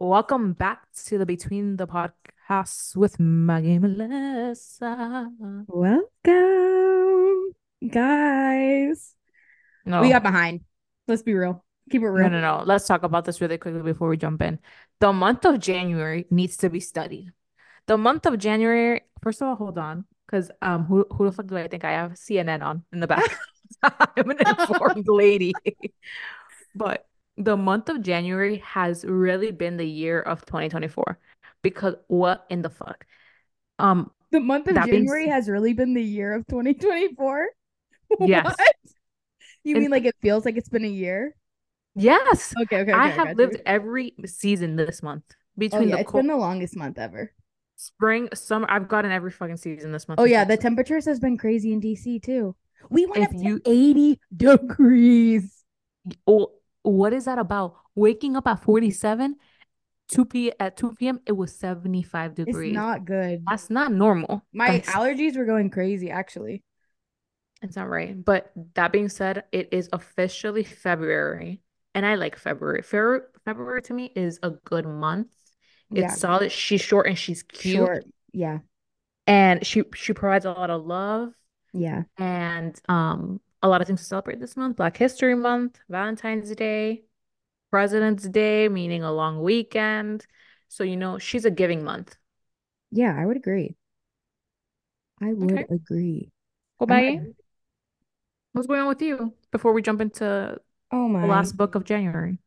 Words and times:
Welcome 0.00 0.52
back 0.52 0.86
to 1.06 1.18
the 1.18 1.26
Between 1.26 1.76
the 1.76 1.88
Podcasts 1.88 2.94
with 2.94 3.18
Maggie 3.18 3.74
and 3.74 3.82
Melissa. 3.82 5.28
Welcome, 5.66 6.06
guys. 7.90 9.16
No, 9.84 10.00
We 10.00 10.10
got 10.10 10.22
behind. 10.22 10.60
Let's 11.08 11.22
be 11.22 11.34
real. 11.34 11.64
Keep 11.90 12.02
it 12.02 12.10
real. 12.10 12.30
no, 12.30 12.40
no, 12.40 12.58
no. 12.58 12.62
Let's 12.64 12.86
talk 12.86 13.02
about 13.02 13.24
this 13.24 13.40
really 13.40 13.58
quickly 13.58 13.82
before 13.82 14.08
we 14.08 14.16
jump 14.16 14.40
in. 14.40 14.60
The 15.00 15.12
month 15.12 15.44
of 15.44 15.58
January 15.58 16.26
needs 16.30 16.56
to 16.58 16.70
be 16.70 16.78
studied. 16.78 17.32
The 17.88 17.98
month 17.98 18.24
of 18.24 18.38
January, 18.38 19.00
first 19.20 19.42
of 19.42 19.48
all, 19.48 19.56
hold 19.56 19.78
on, 19.78 20.04
because 20.26 20.52
um, 20.62 20.84
who 20.84 21.06
who 21.10 21.24
the 21.24 21.32
fuck 21.32 21.48
do 21.48 21.56
I 21.56 21.66
think 21.66 21.84
I 21.84 21.90
have 21.90 22.12
CNN 22.12 22.62
on 22.62 22.84
in 22.92 23.00
the 23.00 23.08
back? 23.08 23.28
I'm 23.82 24.30
an 24.30 24.38
informed 24.46 25.08
lady. 25.08 25.54
But 26.76 27.04
the 27.38 27.56
month 27.56 27.88
of 27.88 28.02
January 28.02 28.58
has 28.58 29.04
really 29.04 29.50
been 29.52 29.76
the 29.78 29.86
year 29.86 30.20
of 30.20 30.44
2024 30.44 31.18
because 31.62 31.94
what 32.08 32.44
in 32.50 32.62
the 32.62 32.70
fuck? 32.70 33.06
Um, 33.78 34.10
The 34.30 34.40
month 34.40 34.68
of 34.68 34.74
That 34.74 34.86
being 34.86 35.04
January 35.06 35.28
has 35.28 35.48
really 35.48 35.72
been 35.72 35.94
the 35.94 36.02
year 36.02 36.34
of 36.34 36.46
2024. 36.48 37.48
Yes. 38.20 38.44
What? 38.44 38.76
You 39.64 39.74
And- 39.76 39.82
mean 39.82 39.90
like 39.90 40.04
it 40.04 40.16
feels 40.20 40.44
like 40.44 40.56
it's 40.56 40.68
been 40.68 40.84
a 40.84 40.88
year? 40.88 41.34
yes, 41.94 42.54
Okay, 42.62 42.80
okay, 42.82 42.92
I 42.92 43.08
have 43.08 43.36
lived 43.36 43.54
you. 43.56 43.62
every 43.66 44.14
season 44.26 44.76
this 44.76 45.02
month 45.02 45.24
Oh 45.30 45.34
between 45.58 45.88
yeah, 45.88 45.96
the 45.96 46.00
it's 46.02 46.10
cold 46.10 46.22
been 46.24 46.28
the 46.28 46.36
longest 46.36 46.76
month 46.76 46.98
ever. 46.98 47.32
spring, 47.76 48.28
summer. 48.34 48.66
I've 48.70 48.88
gotten 48.88 49.10
every 49.10 49.30
fucking 49.30 49.56
season 49.58 49.92
this 49.92 50.06
month. 50.08 50.20
Oh 50.20 50.24
yeah, 50.24 50.44
the 50.44 50.56
temperatures 50.56 51.04
has 51.06 51.18
been 51.20 51.36
crazy 51.38 51.72
in 51.72 51.80
DC 51.80 52.22
too. 52.22 52.54
We 52.90 53.06
went 53.06 53.22
If 53.24 53.28
up 53.30 53.36
to 53.36 53.42
you- 53.42 53.60
80 53.66 54.20
degrees. 54.36 55.64
Oh, 56.26 56.52
what 56.88 57.12
is 57.12 57.24
that 57.26 57.38
about? 57.38 57.76
Waking 57.94 58.36
up 58.36 58.46
at 58.46 58.62
47, 58.62 59.36
2 60.08 60.24
p 60.24 60.52
at 60.60 60.76
2 60.76 60.94
p.m. 60.94 61.20
It 61.26 61.32
was 61.32 61.54
75 61.56 62.30
It's 62.32 62.36
degrees. 62.46 62.72
not 62.74 63.04
good. 63.04 63.44
That's 63.48 63.70
not 63.70 63.92
normal. 63.92 64.42
My 64.52 64.78
That's- 64.78 64.94
allergies 64.94 65.36
were 65.36 65.44
going 65.44 65.70
crazy 65.70 66.10
actually. 66.10 66.62
It's 67.60 67.74
not 67.76 67.88
right. 67.88 68.14
But 68.24 68.52
that 68.74 68.92
being 68.92 69.08
said, 69.08 69.44
it 69.50 69.68
is 69.72 69.88
officially 69.92 70.62
February. 70.62 71.60
And 71.94 72.06
I 72.06 72.14
like 72.14 72.36
February. 72.36 72.82
February, 72.82 73.22
February 73.44 73.82
to 73.82 73.94
me 73.94 74.12
is 74.14 74.38
a 74.44 74.50
good 74.50 74.86
month. 74.86 75.28
It's 75.90 76.00
Yeah, 76.00 76.10
solid. 76.10 76.52
She's 76.52 76.80
short 76.80 77.06
and 77.08 77.18
she's 77.18 77.42
cute. 77.42 77.76
short. 77.76 78.04
Yeah, 78.32 78.58
And 79.26 79.66
she 79.66 79.82
she 79.94 80.12
provides 80.12 80.44
a 80.44 80.52
lot 80.52 80.70
of 80.70 80.84
love 80.86 81.32
yeah. 81.72 82.02
and 82.16 82.78
um 82.88 83.40
a 83.62 83.68
lot 83.68 83.80
of 83.80 83.86
things 83.86 84.00
to 84.00 84.06
celebrate 84.06 84.40
this 84.40 84.56
month. 84.56 84.76
Black 84.76 84.96
History 84.96 85.34
Month, 85.34 85.80
Valentine's 85.88 86.54
Day, 86.56 87.04
President's 87.70 88.28
Day, 88.28 88.68
meaning 88.68 89.02
a 89.04 89.12
long 89.12 89.42
weekend. 89.42 90.26
So, 90.68 90.84
you 90.84 90.96
know, 90.96 91.18
she's 91.18 91.44
a 91.46 91.50
giving 91.52 91.84
month. 91.84 92.16
Yeah, 92.90 93.14
I 93.18 93.24
would 93.26 93.36
agree. 93.38 93.76
I 95.20 95.32
would 95.32 95.62
Okay. 95.62 95.68
agree. 95.70 96.32
Well, 96.80 96.88
I'm 96.90 97.34
what's 98.52 98.66
going 98.68 98.80
on 98.80 98.88
with 98.88 99.02
you 99.02 99.34
before 99.50 99.72
we 99.72 99.82
jump 99.82 100.00
into 100.00 100.60
Oh 100.92 101.08
the 101.20 101.26
my. 101.26 101.28
last 101.28 101.56
book 101.56 101.74
of 101.74 101.84
January? 101.84 102.38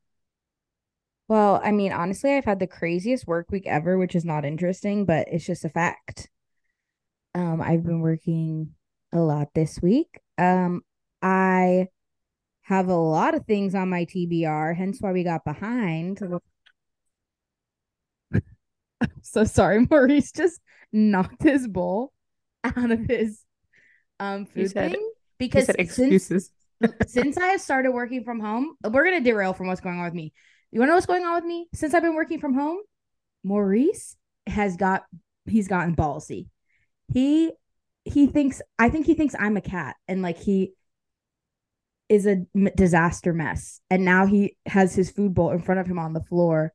Well, 1.27 1.59
I 1.63 1.71
mean, 1.71 1.91
honestly, 1.93 2.33
I've 2.33 2.45
had 2.45 2.59
the 2.59 2.67
craziest 2.67 3.25
work 3.25 3.49
week 3.51 3.65
ever, 3.65 3.97
which 3.97 4.15
is 4.15 4.25
not 4.25 4.45
interesting, 4.45 5.05
but 5.05 5.27
it's 5.29 5.45
just 5.45 5.65
a 5.65 5.69
fact. 5.69 6.29
Um, 7.35 7.61
I've 7.61 7.83
been 7.83 8.01
working 8.01 8.75
a 9.13 9.19
lot 9.19 9.49
this 9.53 9.81
week. 9.81 10.19
Um, 10.37 10.81
I 11.21 11.87
have 12.63 12.87
a 12.87 12.95
lot 12.95 13.35
of 13.35 13.45
things 13.45 13.75
on 13.75 13.89
my 13.89 14.05
TBR, 14.05 14.75
hence 14.75 14.97
why 14.99 15.11
we 15.11 15.23
got 15.23 15.43
behind. 15.43 16.21
So 19.21 19.43
sorry, 19.43 19.85
Maurice 19.89 20.31
just 20.31 20.59
knocked 20.91 21.43
his 21.43 21.67
bowl 21.67 22.11
out 22.63 22.91
of 22.91 22.99
his 23.07 23.41
um 24.19 24.45
food 24.45 24.71
said- 24.71 24.91
thing 24.91 25.11
because 25.37 25.65
said 25.65 25.75
since 25.77 25.89
excuses. 25.89 26.51
since 27.07 27.37
I 27.37 27.47
have 27.47 27.61
started 27.61 27.91
working 27.91 28.23
from 28.23 28.39
home, 28.39 28.75
we're 28.83 29.03
gonna 29.03 29.21
derail 29.21 29.53
from 29.53 29.67
what's 29.67 29.81
going 29.81 29.99
on 29.99 30.05
with 30.05 30.13
me. 30.13 30.33
You 30.71 30.79
wanna 30.79 30.91
know 30.91 30.95
what's 30.95 31.05
going 31.05 31.23
on 31.23 31.35
with 31.35 31.45
me? 31.45 31.67
Since 31.73 31.93
I've 31.93 32.03
been 32.03 32.15
working 32.15 32.39
from 32.39 32.53
home, 32.53 32.77
Maurice 33.43 34.15
has 34.47 34.77
got 34.77 35.03
he's 35.45 35.67
gotten 35.67 35.95
ballsy. 35.95 36.47
He 37.13 37.51
he 38.05 38.27
thinks 38.27 38.61
I 38.79 38.89
think 38.89 39.05
he 39.05 39.13
thinks 39.13 39.35
I'm 39.37 39.57
a 39.57 39.61
cat 39.61 39.95
and 40.07 40.21
like 40.21 40.37
he 40.37 40.73
is 42.11 42.25
a 42.27 42.45
disaster 42.75 43.31
mess. 43.31 43.79
And 43.89 44.03
now 44.03 44.25
he 44.25 44.57
has 44.65 44.93
his 44.93 45.09
food 45.09 45.33
bowl 45.33 45.51
in 45.51 45.61
front 45.61 45.79
of 45.79 45.87
him 45.87 45.97
on 45.97 46.11
the 46.11 46.21
floor. 46.21 46.73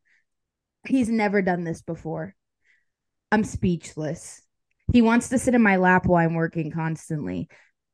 He's 0.87 1.11
never 1.11 1.43
done 1.43 1.63
this 1.63 1.83
before. 1.83 2.35
I'm 3.31 3.45
speechless. 3.45 4.41
He 4.95 5.03
wants 5.03 5.29
to 5.29 5.39
sit 5.39 5.55
in 5.55 5.61
my 5.61 5.77
lap 5.77 6.07
while 6.07 6.25
I'm 6.25 6.33
working 6.33 6.71
constantly. 6.71 7.49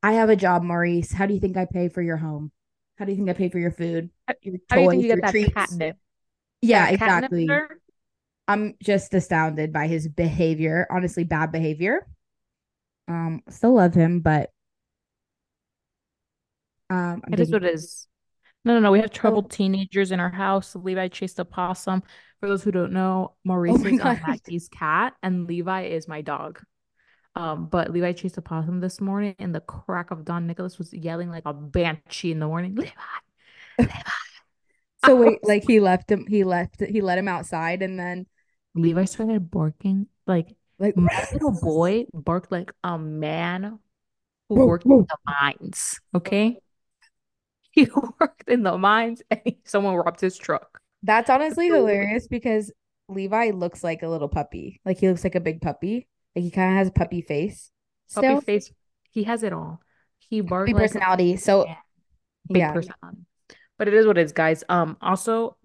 I 0.04 0.12
have 0.12 0.30
a 0.30 0.36
job, 0.36 0.62
Maurice. 0.62 1.10
How 1.12 1.26
do 1.26 1.34
you 1.34 1.40
think 1.40 1.56
I 1.56 1.64
pay 1.64 1.88
for 1.88 2.00
your 2.00 2.16
home? 2.16 2.52
How 2.96 3.06
do 3.06 3.10
you 3.10 3.16
think 3.16 3.28
I 3.28 3.32
pay 3.32 3.48
for 3.48 3.58
your 3.58 3.72
food? 3.72 4.10
Your 4.42 4.58
How 4.68 4.76
do 4.76 4.82
you 4.82 4.88
think 4.90 4.92
toys, 4.92 5.02
you 5.02 5.08
your 5.08 5.16
get 5.16 5.22
that 5.22 5.30
treats? 5.32 5.52
catnip? 5.52 5.96
Yeah, 6.60 6.84
That 6.84 6.94
exactly. 6.94 7.46
there? 7.48 7.68
I'm 8.46 8.74
just 8.80 9.14
astounded 9.14 9.72
by 9.72 9.88
his 9.88 10.06
behavior. 10.06 10.86
Honestly, 10.90 11.24
bad 11.24 11.50
behavior. 11.50 12.06
Um, 13.08 13.42
still 13.48 13.74
love 13.74 13.94
him, 13.94 14.20
but 14.20 14.50
um, 16.92 17.22
It 17.32 17.40
is 17.40 17.50
what 17.50 17.64
it 17.64 17.74
is. 17.74 18.06
No, 18.64 18.74
no, 18.74 18.80
no. 18.80 18.92
We 18.92 19.00
have 19.00 19.10
Oh. 19.10 19.14
troubled 19.14 19.50
teenagers 19.50 20.12
in 20.12 20.20
our 20.20 20.30
house. 20.30 20.76
Levi 20.76 21.08
chased 21.08 21.38
a 21.38 21.44
possum. 21.44 22.02
For 22.40 22.48
those 22.48 22.62
who 22.62 22.70
don't 22.72 22.92
know, 22.92 23.34
Maurice 23.44 23.78
my 23.82 23.90
is 23.90 23.98
Maggie's 24.26 24.68
cat, 24.68 25.14
and 25.22 25.46
Levi 25.46 25.82
is 25.84 26.08
my 26.08 26.22
dog. 26.22 26.60
Um, 27.34 27.66
but 27.66 27.90
Levi 27.90 28.12
chased 28.12 28.36
a 28.38 28.42
possum 28.42 28.80
this 28.80 29.00
morning, 29.00 29.34
and 29.38 29.54
the 29.54 29.60
crack 29.60 30.10
of 30.10 30.24
dawn, 30.24 30.46
Nicholas 30.46 30.78
was 30.78 30.92
yelling 30.92 31.30
like 31.30 31.44
a 31.46 31.54
banshee 31.54 32.30
in 32.32 32.40
the 32.40 32.46
morning. 32.46 32.74
Levi, 32.74 32.90
Levi. 33.78 33.92
So 35.04 35.16
wait, 35.16 35.40
like 35.42 35.64
he 35.66 35.80
left 35.80 36.10
him, 36.10 36.26
he 36.26 36.44
left, 36.44 36.80
he 36.80 37.00
let 37.00 37.18
him 37.18 37.28
outside, 37.28 37.82
and 37.82 37.98
then 37.98 38.26
Levi 38.74 39.04
started 39.04 39.50
barking 39.50 40.06
like 40.26 40.56
like 40.78 40.96
my 40.96 41.26
little 41.32 41.50
boy 41.52 42.06
barked 42.14 42.52
like 42.52 42.72
a 42.84 42.98
man 42.98 43.80
who 44.48 44.56
Whoa, 44.56 44.66
worked 44.66 44.86
whoa. 44.86 45.00
in 45.00 45.06
the 45.08 45.16
mines. 45.26 46.00
Okay, 46.14 46.60
he 47.86 47.88
worked 48.20 48.48
in 48.48 48.62
the 48.62 48.76
mines, 48.76 49.22
and 49.30 49.40
someone 49.64 49.94
robbed 49.94 50.20
his 50.20 50.36
truck. 50.36 50.80
That's 51.02 51.30
honestly 51.30 51.68
hilarious 51.68 52.28
because 52.28 52.70
Levi 53.08 53.50
looks 53.50 53.82
like 53.82 54.02
a 54.02 54.08
little 54.08 54.28
puppy. 54.28 54.80
Like 54.84 54.98
he 54.98 55.08
looks 55.08 55.24
like 55.24 55.34
a 55.34 55.40
big 55.40 55.60
puppy. 55.60 56.06
Like 56.36 56.44
he 56.44 56.50
kind 56.50 56.72
of 56.72 56.78
has 56.78 56.88
a 56.88 56.92
puppy 56.92 57.22
face. 57.22 57.70
Puppy 58.14 58.26
Still, 58.26 58.40
face. 58.40 58.72
He 59.10 59.24
has 59.24 59.42
it 59.42 59.52
all. 59.52 59.80
He 60.18 60.40
barked 60.42 60.66
big 60.66 60.76
like 60.76 60.82
a 60.82 60.88
personality. 60.88 61.36
So 61.36 61.64
man. 61.64 61.76
big 62.48 62.58
yeah, 62.58 62.72
personality. 62.72 63.26
But 63.78 63.88
it 63.88 63.94
is 63.94 64.06
what 64.06 64.18
it 64.18 64.22
is, 64.24 64.32
guys. 64.32 64.64
Um, 64.68 64.96
also 65.00 65.56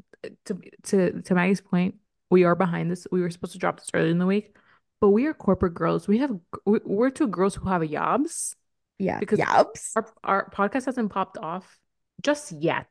to 0.45 0.57
to 0.83 1.21
to 1.21 1.35
Maggie's 1.35 1.61
point, 1.61 1.95
we 2.29 2.43
are 2.43 2.55
behind 2.55 2.89
this. 2.89 3.05
We 3.11 3.21
were 3.21 3.29
supposed 3.29 3.53
to 3.53 3.59
drop 3.59 3.79
this 3.79 3.89
early 3.93 4.09
in 4.11 4.17
the 4.17 4.25
week, 4.25 4.55
but 4.99 5.09
we 5.09 5.25
are 5.25 5.33
corporate 5.33 5.73
girls. 5.73 6.07
We 6.07 6.17
have 6.19 6.31
we- 6.65 6.79
we're 6.83 7.09
two 7.09 7.27
girls 7.27 7.55
who 7.55 7.67
have 7.69 7.87
jobs. 7.89 8.55
yeah, 8.97 9.19
Because- 9.19 9.39
Yabs. 9.39 9.91
Our 9.95 10.07
our 10.23 10.49
podcast 10.49 10.85
hasn't 10.85 11.11
popped 11.11 11.37
off 11.37 11.79
just 12.21 12.51
yet. 12.51 12.89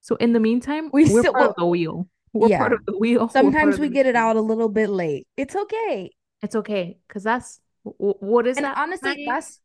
So 0.00 0.16
in 0.16 0.32
the 0.32 0.40
meantime, 0.40 0.90
We 0.92 1.04
we're 1.10 1.20
still- 1.20 1.32
part 1.32 1.50
of 1.50 1.56
the 1.56 1.66
wheel. 1.66 2.08
We're 2.32 2.56
part 2.58 2.72
of 2.72 2.84
the 2.84 2.98
wheel. 2.98 3.28
Sometimes 3.32 3.78
we 3.78 3.88
get 3.88 4.06
it 4.06 4.16
out 4.16 4.34
a 4.36 4.40
little 4.40 4.68
bit 4.68 4.90
late. 4.90 5.28
It's 5.36 5.54
okay. 5.54 6.10
It's 6.42 6.56
okay, 6.56 6.98
because 7.06 7.22
that's 7.22 7.60
what 7.84 8.46
is 8.46 8.56
And 8.56 8.66
that, 8.66 8.76
honestly, 8.76 9.24
that's 9.26 9.60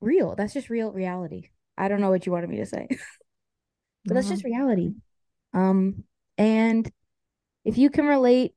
real. 0.00 0.34
That's 0.36 0.52
just 0.52 0.68
real 0.70 0.92
reality. 0.92 1.48
I 1.78 1.88
don't 1.88 2.00
know 2.00 2.10
what 2.10 2.26
you 2.26 2.32
wanted 2.32 2.50
me 2.50 2.58
to 2.58 2.66
say, 2.66 2.86
but 4.04 4.14
that's 4.14 4.28
just 4.28 4.44
reality. 4.44 4.92
Um, 5.54 6.04
and 6.38 6.90
if 7.64 7.78
you 7.78 7.90
can 7.90 8.06
relate 8.06 8.54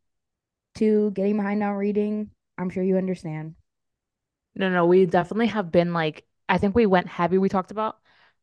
to 0.75 1.11
getting 1.11 1.37
behind 1.37 1.63
on 1.63 1.75
reading, 1.75 2.31
I'm 2.57 2.69
sure 2.69 2.83
you 2.83 2.97
understand. 2.97 3.55
No, 4.55 4.69
no, 4.69 4.85
we 4.85 5.05
definitely 5.05 5.47
have 5.47 5.71
been 5.71 5.93
like, 5.93 6.25
I 6.47 6.57
think 6.57 6.75
we 6.75 6.85
went 6.85 7.07
heavy. 7.07 7.37
We 7.37 7.49
talked 7.49 7.71
about 7.71 7.97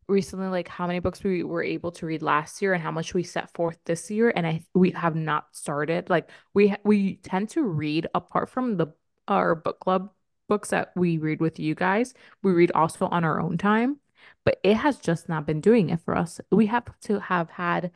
recently, 0.09 0.49
like 0.49 0.69
how 0.69 0.87
many 0.87 1.01
books 1.01 1.23
we 1.23 1.43
were 1.43 1.63
able 1.63 1.91
to 1.93 2.07
read 2.07 2.23
last 2.23 2.63
year 2.63 2.73
and 2.73 2.83
how 2.83 2.91
much 2.91 3.15
we 3.15 3.23
set 3.23 3.53
forth 3.55 3.79
this 3.85 4.11
year. 4.11 4.33
And 4.35 4.47
I 4.47 4.63
we 4.75 4.91
have 4.93 5.17
not 5.17 5.49
started. 5.53 6.11
Like 6.11 6.31
we 6.55 6.75
we 6.85 7.17
tend 7.17 7.51
to 7.51 7.63
read 7.63 8.07
apart 8.15 8.49
from 8.49 8.77
the 8.77 8.89
our 9.29 9.55
book 9.55 9.81
club 9.81 10.11
books 10.49 10.71
that 10.71 10.93
we 10.95 11.19
read 11.19 11.41
with 11.41 11.59
you 11.59 11.75
guys. 11.75 12.15
We 12.43 12.53
read 12.53 12.73
also 12.73 13.07
on 13.07 13.25
our 13.25 13.41
own 13.41 13.59
time, 13.59 13.99
but 14.45 14.59
it 14.63 14.75
has 14.75 14.99
just 14.99 15.29
not 15.29 15.47
been 15.47 15.61
doing 15.61 15.91
it 15.91 16.01
for 16.01 16.17
us. 16.17 16.41
We 16.51 16.67
have 16.67 16.85
to 17.03 17.21
have 17.21 17.51
had 17.51 17.91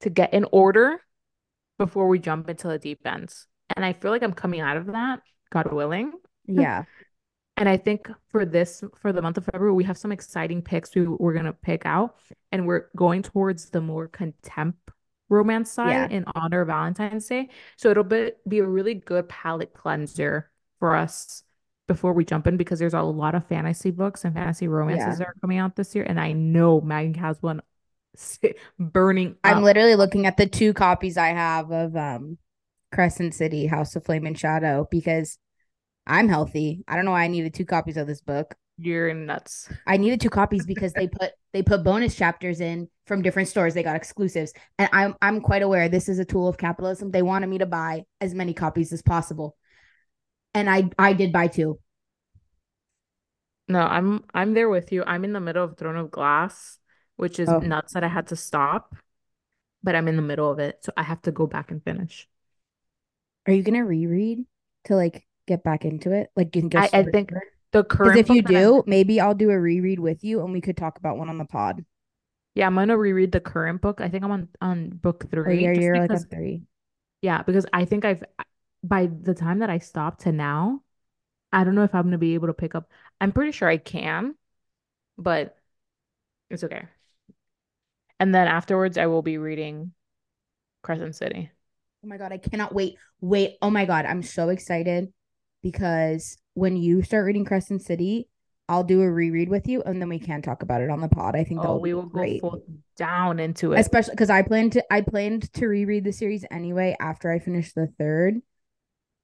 to 0.00 0.10
get 0.10 0.32
in 0.32 0.46
order 0.52 1.00
before 1.78 2.08
we 2.08 2.18
jump 2.18 2.48
into 2.48 2.68
the 2.68 2.78
deep 2.78 3.06
ends. 3.06 3.46
And 3.74 3.84
I 3.84 3.92
feel 3.92 4.10
like 4.10 4.22
I'm 4.22 4.32
coming 4.32 4.60
out 4.60 4.76
of 4.76 4.86
that, 4.86 5.20
God 5.50 5.72
willing. 5.72 6.12
Yeah. 6.46 6.84
And 7.60 7.68
I 7.68 7.76
think 7.76 8.10
for 8.30 8.44
this, 8.46 8.82
for 9.00 9.12
the 9.12 9.20
month 9.22 9.36
of 9.36 9.44
February, 9.44 9.72
we 9.74 9.84
have 9.84 9.98
some 9.98 10.10
exciting 10.12 10.62
picks 10.62 10.94
we, 10.94 11.06
we're 11.06 11.34
going 11.34 11.44
to 11.44 11.52
pick 11.52 11.84
out. 11.84 12.16
And 12.50 12.66
we're 12.66 12.86
going 12.96 13.22
towards 13.22 13.70
the 13.70 13.80
more 13.82 14.08
contempt 14.08 14.78
romance 15.28 15.70
side 15.70 15.90
Yeah. 15.90 16.08
in 16.08 16.24
honor 16.34 16.62
of 16.62 16.68
Valentine's 16.68 17.26
Day. 17.26 17.50
So 17.76 17.90
it'll 17.90 18.02
be, 18.02 18.32
be 18.48 18.58
a 18.58 18.66
really 18.66 18.94
good 18.94 19.28
palate 19.28 19.74
cleanser 19.74 20.50
for 20.80 20.96
us 20.96 21.44
before 21.86 22.12
we 22.14 22.24
jump 22.24 22.46
in 22.46 22.56
because 22.56 22.78
there's 22.78 22.94
a 22.94 23.02
lot 23.02 23.34
of 23.34 23.46
fantasy 23.46 23.90
books 23.90 24.24
and 24.24 24.34
fantasy 24.34 24.66
romances 24.66 25.06
Yeah. 25.06 25.14
that 25.16 25.28
are 25.28 25.34
coming 25.42 25.58
out 25.58 25.76
this 25.76 25.94
year. 25.94 26.04
And 26.04 26.18
I 26.18 26.32
know 26.32 26.80
Maggie 26.80 27.20
has 27.20 27.40
one 27.42 27.60
burning 28.78 29.36
I'm 29.44 29.58
up. 29.58 29.64
literally 29.64 29.96
looking 29.96 30.26
at 30.26 30.36
the 30.36 30.46
two 30.46 30.72
copies 30.72 31.16
I 31.16 31.28
have 31.28 31.70
of 31.70 31.94
um 31.96 32.38
Crescent 32.92 33.34
City, 33.34 33.66
House 33.66 33.94
of 33.94 34.04
Flame 34.04 34.26
and 34.26 34.36
Shadow, 34.38 34.88
because 34.90 35.38
I'm 36.06 36.28
healthy. 36.28 36.84
I 36.88 36.96
don't 36.96 37.04
know 37.04 37.12
why 37.12 37.24
I 37.24 37.28
needed 37.28 37.54
two 37.54 37.64
copies 37.64 37.96
of 37.96 38.06
this 38.06 38.20
book. 38.20 38.54
You're 38.78 39.12
nuts. 39.12 39.68
I 39.86 39.98
needed 39.98 40.20
two 40.20 40.30
copies 40.30 40.64
because 40.64 40.92
they 40.92 41.06
put 41.20 41.32
they 41.52 41.62
put 41.62 41.84
bonus 41.84 42.14
chapters 42.14 42.60
in 42.60 42.88
from 43.06 43.22
different 43.22 43.48
stores. 43.48 43.74
They 43.74 43.82
got 43.82 43.96
exclusives. 43.96 44.52
And 44.78 44.88
I'm 44.92 45.14
I'm 45.20 45.40
quite 45.40 45.62
aware 45.62 45.88
this 45.88 46.08
is 46.08 46.18
a 46.18 46.24
tool 46.24 46.48
of 46.48 46.56
capitalism. 46.56 47.10
They 47.10 47.22
wanted 47.22 47.48
me 47.48 47.58
to 47.58 47.66
buy 47.66 48.04
as 48.20 48.34
many 48.34 48.54
copies 48.54 48.92
as 48.92 49.02
possible. 49.02 49.56
And 50.54 50.68
I 50.70 50.90
I 50.98 51.12
did 51.12 51.32
buy 51.32 51.48
two. 51.48 51.78
No, 53.68 53.80
I'm 53.80 54.24
I'm 54.34 54.54
there 54.54 54.68
with 54.68 54.90
you. 54.92 55.04
I'm 55.06 55.24
in 55.24 55.32
the 55.32 55.40
middle 55.40 55.64
of 55.64 55.76
Throne 55.76 55.96
of 55.96 56.10
Glass, 56.10 56.78
which 57.16 57.38
is 57.38 57.48
Oh. 57.48 57.58
nuts 57.60 57.92
that 57.92 58.02
I 58.02 58.08
had 58.08 58.28
to 58.28 58.36
stop, 58.36 58.96
but 59.82 59.94
I'm 59.94 60.08
in 60.08 60.16
the 60.16 60.22
middle 60.22 60.50
of 60.50 60.58
it, 60.58 60.78
so 60.82 60.92
I 60.96 61.02
have 61.04 61.22
to 61.22 61.32
go 61.32 61.46
back 61.46 61.70
and 61.70 61.82
finish. 61.84 62.26
Are 63.46 63.52
you 63.52 63.62
gonna 63.62 63.84
reread 63.84 64.44
to 64.84 64.96
like 64.96 65.26
get 65.46 65.62
back 65.64 65.84
into 65.84 66.12
it? 66.12 66.30
Like 66.36 66.54
you 66.56 66.62
can 66.62 66.68
go 66.68 66.78
I, 66.78 66.90
I 66.92 67.02
think 67.04 67.30
the 67.72 67.82
Because 67.82 67.96
current 67.98 68.18
if 68.18 68.28
you 68.28 68.42
that 68.42 68.54
I'm- 68.54 68.64
do, 68.64 68.84
maybe 68.86 69.20
I'll 69.20 69.34
do 69.34 69.50
a 69.50 69.58
reread 69.60 69.98
with 70.00 70.24
you 70.24 70.42
and 70.42 70.52
we 70.52 70.60
could 70.60 70.76
talk 70.76 70.98
about 70.98 71.16
one 71.18 71.28
on 71.28 71.38
the 71.38 71.44
pod. 71.44 71.84
yeah, 72.54 72.66
I'm 72.66 72.74
gonna 72.74 72.96
reread 72.98 73.32
the 73.32 73.40
current 73.40 73.80
book. 73.80 74.00
I 74.00 74.08
think 74.08 74.24
I'm 74.24 74.30
on 74.32 74.48
on 74.60 74.90
book 74.90 75.24
Or 75.32 75.44
three, 75.44 75.62
yeah, 75.64 75.72
just 75.74 75.82
you're 75.82 75.98
like 75.98 76.10
on 76.10 76.18
three. 76.18 76.62
yeah, 77.22 77.42
because 77.42 77.66
I 77.72 77.84
think 77.84 78.04
I've 78.04 78.24
by 78.82 79.06
the 79.06 79.34
time 79.34 79.58
that 79.60 79.70
I 79.70 79.78
stopped 79.78 80.22
to 80.22 80.32
now, 80.32 80.82
I 81.52 81.64
don't 81.64 81.74
know 81.74 81.84
if 81.84 81.94
I'm 81.94 82.04
gonna 82.04 82.18
be 82.18 82.34
able 82.34 82.48
to 82.48 82.54
pick 82.54 82.74
up. 82.74 82.90
I'm 83.20 83.32
pretty 83.32 83.52
sure 83.52 83.68
I 83.68 83.76
can, 83.76 84.34
but 85.18 85.56
it's 86.50 86.64
okay. 86.64 86.86
And 88.18 88.34
then 88.34 88.48
afterwards, 88.48 88.98
I 88.98 89.06
will 89.06 89.22
be 89.22 89.38
reading 89.38 89.92
Crescent 90.82 91.14
City. 91.16 91.50
Oh 92.04 92.08
my 92.08 92.16
god, 92.16 92.32
I 92.32 92.38
cannot 92.38 92.74
wait. 92.74 92.96
Wait, 93.20 93.56
oh 93.62 93.70
my 93.70 93.84
god, 93.84 94.06
I'm 94.06 94.22
so 94.22 94.48
excited 94.48 95.12
because 95.62 96.36
when 96.54 96.76
you 96.76 97.02
start 97.02 97.26
reading 97.26 97.44
Crescent 97.44 97.82
City, 97.82 98.28
I'll 98.68 98.84
do 98.84 99.02
a 99.02 99.10
reread 99.10 99.48
with 99.48 99.66
you 99.66 99.82
and 99.82 100.00
then 100.00 100.08
we 100.08 100.18
can 100.18 100.42
talk 100.42 100.62
about 100.62 100.80
it 100.80 100.90
on 100.90 101.00
the 101.00 101.08
pod. 101.08 101.34
I 101.34 101.44
think 101.44 101.60
Oh, 101.64 101.76
we 101.78 101.92
will 101.92 102.02
go 102.02 102.08
great. 102.20 102.40
full 102.40 102.62
down 102.96 103.40
into 103.40 103.72
it. 103.72 103.80
Especially 103.80 104.12
because 104.12 104.30
I 104.30 104.42
planned 104.42 104.72
to 104.72 104.92
I 104.92 105.00
planned 105.00 105.52
to 105.54 105.66
reread 105.66 106.04
the 106.04 106.12
series 106.12 106.44
anyway 106.50 106.96
after 107.00 107.30
I 107.30 107.38
finish 107.40 107.72
the 107.72 107.88
third 107.98 108.36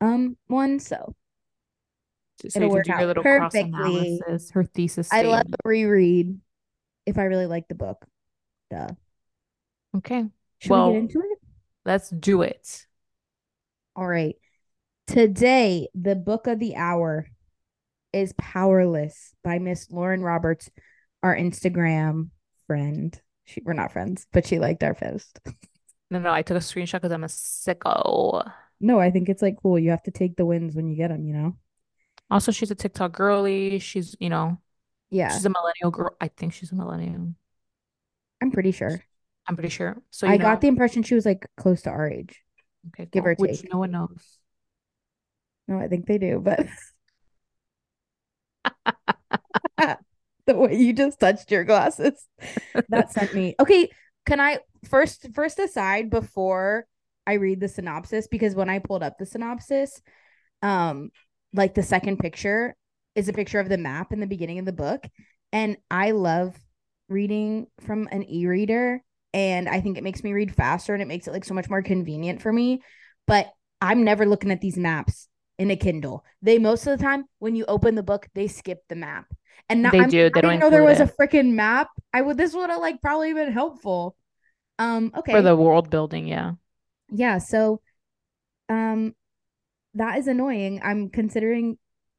um 0.01 0.37
one. 0.49 0.81
So 0.81 1.15
So 2.49 2.59
it'll 2.59 2.63
you 2.63 2.69
can 2.69 2.77
work 2.77 2.85
do 2.85 2.91
your 2.91 3.11
out 3.11 3.17
perfectly. 3.23 3.61
analysis, 3.73 4.51
her 4.51 4.65
thesis 4.65 5.13
I 5.13 5.23
love 5.23 5.47
a 5.65 5.69
reread 5.69 6.41
if 7.07 7.17
I 7.19 7.25
really 7.25 7.47
like 7.47 7.69
the 7.69 7.75
book. 7.77 8.05
Duh. 8.71 8.89
Okay, 9.97 10.25
Should 10.59 10.73
we 10.73 10.93
get 10.93 11.03
into 11.03 11.21
it? 11.21 11.39
let's 11.85 12.11
do 12.11 12.43
it. 12.43 12.87
All 13.95 14.07
right. 14.07 14.37
Today, 15.07 15.89
the 15.95 16.17
book 16.17 16.47
of 16.47 16.59
the 16.59 16.75
hour 16.77 17.27
is 18.13 18.35
Powerless 18.39 19.35
by 19.45 19.59
Miss 19.59 19.91
Lauren 19.91 20.23
Roberts, 20.23 20.71
our 21.23 21.37
Instagram 21.37 22.31
friend. 22.67 23.19
She, 23.45 23.63
we're 23.65 23.73
not 23.73 23.93
friends, 23.93 24.27
but 24.33 24.47
she 24.47 24.59
liked 24.59 24.83
our 24.83 24.95
post. 24.95 25.39
No, 26.09 26.21
no, 26.21 26.31
I 26.31 26.43
took 26.43 26.57
a 26.57 26.61
screenshot 26.61 26.93
because 26.93 27.11
I'm 27.11 27.25
a 27.25 27.27
sicko. 27.27 28.49
No, 28.79 29.01
I 29.01 29.11
think 29.11 29.29
it's 29.29 29.43
like 29.43 29.57
cool. 29.61 29.77
You 29.79 29.91
have 29.91 30.05
to 30.05 30.13
take 30.13 30.37
the 30.37 30.47
wins 30.47 30.77
when 30.77 30.87
you 30.87 30.97
get 30.97 31.09
them, 31.09 31.25
you 31.27 31.35
know? 31.35 31.57
Also, 32.31 32.53
she's 32.53 32.71
a 32.71 32.77
TikTok 32.77 33.13
girly. 33.13 33.79
She's, 33.81 34.15
you 34.21 34.29
know, 34.29 34.61
Yeah, 35.11 35.31
she's 35.31 35.45
a 35.47 35.51
millennial 35.51 35.91
girl. 35.91 36.17
I 36.21 36.29
think 36.29 36.53
she's 36.53 36.71
a 36.73 36.77
millennial. 36.77 37.35
I'm 38.41 38.51
pretty 38.51 38.73
sure. 38.73 39.03
I'm 39.49 39.57
pretty 39.57 39.69
sure. 39.71 40.01
So, 40.11 40.27
I 40.27 40.35
you 40.35 40.39
got 40.39 40.61
the 40.61 40.69
impression 40.69 41.03
she 41.03 41.15
was 41.15 41.27
like 41.27 41.47
close 41.57 41.83
to 41.83 41.91
our 41.91 42.09
age, 42.09 42.41
okay, 42.89 43.07
give 43.11 43.25
cool. 43.25 43.33
or 43.33 43.35
Which 43.35 43.63
take. 43.63 43.73
no 43.73 43.79
one 43.79 43.91
knows. 43.93 44.39
No, 45.69 45.79
I 45.79 45.89
think 45.89 46.07
they 46.07 46.19
do, 46.19 46.41
but 46.43 46.67
the 50.47 50.55
way 50.55 50.77
you 50.77 50.93
just 50.93 51.21
touched 51.21 51.51
your 51.51 51.65
glasses, 51.65 52.27
that 52.89 53.13
sent 53.13 53.35
me. 53.35 53.55
Okay, 53.61 53.91
can 54.25 54.41
I 54.41 54.61
first 54.89 55.27
first 55.35 55.59
aside 55.59 56.11
before 56.11 56.87
I 57.27 57.35
read 57.35 57.61
the 57.61 57.69
synopsis 57.69 58.29
because 58.29 58.55
when 58.55 58.71
I 58.71 58.79
pulled 58.79 59.03
up 59.03 59.19
the 59.19 59.27
synopsis, 59.27 60.01
um, 60.63 61.11
like 61.53 61.75
the 61.75 61.83
second 61.83 62.19
picture 62.19 62.75
is 63.15 63.29
a 63.29 63.33
picture 63.33 63.61
of 63.61 63.69
the 63.69 63.79
map 63.79 64.13
in 64.13 64.21
the 64.21 64.27
beginning 64.27 64.59
of 64.59 64.67
the 64.67 64.73
book, 64.73 65.07
and 65.53 65.77
I 65.91 66.13
love 66.13 66.55
reading 67.09 67.67
from 67.81 68.09
an 68.11 68.29
e-reader, 68.29 69.03
and 69.33 69.69
I 69.69 69.81
think 69.81 69.97
it 69.97 70.05
makes 70.05 70.25
me 70.25 70.33
read 70.33 70.55
faster 70.55 70.93
and 70.93 71.03
it 71.03 71.09
makes 71.09 71.27
it 71.27 71.33
like 71.33 71.45
so 71.45 71.55
much 71.55 71.69
more 71.71 71.83
convenient 71.83 72.43
for 72.43 72.53
me. 72.53 72.83
But 73.27 73.49
I'm 73.81 74.05
never 74.05 74.25
looking 74.27 74.51
at 74.51 74.61
these 74.61 74.77
maps 74.79 75.29
in 75.59 75.71
a 75.71 75.77
Kindle. 75.77 76.25
They 76.43 76.59
most 76.59 76.87
of 76.87 76.97
the 76.99 77.03
time 77.03 77.25
when 77.39 77.57
you 77.57 77.65
open 77.67 77.95
the 77.95 78.03
book, 78.03 78.29
they 78.35 78.49
skip 78.49 78.83
the 78.89 78.97
map. 78.97 79.27
And 79.69 79.83
now 79.83 79.91
They 79.91 80.01
I'm, 80.01 80.09
do. 80.09 80.31
They 80.31 80.39
I 80.39 80.41
don't 80.41 80.51
didn't 80.53 80.61
know 80.61 80.71
there 80.71 80.85
was 80.85 81.01
include 81.01 81.17
a 81.19 81.27
freaking 81.29 81.53
map. 81.53 81.89
I 82.13 82.23
would 82.23 82.37
this 82.37 82.55
would 82.55 82.71
have 82.71 82.81
like 82.81 83.01
probably 83.01 83.33
been 83.33 83.53
helpful. 83.53 84.17
Um, 84.79 85.13
okay. 85.17 85.33
For 85.33 85.43
the 85.43 85.57
world 85.57 85.91
building, 85.91 86.27
yeah. 86.27 86.53
yeah, 87.11 87.39
so 87.39 87.81
um 88.69 89.15
that 89.95 90.19
is 90.19 90.29
annoying. 90.29 90.81
I'm 90.83 91.09
considering 91.11 91.79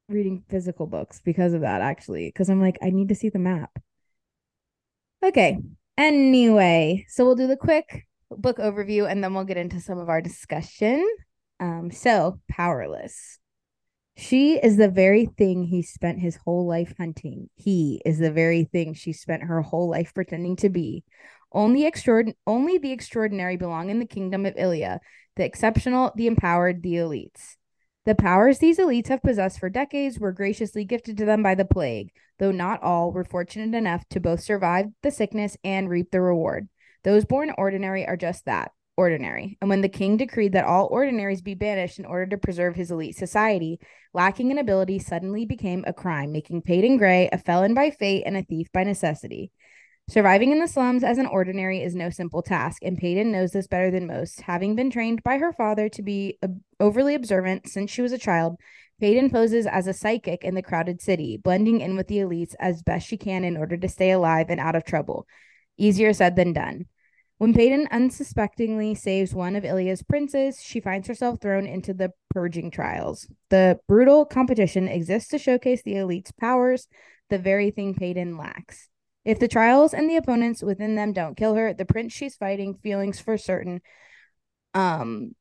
reading 0.09 0.43
physical 0.49 0.87
books 0.87 1.21
because 1.23 1.53
of 1.53 1.61
that 1.61 1.81
actually, 1.81 2.27
because 2.29 2.49
I'm 2.49 2.61
like, 2.61 2.77
I 2.81 2.89
need 2.89 3.09
to 3.09 3.15
see 3.15 3.29
the 3.29 3.39
map. 3.39 3.77
Okay. 5.23 5.57
Anyway, 5.97 7.05
so 7.09 7.25
we'll 7.25 7.35
do 7.35 7.47
the 7.47 7.57
quick 7.57 8.07
book 8.29 8.57
overview 8.57 9.09
and 9.09 9.23
then 9.23 9.33
we'll 9.33 9.43
get 9.45 9.57
into 9.57 9.79
some 9.79 9.97
of 9.97 10.09
our 10.09 10.21
discussion. 10.21 11.07
Um, 11.59 11.91
so 11.91 12.39
powerless. 12.49 13.39
She 14.15 14.57
is 14.57 14.77
the 14.77 14.89
very 14.89 15.25
thing 15.25 15.63
he 15.63 15.83
spent 15.83 16.19
his 16.19 16.37
whole 16.37 16.65
life 16.65 16.93
hunting. 16.97 17.49
He 17.55 18.01
is 18.03 18.17
the 18.17 18.31
very 18.31 18.63
thing 18.63 18.93
she 18.93 19.13
spent 19.13 19.43
her 19.43 19.61
whole 19.61 19.89
life 19.89 20.13
pretending 20.13 20.55
to 20.57 20.69
be. 20.69 21.03
Only 21.51 21.83
extraordin- 21.83 22.35
only 22.45 22.77
the 22.77 22.91
extraordinary 22.91 23.57
belong 23.57 23.89
in 23.89 23.99
the 23.99 24.07
kingdom 24.07 24.45
of 24.45 24.55
Ilya, 24.57 24.99
the 25.35 25.45
exceptional, 25.45 26.11
the 26.15 26.27
empowered, 26.27 26.81
the 26.81 26.95
elites. 26.95 27.57
The 28.05 28.15
powers 28.15 28.59
these 28.59 28.79
elites 28.79 29.07
have 29.09 29.21
possessed 29.21 29.59
for 29.59 29.69
decades 29.69 30.19
were 30.19 30.31
graciously 30.31 30.83
gifted 30.85 31.17
to 31.17 31.25
them 31.25 31.43
by 31.43 31.55
the 31.55 31.65
plague, 31.65 32.11
though 32.39 32.51
not 32.51 32.81
all 32.81 33.11
were 33.11 33.23
fortunate 33.23 33.77
enough 33.77 34.07
to 34.09 34.19
both 34.19 34.39
survive 34.39 34.87
the 35.03 35.11
sickness 35.11 35.57
and 35.63 35.89
reap 35.89 36.11
the 36.11 36.21
reward. 36.21 36.69
Those 37.03 37.25
born 37.25 37.53
ordinary 37.57 38.05
are 38.05 38.17
just 38.17 38.45
that, 38.45 38.71
ordinary. 38.97 39.57
And 39.61 39.69
when 39.69 39.81
the 39.81 39.89
king 39.89 40.17
decreed 40.17 40.53
that 40.53 40.65
all 40.65 40.87
ordinaries 40.91 41.41
be 41.41 41.53
banished 41.53 41.99
in 41.99 42.05
order 42.05 42.25
to 42.27 42.37
preserve 42.37 42.75
his 42.75 42.91
elite 42.91 43.15
society, 43.15 43.79
lacking 44.13 44.51
in 44.51 44.57
ability 44.57 44.99
suddenly 44.99 45.45
became 45.45 45.83
a 45.87 45.93
crime, 45.93 46.31
making 46.31 46.63
Paedyn 46.63 46.97
Gray 46.97 47.29
a 47.31 47.37
felon 47.37 47.73
by 47.73 47.91
fate 47.91 48.23
and 48.25 48.35
a 48.35 48.43
thief 48.43 48.67
by 48.73 48.83
necessity. 48.83 49.51
Surviving 50.09 50.51
in 50.51 50.59
the 50.59 50.67
slums 50.67 51.03
as 51.03 51.17
an 51.17 51.25
ordinary 51.25 51.83
is 51.83 51.93
no 51.93 52.09
simple 52.09 52.41
task, 52.41 52.81
and 52.81 52.99
Paedyn 52.99 53.27
knows 53.27 53.51
this 53.51 53.67
better 53.67 53.91
than 53.91 54.07
most. 54.07 54.41
Having 54.41 54.75
been 54.75 54.89
trained 54.89 55.21
by 55.21 55.37
her 55.37 55.51
father 55.51 55.89
to 55.89 56.01
be 56.01 56.39
overly 56.79 57.13
observant 57.13 57.67
since 57.67 57.91
she 57.91 58.01
was 58.01 58.13
a 58.13 58.17
child, 58.17 58.55
Paedyn 59.01 59.31
poses 59.31 59.67
as 59.67 59.85
a 59.85 59.93
psychic 59.93 60.43
in 60.43 60.55
the 60.55 60.63
crowded 60.63 61.01
city, 61.01 61.37
blending 61.37 61.81
in 61.81 61.95
with 61.95 62.07
the 62.07 62.17
elites 62.17 62.55
as 62.59 62.81
best 62.81 63.05
she 63.05 63.17
can 63.17 63.43
in 63.43 63.57
order 63.57 63.77
to 63.77 63.89
stay 63.89 64.11
alive 64.11 64.47
and 64.49 64.59
out 64.59 64.75
of 64.75 64.85
trouble. 64.85 65.27
Easier 65.77 66.13
said 66.13 66.35
than 66.35 66.53
done. 66.53 66.85
When 67.37 67.53
Paedyn 67.53 67.87
unsuspectingly 67.91 68.95
saves 68.95 69.33
one 69.33 69.55
of 69.55 69.63
Ilya's 69.63 70.01
princes, 70.01 70.59
she 70.61 70.79
finds 70.79 71.07
herself 71.07 71.39
thrown 71.39 71.67
into 71.67 71.93
the 71.93 72.11
purging 72.31 72.71
trials. 72.71 73.27
The 73.49 73.79
brutal 73.87 74.25
competition 74.25 74.87
exists 74.87 75.29
to 75.29 75.37
showcase 75.37 75.83
the 75.83 75.97
elite's 75.97 76.31
powers, 76.31 76.87
the 77.29 77.37
very 77.37 77.69
thing 77.69 77.93
Paedyn 77.93 78.39
lacks. 78.39 78.89
If 79.23 79.39
the 79.39 79.47
trials 79.47 79.93
and 79.93 80.09
the 80.09 80.15
opponents 80.15 80.63
within 80.63 80.95
them 80.95 81.13
don't 81.13 81.37
kill 81.37 81.53
her, 81.55 81.73
the 81.73 81.85
prince 81.85 82.13
she's 82.13 82.35
fighting 82.35 82.75
feelings 82.81 83.19
for 83.19 83.37
certain 83.37 83.81
um 84.73 85.35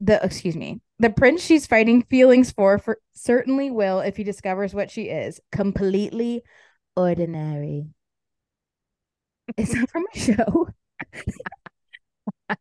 the 0.00 0.22
excuse 0.24 0.56
me 0.56 0.80
the 0.98 1.10
prince 1.10 1.42
she's 1.42 1.66
fighting 1.66 2.02
feelings 2.02 2.50
for 2.50 2.78
for 2.78 2.98
certainly 3.14 3.70
will 3.70 4.00
if 4.00 4.16
he 4.16 4.24
discovers 4.24 4.74
what 4.74 4.90
she 4.90 5.04
is 5.04 5.40
completely 5.50 6.42
ordinary 6.96 7.86
is 9.56 9.70
that 9.70 9.90
from 9.90 10.04
a 10.14 10.18
show 10.18 10.68
I 12.50 12.56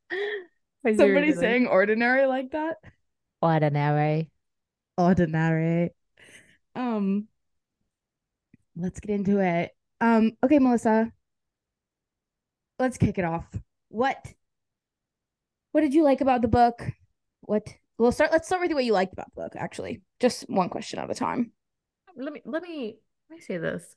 see 0.94 0.98
what 0.98 0.98
you're 0.98 0.98
somebody 0.98 1.34
saying 1.34 1.68
ordinary 1.68 2.26
like 2.26 2.52
that 2.52 2.78
ordinary. 3.42 4.32
ordinary 4.98 5.92
um 6.76 7.28
let's 8.76 9.00
get 9.00 9.12
into 9.12 9.40
it 9.40 9.76
um 10.02 10.32
okay 10.44 10.60
melissa 10.60 11.12
let's 12.80 12.98
kick 12.98 13.18
it 13.18 13.26
off 13.26 13.46
what 13.90 14.34
What 15.72 15.82
did 15.82 15.94
you 15.94 16.04
like 16.04 16.22
about 16.22 16.42
the 16.42 16.48
book? 16.48 16.84
What 17.42 17.68
we'll 17.98 18.12
start 18.12 18.32
let's 18.32 18.48
start 18.48 18.62
with 18.62 18.74
what 18.74 18.86
you 18.86 18.94
liked 18.94 19.14
about 19.14 19.28
the 19.34 19.42
book, 19.42 19.54
actually. 19.56 20.02
Just 20.20 20.50
one 20.50 20.70
question 20.70 21.00
at 21.00 21.10
a 21.10 21.16
time. 21.16 21.52
Let 22.16 22.34
me 22.34 22.42
let 22.46 22.64
me 22.64 22.98
let 23.30 23.36
me 23.38 23.42
say 23.42 23.58
this. 23.58 23.96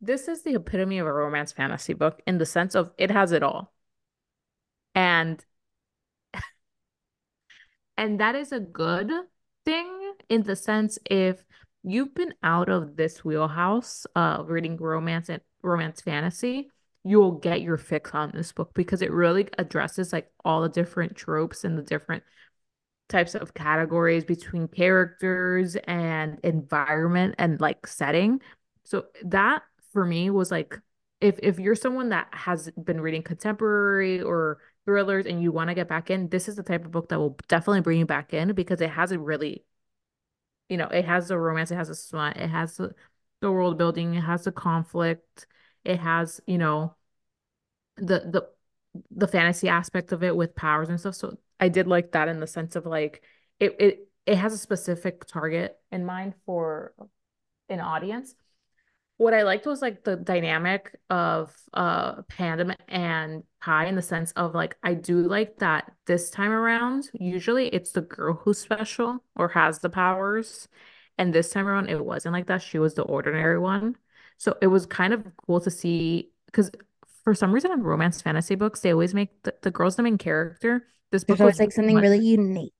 This 0.00 0.28
is 0.28 0.42
the 0.42 0.54
epitome 0.54 0.98
of 0.98 1.06
a 1.06 1.12
romance 1.12 1.52
fantasy 1.52 1.92
book 1.94 2.22
in 2.26 2.38
the 2.38 2.46
sense 2.46 2.74
of 2.74 2.92
it 2.98 3.10
has 3.10 3.32
it 3.32 3.42
all. 3.42 3.72
And 4.94 5.44
and 7.96 8.20
that 8.20 8.34
is 8.34 8.52
a 8.52 8.60
good 8.60 9.10
thing 9.64 10.14
in 10.28 10.42
the 10.44 10.56
sense 10.56 10.98
if 11.10 11.44
you've 11.82 12.14
been 12.14 12.34
out 12.42 12.68
of 12.68 12.96
this 12.96 13.24
wheelhouse 13.24 14.06
of 14.14 14.48
reading 14.48 14.76
romance 14.76 15.28
and 15.28 15.42
romance 15.62 16.00
fantasy, 16.00 16.70
you'll 17.04 17.32
get 17.32 17.62
your 17.62 17.76
fix 17.76 18.10
on 18.12 18.30
this 18.34 18.52
book 18.52 18.72
because 18.74 19.02
it 19.02 19.10
really 19.10 19.48
addresses 19.58 20.12
like 20.12 20.30
all 20.44 20.62
the 20.62 20.68
different 20.68 21.16
tropes 21.16 21.64
and 21.64 21.76
the 21.78 21.82
different 21.82 22.22
types 23.08 23.34
of 23.34 23.54
categories 23.54 24.24
between 24.24 24.68
characters 24.68 25.76
and 25.84 26.38
environment 26.44 27.34
and 27.38 27.60
like 27.60 27.86
setting. 27.86 28.40
So 28.84 29.06
that 29.24 29.62
for 29.98 30.04
me 30.04 30.30
was 30.30 30.52
like 30.52 30.80
if 31.20 31.40
if 31.42 31.58
you're 31.58 31.74
someone 31.74 32.10
that 32.10 32.28
has 32.30 32.70
been 32.84 33.00
reading 33.00 33.20
contemporary 33.20 34.22
or 34.22 34.58
thrillers 34.84 35.26
and 35.26 35.42
you 35.42 35.50
want 35.50 35.70
to 35.70 35.74
get 35.74 35.88
back 35.88 36.08
in, 36.08 36.28
this 36.28 36.46
is 36.46 36.54
the 36.54 36.62
type 36.62 36.84
of 36.84 36.92
book 36.92 37.08
that 37.08 37.18
will 37.18 37.36
definitely 37.48 37.80
bring 37.80 37.98
you 37.98 38.06
back 38.06 38.32
in 38.32 38.52
because 38.52 38.80
it 38.80 38.90
has 38.90 39.10
a 39.10 39.18
really, 39.18 39.64
you 40.68 40.76
know, 40.76 40.86
it 40.86 41.04
has 41.04 41.26
the 41.26 41.36
romance, 41.36 41.72
it 41.72 41.74
has 41.74 41.88
a 41.90 41.96
smut, 41.96 42.36
it 42.36 42.46
has 42.48 42.76
the, 42.76 42.94
the 43.40 43.50
world 43.50 43.76
building, 43.76 44.14
it 44.14 44.20
has 44.20 44.44
the 44.44 44.52
conflict, 44.52 45.48
it 45.84 45.98
has, 45.98 46.40
you 46.46 46.58
know, 46.58 46.94
the 47.96 48.20
the 48.20 48.48
the 49.10 49.26
fantasy 49.26 49.68
aspect 49.68 50.12
of 50.12 50.22
it 50.22 50.36
with 50.36 50.54
powers 50.54 50.90
and 50.90 51.00
stuff. 51.00 51.16
So 51.16 51.38
I 51.58 51.68
did 51.70 51.88
like 51.88 52.12
that 52.12 52.28
in 52.28 52.38
the 52.38 52.46
sense 52.46 52.76
of 52.76 52.86
like 52.86 53.24
it 53.58 53.74
it 53.80 54.08
it 54.26 54.36
has 54.36 54.52
a 54.52 54.58
specific 54.58 55.24
target 55.24 55.76
in 55.90 56.04
mind 56.04 56.34
for 56.46 56.94
an 57.68 57.80
audience 57.80 58.36
what 59.18 59.34
I 59.34 59.42
liked 59.42 59.66
was 59.66 59.82
like 59.82 60.04
the 60.04 60.16
dynamic 60.16 60.96
of 61.10 61.54
uh 61.74 62.22
Pandem 62.22 62.74
and 62.88 63.42
Kai 63.60 63.86
in 63.86 63.96
the 63.96 64.02
sense 64.02 64.32
of 64.32 64.54
like 64.54 64.76
I 64.82 64.94
do 64.94 65.18
like 65.20 65.58
that 65.58 65.92
this 66.06 66.30
time 66.30 66.52
around, 66.52 67.10
usually 67.12 67.68
it's 67.68 67.92
the 67.92 68.00
girl 68.00 68.34
who's 68.34 68.58
special 68.58 69.22
or 69.36 69.48
has 69.48 69.80
the 69.80 69.90
powers. 69.90 70.68
And 71.18 71.34
this 71.34 71.50
time 71.50 71.66
around 71.66 71.90
it 71.90 72.04
wasn't 72.04 72.32
like 72.32 72.46
that. 72.46 72.62
She 72.62 72.78
was 72.78 72.94
the 72.94 73.02
ordinary 73.02 73.58
one. 73.58 73.96
So 74.38 74.56
it 74.62 74.68
was 74.68 74.86
kind 74.86 75.12
of 75.12 75.26
cool 75.46 75.60
to 75.62 75.70
see 75.70 76.30
because 76.46 76.70
for 77.24 77.34
some 77.34 77.52
reason 77.52 77.72
in 77.72 77.82
romance 77.82 78.22
fantasy 78.22 78.54
books, 78.54 78.80
they 78.80 78.92
always 78.92 79.14
make 79.14 79.42
the, 79.42 79.52
the 79.62 79.72
girl's 79.72 79.96
the 79.96 80.04
main 80.04 80.16
character. 80.16 80.86
This 81.10 81.24
book 81.24 81.40
was 81.40 81.58
like 81.58 81.72
something 81.72 81.96
much, 81.96 82.02
really 82.02 82.20
unique. 82.20 82.72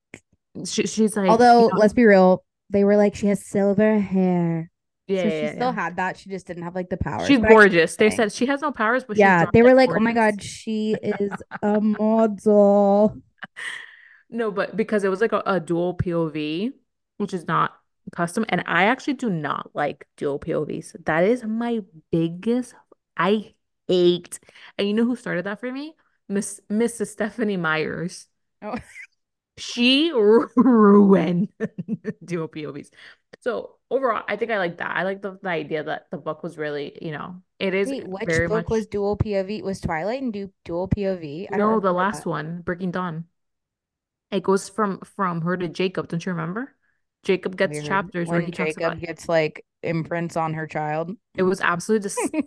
she, 0.64 0.86
she's 0.86 1.16
like, 1.16 1.28
Although, 1.28 1.64
you 1.64 1.68
know, 1.72 1.78
let's 1.78 1.94
be 1.94 2.04
real, 2.04 2.44
they 2.70 2.84
were 2.84 2.96
like, 2.96 3.16
she 3.16 3.26
has 3.26 3.44
silver 3.44 3.98
hair. 3.98 4.70
Yeah, 5.08 5.22
So 5.22 5.30
she 5.30 5.46
yeah, 5.46 5.52
still 5.54 5.72
yeah. 5.72 5.72
had 5.72 5.96
that. 5.96 6.16
She 6.18 6.30
just 6.30 6.46
didn't 6.46 6.64
have 6.64 6.74
like 6.74 6.90
the 6.90 6.96
powers. 6.96 7.26
She's 7.26 7.38
But 7.40 7.50
I 7.50 7.56
see 7.56 7.70
what 7.70 7.70
gorgeous. 7.70 7.96
They 7.96 8.10
said 8.10 8.32
she 8.32 8.46
has 8.46 8.60
no 8.62 8.72
powers, 8.72 9.04
but 9.04 9.16
Yeah, 9.16 9.46
they 9.52 9.62
were 9.62 9.74
like 9.74 9.90
like, 9.90 9.90
oh 9.94 10.00
my. 10.00 10.12
God, 10.12 10.42
she 10.42 10.94
is 11.02 11.42
a 11.62 11.80
model. 11.80 13.16
No, 14.30 14.50
but 14.50 14.76
because 14.76 15.04
it 15.04 15.08
was 15.08 15.20
like 15.20 15.32
a, 15.32 15.42
a 15.46 15.60
dual 15.60 15.96
POV, 15.96 16.72
which 17.16 17.32
is 17.34 17.46
not 17.46 17.72
custom, 18.12 18.44
and 18.48 18.62
I 18.66 18.84
actually 18.84 19.14
do 19.14 19.30
not 19.30 19.70
like 19.74 20.06
dual 20.16 20.38
POVs. 20.38 20.94
That 21.06 21.24
is 21.24 21.44
my 21.44 21.80
biggest. 22.12 22.74
I 23.16 23.54
hate. 23.88 24.38
And 24.76 24.86
you 24.88 24.94
know 24.94 25.04
who 25.04 25.16
started 25.16 25.44
that 25.46 25.60
for 25.60 25.72
me? 25.72 25.94
Miss 26.28 26.60
Mrs. 26.70 27.08
Stephanie 27.08 27.56
Myers. 27.56 28.28
Oh. 28.62 28.76
She 29.58 30.12
ruined 30.12 31.48
dual 32.24 32.48
POVs. 32.48 32.90
So 33.40 33.76
overall, 33.90 34.22
I 34.28 34.36
think 34.36 34.50
I 34.50 34.58
like 34.58 34.78
that. 34.78 34.96
I 34.96 35.02
like 35.04 35.22
the, 35.22 35.38
the 35.42 35.48
idea 35.48 35.84
that 35.84 36.06
the 36.10 36.18
book 36.18 36.42
was 36.42 36.58
really, 36.58 36.98
you 37.00 37.12
know, 37.12 37.42
it 37.58 37.74
is 37.74 37.88
Wait, 37.88 38.06
which 38.06 38.26
very 38.26 38.48
book 38.48 38.68
much 38.68 38.70
was 38.70 38.86
dual 38.86 39.16
POV? 39.16 39.62
Was 39.62 39.80
Twilight 39.80 40.22
and 40.22 40.32
du 40.32 40.50
dual 40.64 40.88
POV? 40.88 41.48
I 41.52 41.56
no, 41.56 41.80
the 41.80 41.92
last 41.92 42.24
that. 42.24 42.30
one, 42.30 42.62
Breaking 42.62 42.90
Dawn. 42.90 43.24
It 44.30 44.42
goes 44.42 44.68
from 44.68 45.00
from 45.00 45.40
her 45.42 45.56
to 45.56 45.68
Jacob. 45.68 46.08
Don't 46.08 46.24
you 46.24 46.32
remember? 46.32 46.74
Jacob 47.24 47.56
gets 47.56 47.72
Weird. 47.72 47.86
chapters 47.86 48.28
where 48.28 48.38
When 48.38 48.46
he 48.46 48.52
talks 48.52 48.76
about 48.76 48.94
Jacob 48.94 49.06
gets 49.06 49.28
like 49.28 49.64
imprints 49.82 50.36
on 50.36 50.54
her 50.54 50.66
child. 50.66 51.12
it 51.36 51.42
was 51.42 51.60
absolutely 51.60 52.02
disgusting. 52.08 52.42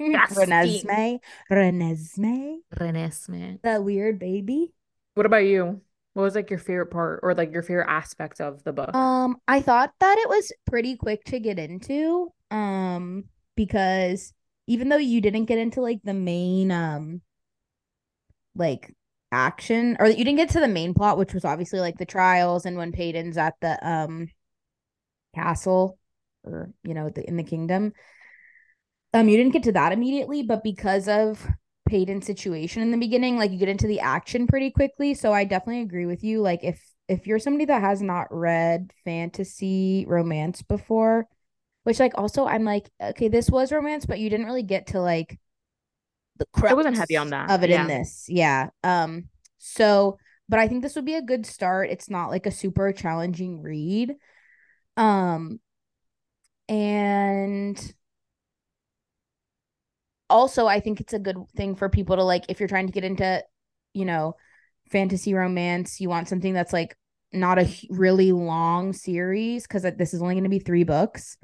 Renesmee. 0.50 1.20
Renesmee. 1.52 2.58
Renesmee. 2.76 3.62
That 3.64 3.84
weird 3.84 4.20
baby. 4.20 4.74
What 5.16 5.26
about 5.26 5.46
you? 5.46 5.82
What 6.14 6.24
was 6.24 6.36
like 6.36 6.50
your 6.50 6.60
favorite 6.60 6.88
part 6.88 7.22
or 7.24 7.34
like 7.34 7.54
your 7.54 7.64
favorite 7.64 7.90
aspect 7.90 8.42
of 8.42 8.64
the 8.64 8.74
book? 8.74 8.94
Um, 8.94 9.38
I 9.48 9.62
thought 9.62 9.94
that 10.00 10.18
it 10.18 10.28
was 10.28 10.52
pretty 10.68 10.98
quick 10.98 11.24
to 11.26 11.40
get 11.40 11.58
into. 11.58 12.32
Um, 12.50 13.26
because 13.56 14.34
even 14.68 14.90
though 14.90 14.98
you 14.98 15.22
didn't 15.22 15.46
get 15.46 15.58
into 15.58 15.82
like 15.82 16.00
the 16.04 16.14
main 16.14 16.72
um 16.72 17.22
like 18.56 18.94
action 19.32 19.96
or 20.00 20.10
that 20.10 20.18
you 20.18 20.26
didn't 20.26 20.38
get 20.38 20.50
to 20.50 20.60
the 20.60 20.68
main 20.68 20.94
plot, 20.94 21.18
which 21.18 21.34
was 21.34 21.46
obviously 21.46 21.80
like 21.80 21.98
the 21.98 22.06
trials 22.06 22.66
and 22.66 22.78
when 22.78 22.92
Paedyn's 22.92 23.38
at 23.38 23.56
the 23.62 23.88
um 23.88 24.28
castle 25.34 25.98
or 26.44 26.72
you 26.84 26.94
know 26.94 27.10
the 27.10 27.28
in 27.28 27.38
the 27.38 27.44
kingdom. 27.44 27.94
Um, 29.14 29.28
you 29.28 29.38
didn't 29.38 29.54
get 29.54 29.64
to 29.64 29.74
that 29.74 29.92
immediately, 29.92 30.42
but 30.44 30.64
because 30.64 31.08
of 31.08 31.46
Paedyn's 31.90 32.26
situation 32.26 32.82
in 32.82 32.92
the 32.92 32.98
beginning, 32.98 33.38
like 33.38 33.52
you 33.52 33.58
get 33.58 33.70
into 33.70 33.88
the 33.88 34.00
action 34.00 34.48
pretty 34.48 34.72
quickly. 34.72 35.14
So 35.14 35.34
I 35.34 35.44
definitely 35.44 35.82
agree 35.82 36.06
with 36.06 36.24
you. 36.24 36.42
Like 36.42 36.64
if 36.64 36.82
if 37.08 37.28
you're 37.28 37.40
somebody 37.40 37.66
that 37.66 37.82
has 37.82 38.02
not 38.02 38.28
read 38.32 38.92
fantasy 39.04 40.06
romance 40.08 40.62
before, 40.62 41.28
which 41.84 42.00
like 42.00 42.14
also 42.16 42.46
I'm 42.46 42.64
like, 42.64 42.90
okay, 43.02 43.28
this 43.28 43.50
was 43.50 43.72
romance, 43.72 44.06
but 44.06 44.20
you 44.20 44.30
didn't 44.30 44.46
really 44.46 44.64
get 44.64 44.88
to 44.88 45.02
like 45.02 45.40
the 46.38 46.46
It 46.68 46.76
wasn't 46.76 46.98
heavy 46.98 47.18
on 47.18 47.30
that. 47.32 47.50
of 47.50 47.64
it 47.64 47.70
in 47.70 47.88
this. 47.88 48.26
Yeah. 48.30 48.70
Um, 48.84 49.30
so 49.58 50.18
but 50.48 50.60
I 50.60 50.68
think 50.68 50.82
this 50.84 50.96
would 50.96 51.06
be 51.06 51.16
a 51.16 51.22
good 51.22 51.46
start. 51.46 51.90
It's 51.90 52.10
not 52.10 52.30
like 52.30 52.46
a 52.46 52.52
super 52.52 52.92
challenging 52.92 53.62
read. 53.62 54.16
Um, 54.98 55.60
and 56.68 57.94
also 60.32 60.68
I 60.68 60.80
think 60.80 61.00
it's 61.00 61.14
a 61.14 61.20
good 61.20 61.38
thing 61.56 61.76
for 61.76 61.90
people 61.90 62.16
to 62.16 62.24
like 62.24 62.46
if 62.50 62.60
you're 62.60 62.70
trying 62.70 62.88
to 62.88 62.94
get 62.94 63.04
into, 63.04 63.44
you 63.94 64.06
know, 64.06 64.36
fantasy 64.90 65.34
romance, 65.34 66.00
you 66.00 66.10
want 66.10 66.28
something 66.28 66.54
that's 66.54 66.74
like 66.74 66.96
not 67.34 67.60
a 67.60 67.68
really 67.90 68.32
long 68.32 68.94
series 68.94 69.64
because 69.64 69.84
this 69.84 70.14
is 70.14 70.22
only 70.22 70.36
going 70.36 70.44
to 70.44 70.50
be 70.50 70.60
three 70.60 70.84
books. 70.84 71.38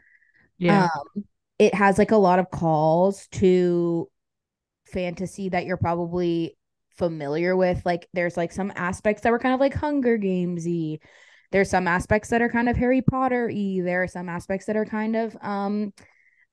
Yeah. 0.57 0.85
Um, 0.85 1.25
it 1.59 1.73
has 1.73 1.97
like 1.97 2.11
a 2.11 2.17
lot 2.17 2.39
of 2.39 2.51
calls 2.51 3.27
to 3.33 4.09
fantasy 4.85 5.49
that 5.49 5.65
you're 5.65 5.77
probably 5.77 6.57
familiar 6.97 7.55
with. 7.55 7.85
Like 7.85 8.07
there's 8.13 8.37
like 8.37 8.51
some 8.51 8.71
aspects 8.75 9.23
that 9.23 9.31
were 9.31 9.39
kind 9.39 9.53
of 9.53 9.59
like 9.59 9.73
Hunger 9.73 10.17
Gamesy. 10.17 10.99
There's 11.51 11.69
some 11.69 11.87
aspects 11.87 12.29
that 12.29 12.41
are 12.41 12.49
kind 12.49 12.69
of 12.69 12.75
Harry 12.75 13.01
Potter-y. 13.01 13.79
There 13.81 14.03
are 14.03 14.07
some 14.07 14.29
aspects 14.29 14.65
that 14.65 14.75
are 14.75 14.85
kind 14.85 15.15
of 15.15 15.37
um 15.41 15.93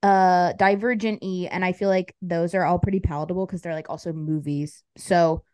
uh 0.05 0.53
Divergent 0.59 1.21
E 1.23 1.49
And 1.49 1.65
I 1.65 1.73
feel 1.73 1.89
like 1.89 2.15
those 2.21 2.55
are 2.55 2.65
all 2.65 2.79
pretty 2.79 3.01
palatable 3.01 3.47
because 3.47 3.63
they're 3.63 3.75
like 3.75 3.89
also 3.89 4.13
movies. 4.13 4.85
So 4.99 5.45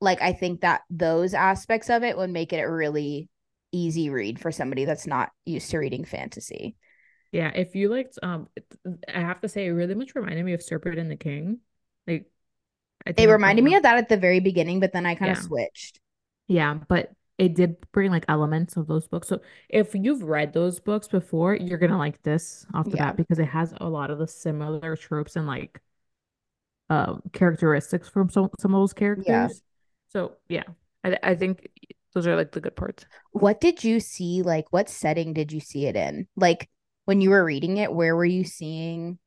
like 0.00 0.20
I 0.20 0.32
think 0.32 0.62
that 0.62 0.82
those 0.90 1.34
aspects 1.34 1.88
of 1.88 2.02
it 2.02 2.16
would 2.18 2.30
make 2.30 2.52
it 2.52 2.58
a 2.58 2.70
really 2.70 3.28
easy 3.70 4.10
read 4.10 4.40
for 4.40 4.50
somebody 4.50 4.84
that's 4.84 5.06
not 5.06 5.30
used 5.44 5.70
to 5.70 5.78
reading 5.78 6.04
fantasy. 6.04 6.74
Yeah. 7.30 7.52
If 7.54 7.76
you 7.76 7.88
liked 7.88 8.18
um 8.22 8.48
I 9.12 9.20
have 9.20 9.40
to 9.42 9.48
say 9.48 9.66
it 9.66 9.70
really 9.70 9.94
much 9.94 10.14
reminded 10.16 10.44
me 10.44 10.52
of 10.52 10.62
Serpent 10.62 10.98
and 10.98 11.10
the 11.10 11.16
King. 11.16 11.60
Like 12.08 12.26
I 13.06 13.14
It 13.16 13.28
reminded 13.28 13.64
me 13.64 13.74
of 13.74 13.78
of 13.78 13.82
that 13.84 13.98
at 13.98 14.08
the 14.08 14.16
very 14.16 14.40
beginning, 14.40 14.80
but 14.80 14.92
then 14.92 15.06
I 15.06 15.14
kind 15.14 15.30
of 15.30 15.38
yeah. 15.38 15.42
switched. 15.42 16.00
Yeah, 16.48 16.74
but 16.88 17.12
it 17.38 17.54
did 17.54 17.76
bring 17.92 18.10
like 18.10 18.24
elements 18.28 18.76
of 18.76 18.86
those 18.86 19.06
books. 19.08 19.28
So 19.28 19.40
if 19.68 19.94
you've 19.94 20.22
read 20.22 20.52
those 20.52 20.80
books 20.80 21.08
before, 21.08 21.54
you're 21.56 21.78
gonna 21.78 21.98
like 21.98 22.22
this 22.22 22.66
off 22.74 22.90
the 22.90 22.96
Yeah. 22.96 23.06
bat 23.08 23.16
because 23.16 23.38
it 23.38 23.46
has 23.48 23.74
a 23.80 23.88
lot 23.88 24.10
of 24.10 24.18
the 24.18 24.26
similar 24.28 24.96
tropes 24.96 25.36
and 25.36 25.46
like 25.46 25.80
um 26.88 27.20
characteristics 27.32 28.08
from 28.08 28.30
some 28.30 28.48
some 28.58 28.74
of 28.74 28.80
those 28.80 28.92
Yeah. 29.14 29.48
characters. 29.48 29.62
So 30.08 30.36
yeah, 30.48 30.64
I 31.04 31.18
I 31.22 31.34
think 31.34 31.68
those 32.14 32.26
are 32.26 32.36
like 32.36 32.52
the 32.52 32.60
good 32.60 32.76
parts. 32.76 33.06
What 33.32 33.60
did 33.60 33.84
you 33.84 34.00
see? 34.00 34.42
Like, 34.42 34.72
what 34.72 34.88
setting 34.88 35.32
did 35.32 35.52
you 35.52 35.60
see 35.60 35.86
it 35.86 35.96
in? 35.96 36.26
Like, 36.36 36.68
when 37.04 37.20
you 37.20 37.30
were 37.30 37.44
reading 37.44 37.76
it, 37.76 37.92
where 37.92 38.16
were 38.16 38.24
you 38.24 38.44
seeing? 38.44 39.18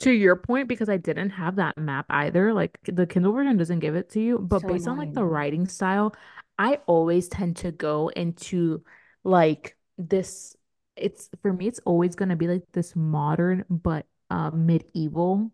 To 0.00 0.10
your 0.10 0.34
point, 0.36 0.66
because 0.68 0.88
I 0.88 0.96
didn't 0.96 1.28
have 1.30 1.56
that 1.56 1.76
map 1.76 2.06
either, 2.08 2.54
like 2.54 2.78
the 2.84 3.06
Kindle 3.06 3.32
version 3.34 3.58
doesn't 3.58 3.80
give 3.80 3.94
it 3.96 4.08
to 4.10 4.20
you, 4.20 4.38
but 4.38 4.60
So 4.60 4.66
based 4.66 4.88
on 4.88 4.96
like 4.96 5.12
the 5.12 5.24
writing 5.24 5.66
style, 5.68 6.14
I 6.58 6.76
always 6.86 7.28
tend 7.28 7.56
to 7.58 7.70
go 7.72 8.08
into 8.08 8.82
like 9.24 9.76
this. 9.98 10.56
It's 10.96 11.28
for 11.42 11.52
me, 11.52 11.66
it's 11.68 11.80
always 11.84 12.14
gonna 12.14 12.36
be 12.36 12.48
like 12.48 12.62
this 12.72 12.96
modern 12.96 13.64
but 13.68 14.06
uh 14.30 14.50
medieval. 14.52 15.50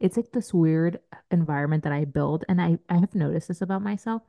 It's 0.00 0.16
like 0.16 0.32
this 0.32 0.54
weird 0.54 1.00
environment 1.30 1.84
that 1.84 1.92
I 1.92 2.06
build, 2.06 2.44
and 2.48 2.58
I 2.60 2.78
I 2.88 2.96
have 2.98 3.14
noticed 3.14 3.48
this 3.48 3.60
about 3.62 3.82
myself. 3.82 4.22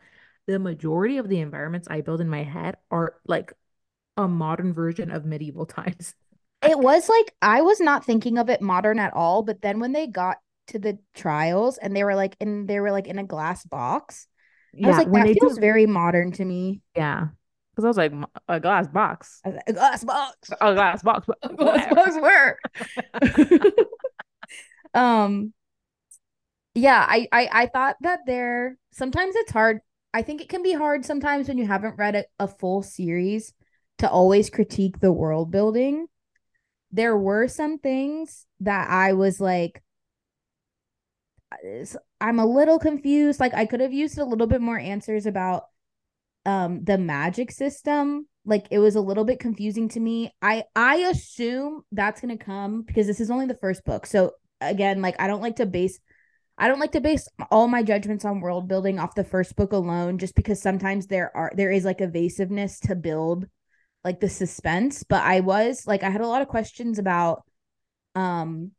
the 0.47 0.59
majority 0.59 1.17
of 1.17 1.29
the 1.29 1.39
environments 1.39 1.87
I 1.89 2.01
build 2.01 2.19
in 2.21 2.27
my 2.29 2.43
head 2.43 2.77
are 2.91 3.15
like 3.27 3.53
a 4.17 4.27
modern 4.27 4.73
version 4.73 5.11
of 5.11 5.25
medieval 5.25 5.65
times. 5.67 6.15
It 6.61 6.77
was 6.79 7.09
like 7.09 7.33
I 7.41 7.61
was 7.61 7.79
not 7.79 8.05
thinking 8.05 8.37
of 8.37 8.49
it 8.49 8.61
modern 8.61 8.99
at 8.99 9.13
all, 9.13 9.43
but 9.43 9.61
then 9.61 9.79
when 9.79 9.93
they 9.93 10.07
got 10.07 10.37
to 10.67 10.79
the 10.79 10.99
trials 11.13 11.77
and 11.77 11.95
they 11.95 12.03
were 12.03 12.15
like 12.15 12.35
and 12.39 12.67
they 12.67 12.79
were 12.79 12.91
like 12.91 13.07
in 13.07 13.17
a 13.19 13.23
glass 13.23 13.65
box, 13.65 14.27
I 14.83 14.89
was 14.89 14.97
Yeah, 14.97 14.99
like, 14.99 15.11
that 15.13 15.31
feels 15.31 15.57
do, 15.57 15.59
very 15.59 15.85
modern 15.87 16.31
to 16.33 16.45
me. 16.45 16.81
yeah, 16.95 17.27
because 17.71 17.85
I 17.85 17.87
was 17.87 17.97
like 17.97 18.13
a 18.47 18.59
glass 18.59 18.87
box, 18.87 19.43
a 19.45 19.73
glass 19.73 20.03
box. 20.03 20.55
a 20.61 20.73
glass 20.73 21.03
box, 21.03 21.27
A 21.43 21.53
glass 21.55 21.87
box 21.93 22.15
where? 22.17 22.59
um 24.93 25.53
yeah, 26.73 27.05
I, 27.07 27.27
I 27.31 27.49
I 27.51 27.65
thought 27.67 27.97
that 28.01 28.21
there 28.25 28.77
sometimes 28.91 29.35
it's 29.35 29.51
hard. 29.51 29.79
I 30.13 30.21
think 30.21 30.41
it 30.41 30.49
can 30.49 30.63
be 30.63 30.73
hard 30.73 31.05
sometimes 31.05 31.47
when 31.47 31.57
you 31.57 31.67
haven't 31.67 31.97
read 31.97 32.15
a, 32.15 32.25
a 32.39 32.47
full 32.47 32.83
series 32.83 33.53
to 33.99 34.09
always 34.09 34.49
critique 34.49 34.99
the 34.99 35.11
world 35.11 35.51
building. 35.51 36.07
There 36.91 37.17
were 37.17 37.47
some 37.47 37.77
things 37.79 38.45
that 38.59 38.89
I 38.89 39.13
was 39.13 39.39
like, 39.39 39.81
I'm 42.19 42.39
a 42.39 42.45
little 42.45 42.79
confused. 42.79 43.39
Like 43.39 43.53
I 43.53 43.65
could 43.65 43.79
have 43.81 43.93
used 43.93 44.17
a 44.17 44.25
little 44.25 44.47
bit 44.47 44.61
more 44.61 44.79
answers 44.79 45.25
about 45.25 45.65
um 46.45 46.83
the 46.83 46.97
magic 46.97 47.51
system. 47.51 48.27
Like 48.45 48.67
it 48.71 48.79
was 48.79 48.95
a 48.95 49.01
little 49.01 49.25
bit 49.25 49.39
confusing 49.39 49.89
to 49.89 49.99
me. 49.99 50.33
I 50.41 50.63
I 50.75 50.97
assume 50.97 51.83
that's 51.91 52.21
gonna 52.21 52.37
come 52.37 52.83
because 52.83 53.07
this 53.07 53.19
is 53.19 53.31
only 53.31 53.47
the 53.47 53.57
first 53.57 53.83
book. 53.85 54.05
So 54.05 54.33
again, 54.59 55.01
like 55.01 55.15
I 55.19 55.27
don't 55.27 55.41
like 55.41 55.57
to 55.57 55.65
base 55.65 55.99
I 56.57 56.67
don't 56.67 56.79
like 56.79 56.91
to 56.93 57.01
base 57.01 57.27
all 57.49 57.67
my 57.67 57.83
judgments 57.83 58.23
on 58.25 58.39
world 58.41 58.67
building 58.67 58.99
off 58.99 59.15
the 59.15 59.23
first 59.23 59.55
book 59.55 59.71
alone, 59.71 60.17
just 60.17 60.35
because 60.35 60.61
sometimes 60.61 61.07
there 61.07 61.35
are 61.35 61.51
there 61.55 61.71
is 61.71 61.85
like 61.85 62.01
evasiveness 62.01 62.79
to 62.81 62.95
build 62.95 63.47
like 64.03 64.19
the 64.19 64.29
suspense. 64.29 65.03
But 65.03 65.23
I 65.23 65.41
was 65.41 65.85
like 65.87 66.03
I 66.03 66.09
had 66.09 66.21
a 66.21 66.27
lot 66.27 66.41
of 66.41 66.47
questions 66.47 66.99
about 66.99 67.43
um 68.15 68.71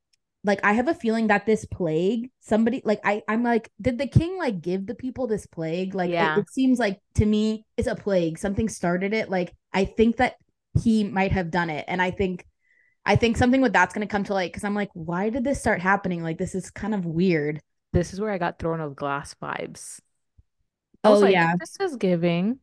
like 0.44 0.60
I 0.64 0.72
have 0.72 0.88
a 0.88 0.94
feeling 0.94 1.28
that 1.28 1.46
this 1.46 1.64
plague, 1.66 2.30
somebody 2.40 2.82
like 2.84 3.00
I 3.04 3.22
I'm 3.28 3.42
like, 3.44 3.70
did 3.80 3.98
the 3.98 4.08
king 4.08 4.38
like 4.38 4.60
give 4.60 4.86
the 4.86 4.94
people 4.94 5.26
this 5.26 5.46
plague? 5.46 5.94
Like 5.94 6.12
it, 6.12 6.12
Yeah. 6.12 6.36
it 6.36 6.50
seems 6.50 6.78
like 6.78 7.00
to 7.16 7.26
me 7.26 7.64
it's 7.76 7.88
a 7.88 7.94
plague. 7.96 8.38
Something 8.38 8.68
started 8.68 9.14
it. 9.14 9.30
Like 9.30 9.54
I 9.72 9.84
think 9.84 10.16
that 10.18 10.34
he 10.82 11.04
might 11.04 11.32
have 11.32 11.50
done 11.50 11.70
it. 11.70 11.84
And 11.88 12.02
I 12.02 12.10
think 12.10 12.46
I 13.06 13.16
think 13.16 13.36
something 13.36 13.60
with 13.62 13.72
that's 13.72 13.94
gonna 13.94 14.06
come 14.06 14.24
to 14.24 14.34
light 14.34 14.52
because 14.52 14.64
I'm 14.64 14.74
like, 14.74 14.90
why 14.94 15.30
did 15.30 15.44
this 15.44 15.60
start 15.60 15.80
happening? 15.80 16.22
Like 16.22 16.38
this 16.38 16.54
is 16.54 16.70
kind 16.70 16.94
of 16.94 17.06
weird. 17.06 17.60
This 17.92 18.12
is 18.12 18.20
where 18.20 18.30
I 18.32 18.38
got 18.38 18.58
thrown 18.58 18.80
of 18.80 18.96
Glass 18.96 19.34
vibes. 19.42 20.00
I 21.04 21.10
was 21.10 21.20
Oh 21.20 21.22
like, 21.22 21.32
yeah. 21.32 21.54
this 21.58 21.76
is 21.80 21.96
giving 21.96 22.60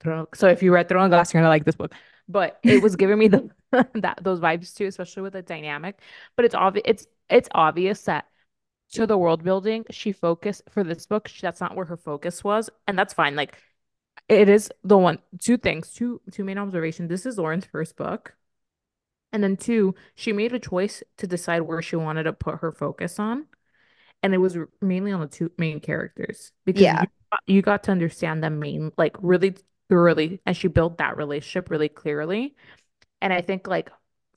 Throne. 0.00 0.26
So 0.34 0.48
if 0.48 0.62
you 0.62 0.72
read 0.72 0.88
Throne 0.88 1.04
of 1.04 1.10
Glass, 1.10 1.32
you're 1.32 1.40
gonna 1.42 1.50
like 1.50 1.64
this 1.64 1.76
book. 1.76 1.92
But 2.28 2.60
it 2.66 2.78
was 2.78 2.96
giving 2.96 3.18
me 3.18 3.28
the 3.28 3.50
that 3.94 4.20
those 4.22 4.40
vibes 4.40 4.74
too, 4.74 4.86
especially 4.86 5.22
with 5.22 5.32
the 5.34 5.42
dynamic. 5.42 5.98
But 6.36 6.44
it's 6.44 6.54
obvious 6.54 6.84
it's 6.86 7.06
it's 7.28 7.48
obvious 7.54 8.02
that 8.04 8.26
to 8.92 9.06
the 9.06 9.18
world 9.18 9.44
building, 9.44 9.84
she 9.90 10.12
focused 10.12 10.62
for 10.70 10.82
this 10.84 11.06
book, 11.06 11.28
she, 11.28 11.42
that's 11.42 11.60
not 11.60 11.76
where 11.76 11.86
her 11.86 11.96
focus 11.96 12.42
was, 12.42 12.70
and 12.86 12.98
that's 12.98 13.14
fine. 13.14 13.36
Like 13.36 13.56
it 14.28 14.48
is 14.48 14.70
the 14.84 14.98
one 14.98 15.18
two 15.40 15.56
things, 15.56 15.92
two 15.92 16.20
two 16.32 16.44
main 16.44 16.58
observations. 16.58 17.08
This 17.08 17.26
is 17.26 17.38
Lauren's 17.38 17.66
first 17.66 17.96
book. 17.96 18.34
And 19.32 19.42
then 19.44 19.56
two, 19.56 19.94
she 20.16 20.32
made 20.32 20.52
a 20.52 20.58
choice 20.58 21.02
to 21.18 21.26
decide 21.26 21.62
where 21.62 21.82
she 21.82 21.96
wanted 21.96 22.24
to 22.24 22.32
put 22.32 22.60
her 22.60 22.72
focus 22.72 23.18
on. 23.18 23.46
And 24.22 24.34
it 24.34 24.38
was 24.38 24.58
mainly 24.80 25.12
on 25.12 25.20
the 25.20 25.28
two 25.28 25.52
main 25.58 25.80
characters 25.80 26.52
because 26.64 26.82
Yeah. 26.82 27.02
you 27.02 27.08
got- 27.32 27.40
you 27.46 27.62
got 27.62 27.84
to 27.84 27.92
understand 27.92 28.42
them 28.42 28.58
main 28.60 28.92
like 28.98 29.16
really 29.22 29.56
thoroughly 29.90 30.40
and 30.46 30.56
she 30.56 30.68
built 30.68 30.96
that 30.98 31.18
relationship 31.18 31.68
really 31.68 31.90
clearly. 31.90 32.54
And 33.20 33.32
I 33.32 33.42
think 33.42 33.66
like 33.66 33.90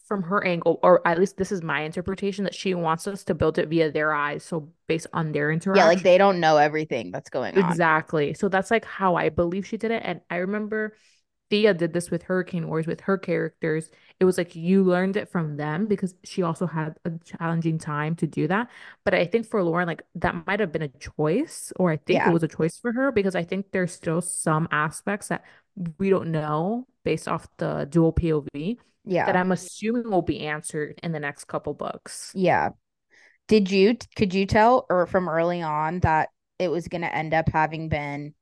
from 0.05 0.23
her 0.23 0.45
angle, 0.45 0.79
or 0.83 1.07
at 1.07 1.17
least 1.17 1.37
this 1.37 1.51
is 1.51 1.63
my 1.63 1.81
interpretation, 1.81 2.43
that 2.43 2.53
she 2.53 2.73
wants 2.73 3.07
us 3.07 3.23
to 3.23 3.33
build 3.33 3.57
it 3.57 3.69
via 3.69 3.89
their 3.89 4.13
eyes. 4.13 4.43
So 4.43 4.69
based 4.87 5.07
on 5.13 5.31
their 5.31 5.49
interaction. 5.49 5.81
Yeah, 5.81 5.87
like 5.87 6.03
they 6.03 6.17
don't 6.17 6.41
know 6.41 6.57
everything 6.57 7.11
that's 7.11 7.29
going 7.29 7.57
on. 7.57 7.69
Exactly. 7.69 8.33
So 8.33 8.49
that's 8.49 8.69
like 8.69 8.83
how 8.83 9.15
I 9.15 9.29
believe 9.29 9.65
she 9.65 9.77
did 9.77 9.91
it. 9.91 10.01
And 10.03 10.19
I 10.29 10.37
remember 10.37 10.97
Thea 11.53 11.71
did 11.75 11.93
this 11.93 12.09
with 12.09 12.23
Hurricane 12.23 12.67
Wars 12.67 12.87
with 12.87 13.01
her 13.01 13.15
characters. 13.15 13.91
It 14.19 14.25
was 14.25 14.39
like 14.39 14.55
you 14.55 14.83
learned 14.83 15.17
it 15.17 15.29
from 15.29 15.55
them 15.55 15.85
because 15.85 16.15
she 16.23 16.41
also 16.41 16.65
had 16.65 16.95
a 17.05 17.11
challenging 17.23 17.77
time 17.77 18.15
to 18.15 18.25
do 18.25 18.47
that. 18.47 18.71
But 19.05 19.13
I 19.13 19.27
think 19.27 19.45
for 19.45 19.61
Lauren, 19.61 19.85
like 19.85 20.01
that 20.15 20.47
might 20.47 20.59
have 20.59 20.71
been 20.71 20.81
a 20.81 20.87
choice, 20.87 21.71
or 21.75 21.91
I 21.91 21.97
think 21.97 22.25
it 22.25 22.33
was 22.33 22.41
a 22.41 22.47
choice 22.47 22.79
for 22.79 22.91
her 22.91 23.11
because 23.11 23.35
I 23.35 23.43
think 23.43 23.67
there's 23.71 23.91
still 23.93 24.19
some 24.19 24.67
aspects 24.71 25.27
that 25.27 25.43
we 25.99 26.09
don't 26.09 26.31
know 26.31 26.87
based 27.03 27.27
off 27.27 27.47
the 27.57 27.85
dual 27.87 28.13
POV 28.13 28.79
Yeah. 29.05 29.27
that 29.27 29.35
I'm 29.35 29.51
assuming 29.51 30.09
will 30.09 30.23
be 30.23 30.47
answered 30.47 30.99
in 31.03 31.11
the 31.11 31.19
next 31.19 31.43
couple 31.45 31.75
books. 31.75 32.31
Yeah. 32.33 32.69
Did 33.47 33.69
you 33.69 33.95
could 34.15 34.33
you 34.33 34.47
tell 34.47 34.87
or 34.89 35.05
from 35.05 35.29
early 35.29 35.61
on 35.61 35.99
that 35.99 36.29
it 36.57 36.69
was 36.69 36.87
gonna 36.87 37.05
end 37.13 37.35
up 37.35 37.49
having 37.49 37.89
been 37.89 38.33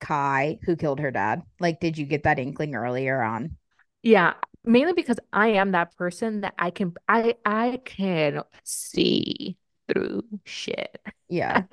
Kai 0.00 0.58
who 0.64 0.76
killed 0.76 1.00
her 1.00 1.10
dad? 1.10 1.42
Like, 1.60 1.80
did 1.80 1.98
you 1.98 2.06
get 2.06 2.22
that 2.24 2.38
inkling 2.38 2.74
earlier 2.74 3.22
on? 3.22 3.56
Yeah, 4.02 4.34
mainly 4.64 4.92
because 4.92 5.18
I 5.32 5.48
am 5.48 5.72
that 5.72 5.96
person 5.96 6.42
that 6.42 6.54
I 6.58 6.70
can 6.70 6.94
I 7.08 7.36
I 7.44 7.80
can 7.84 8.42
see 8.64 9.56
through 9.88 10.22
shit. 10.44 11.00
Yeah. 11.28 11.64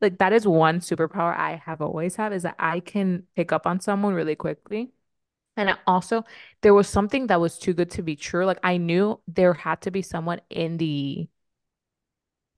Like 0.00 0.18
that 0.18 0.32
is 0.32 0.46
one 0.46 0.80
superpower 0.80 1.36
I 1.36 1.62
have 1.64 1.80
always 1.80 2.16
have 2.16 2.32
is 2.32 2.42
that 2.42 2.56
I 2.58 2.80
can 2.80 3.24
pick 3.36 3.52
up 3.52 3.66
on 3.66 3.80
someone 3.80 4.14
really 4.14 4.34
quickly. 4.34 4.92
And 5.56 5.70
I 5.70 5.76
also 5.86 6.24
there 6.62 6.74
was 6.74 6.88
something 6.88 7.26
that 7.28 7.40
was 7.40 7.58
too 7.58 7.74
good 7.74 7.90
to 7.92 8.02
be 8.02 8.16
true. 8.16 8.46
Like 8.46 8.58
I 8.62 8.76
knew 8.78 9.20
there 9.28 9.54
had 9.54 9.82
to 9.82 9.90
be 9.90 10.02
someone 10.02 10.40
in 10.50 10.78
the 10.78 11.28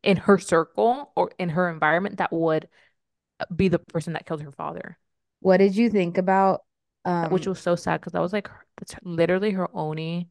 in 0.03 0.17
her 0.17 0.39
circle 0.39 1.13
or 1.17 1.31
in 1.39 1.51
her 1.51 1.69
environment 1.71 2.19
that 2.19 2.33
would 2.33 2.69
be 3.55 3.69
the 3.69 3.79
person 3.79 4.13
that 4.15 4.27
killed 4.27 4.43
her 4.43 4.53
father, 4.53 4.99
What 5.41 5.59
did 5.59 5.77
you 5.77 5.91
think 5.91 6.19
about 6.19 6.63
which 7.29 7.47
um 7.47 7.47
was 7.47 7.59
so 7.59 7.75
sad 7.77 8.01
because 8.01 8.13
that 8.13 8.21
was 8.21 8.33
like 8.33 8.49
her- 8.49 8.67
that's 8.79 8.95
literally 9.03 9.51
her 9.53 9.69
only 9.75 10.29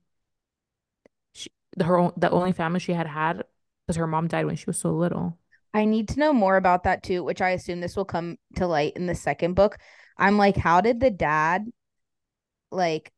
she, 1.33 1.49
her 1.79 1.97
own, 1.97 2.13
the 2.17 2.29
only 2.29 2.51
family 2.51 2.79
she 2.79 2.93
had 2.93 3.07
had 3.07 3.43
because 3.85 3.97
her 3.97 4.07
mom 4.07 4.27
died 4.27 4.45
when 4.45 4.55
she 4.55 4.65
was 4.67 4.77
so 4.77 4.91
little. 4.91 5.37
I 5.73 5.85
need 5.85 6.09
to 6.09 6.19
know 6.19 6.33
more 6.33 6.57
about 6.57 6.83
that 6.83 7.03
too, 7.03 7.23
which 7.23 7.41
I 7.41 7.51
assume 7.51 7.79
this 7.79 7.95
will 7.95 8.05
come 8.05 8.37
to 8.55 8.67
light 8.67 8.93
in 8.95 9.05
the 9.05 9.15
second 9.15 9.53
book. 9.53 9.77
I'm 10.17 10.37
like, 10.37 10.57
how 10.57 10.81
did 10.81 10.99
the 10.99 11.11
dad 11.11 11.65
like 12.71 13.11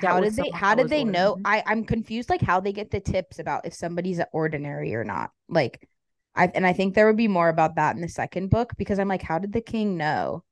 Get 0.00 0.10
how 0.10 0.20
did 0.20 0.36
they 0.36 0.50
how 0.50 0.74
did 0.74 0.90
they 0.90 1.04
know. 1.04 1.38
I 1.44 1.62
I'm 1.66 1.84
confused 1.84 2.28
like 2.28 2.42
how 2.42 2.60
they 2.60 2.72
get 2.72 2.90
the 2.90 3.00
tips 3.00 3.38
about 3.38 3.66
if 3.66 3.72
somebody's 3.74 4.20
ordinary 4.32 4.94
or 4.94 5.04
not. 5.04 5.30
Like 5.48 5.88
I 6.36 6.46
and 6.54 6.66
I 6.66 6.72
think 6.72 6.94
there 6.94 7.06
would 7.06 7.16
be 7.16 7.28
more 7.28 7.48
about 7.48 7.76
that 7.76 7.96
in 7.96 8.02
the 8.02 8.08
second 8.08 8.50
book 8.50 8.72
because 8.78 8.98
I'm 8.98 9.08
like, 9.08 9.22
how 9.22 9.38
did 9.38 9.52
the 9.52 9.60
king 9.60 9.96
know? 9.96 10.44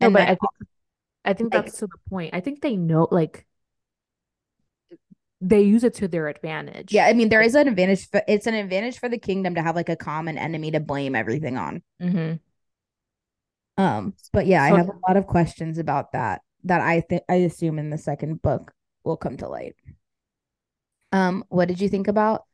No, 0.00 0.10
And 0.10 0.10
but 0.10 0.20
then 0.20 0.28
I 0.28 0.34
think 0.36 0.50
I 1.24 1.34
think 1.34 1.52
like 1.52 1.66
that's 1.66 1.78
to 1.78 1.86
the 1.86 1.98
point. 2.10 2.34
I 2.34 2.40
think 2.40 2.60
they 2.62 2.76
know 2.76 3.08
like 3.10 3.46
they 5.40 5.60
use 5.62 5.84
it 5.84 5.94
to 5.94 6.08
their 6.08 6.28
advantage. 6.28 6.90
yeah, 6.90 7.06
I 7.06 7.12
mean 7.12 7.28
there 7.28 7.42
is 7.42 7.54
an 7.54 7.68
advantage 7.68 8.08
for 8.08 8.22
it's 8.26 8.46
an 8.46 8.54
advantage 8.54 8.98
for 8.98 9.08
the 9.08 9.18
kingdom 9.18 9.54
to 9.54 9.62
have 9.62 9.76
like 9.76 9.88
a 9.88 9.96
common 9.96 10.38
enemy 10.38 10.70
to 10.70 10.80
blame 10.80 11.14
everything 11.14 11.56
on. 11.58 11.82
mhm. 12.00 12.38
Um, 13.76 14.14
but 14.32 14.46
yeah, 14.46 14.62
I 14.62 14.72
have 14.72 14.88
a 14.88 14.98
lot 15.08 15.16
of 15.16 15.26
questions 15.26 15.78
about 15.78 16.12
that 16.12 16.42
that 16.64 16.80
I 16.80 17.00
think 17.00 17.22
I 17.28 17.36
assume 17.36 17.78
in 17.78 17.90
the 17.90 17.98
second 17.98 18.42
book 18.42 18.72
will 19.04 19.16
come 19.16 19.36
to 19.38 19.48
light. 19.48 19.76
Um, 21.12 21.44
what 21.48 21.68
did 21.68 21.80
you 21.80 21.88
think 21.88 22.08
about 22.08 22.44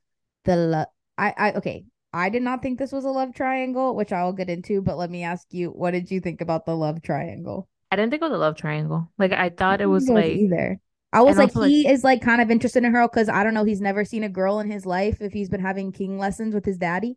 the 0.45 0.57
lo- 0.57 0.93
I 1.19 1.35
I 1.37 1.53
okay, 1.55 1.87
I 2.15 2.29
did 2.29 2.43
not 2.43 2.63
think 2.63 2.79
this 2.79 2.93
was 2.93 3.05
a 3.05 3.11
love 3.11 3.35
triangle, 3.35 3.97
which 3.97 4.13
I'll 4.13 4.33
get 4.33 4.49
into, 4.49 4.81
but 4.81 4.97
let 4.97 5.11
me 5.11 5.25
ask 5.25 5.49
you, 5.53 5.71
what 5.71 5.91
did 5.91 6.11
you 6.13 6.21
think 6.21 6.41
about 6.41 6.65
the 6.65 6.77
love 6.77 7.03
triangle? 7.03 7.69
I 7.91 7.97
didn't 7.97 8.11
think 8.11 8.23
it 8.23 8.27
was 8.27 8.35
a 8.35 8.39
love 8.39 8.57
triangle. 8.57 9.11
Like 9.19 9.33
I 9.33 9.51
thought 9.51 9.81
it 9.81 9.87
was 9.87 10.09
it 10.09 10.13
was 10.13 10.23
like 10.23 10.33
either. 10.37 10.81
I 11.13 11.23
was 11.23 11.39
like, 11.39 11.49
also 11.49 11.61
like 11.61 11.71
he 11.71 11.89
is 11.89 12.05
like 12.05 12.23
kind 12.23 12.41
of 12.41 12.51
interested 12.53 12.85
in 12.85 12.93
her 12.95 13.09
because 13.09 13.29
I 13.29 13.43
don't 13.43 13.55
know, 13.55 13.65
he's 13.65 13.81
never 13.81 14.05
seen 14.05 14.23
a 14.25 14.29
girl 14.29 14.61
in 14.61 14.71
his 14.71 14.87
life 14.87 15.21
if 15.21 15.33
he's 15.33 15.49
been 15.49 15.61
having 15.61 15.91
king 15.93 16.19
lessons 16.19 16.55
with 16.55 16.65
his 16.65 16.79
daddy. 16.79 17.17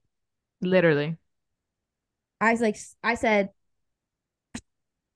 literally. 0.62 1.18
I 2.42 2.52
was 2.52 2.62
like, 2.62 2.78
I 3.04 3.16
said, 3.16 3.50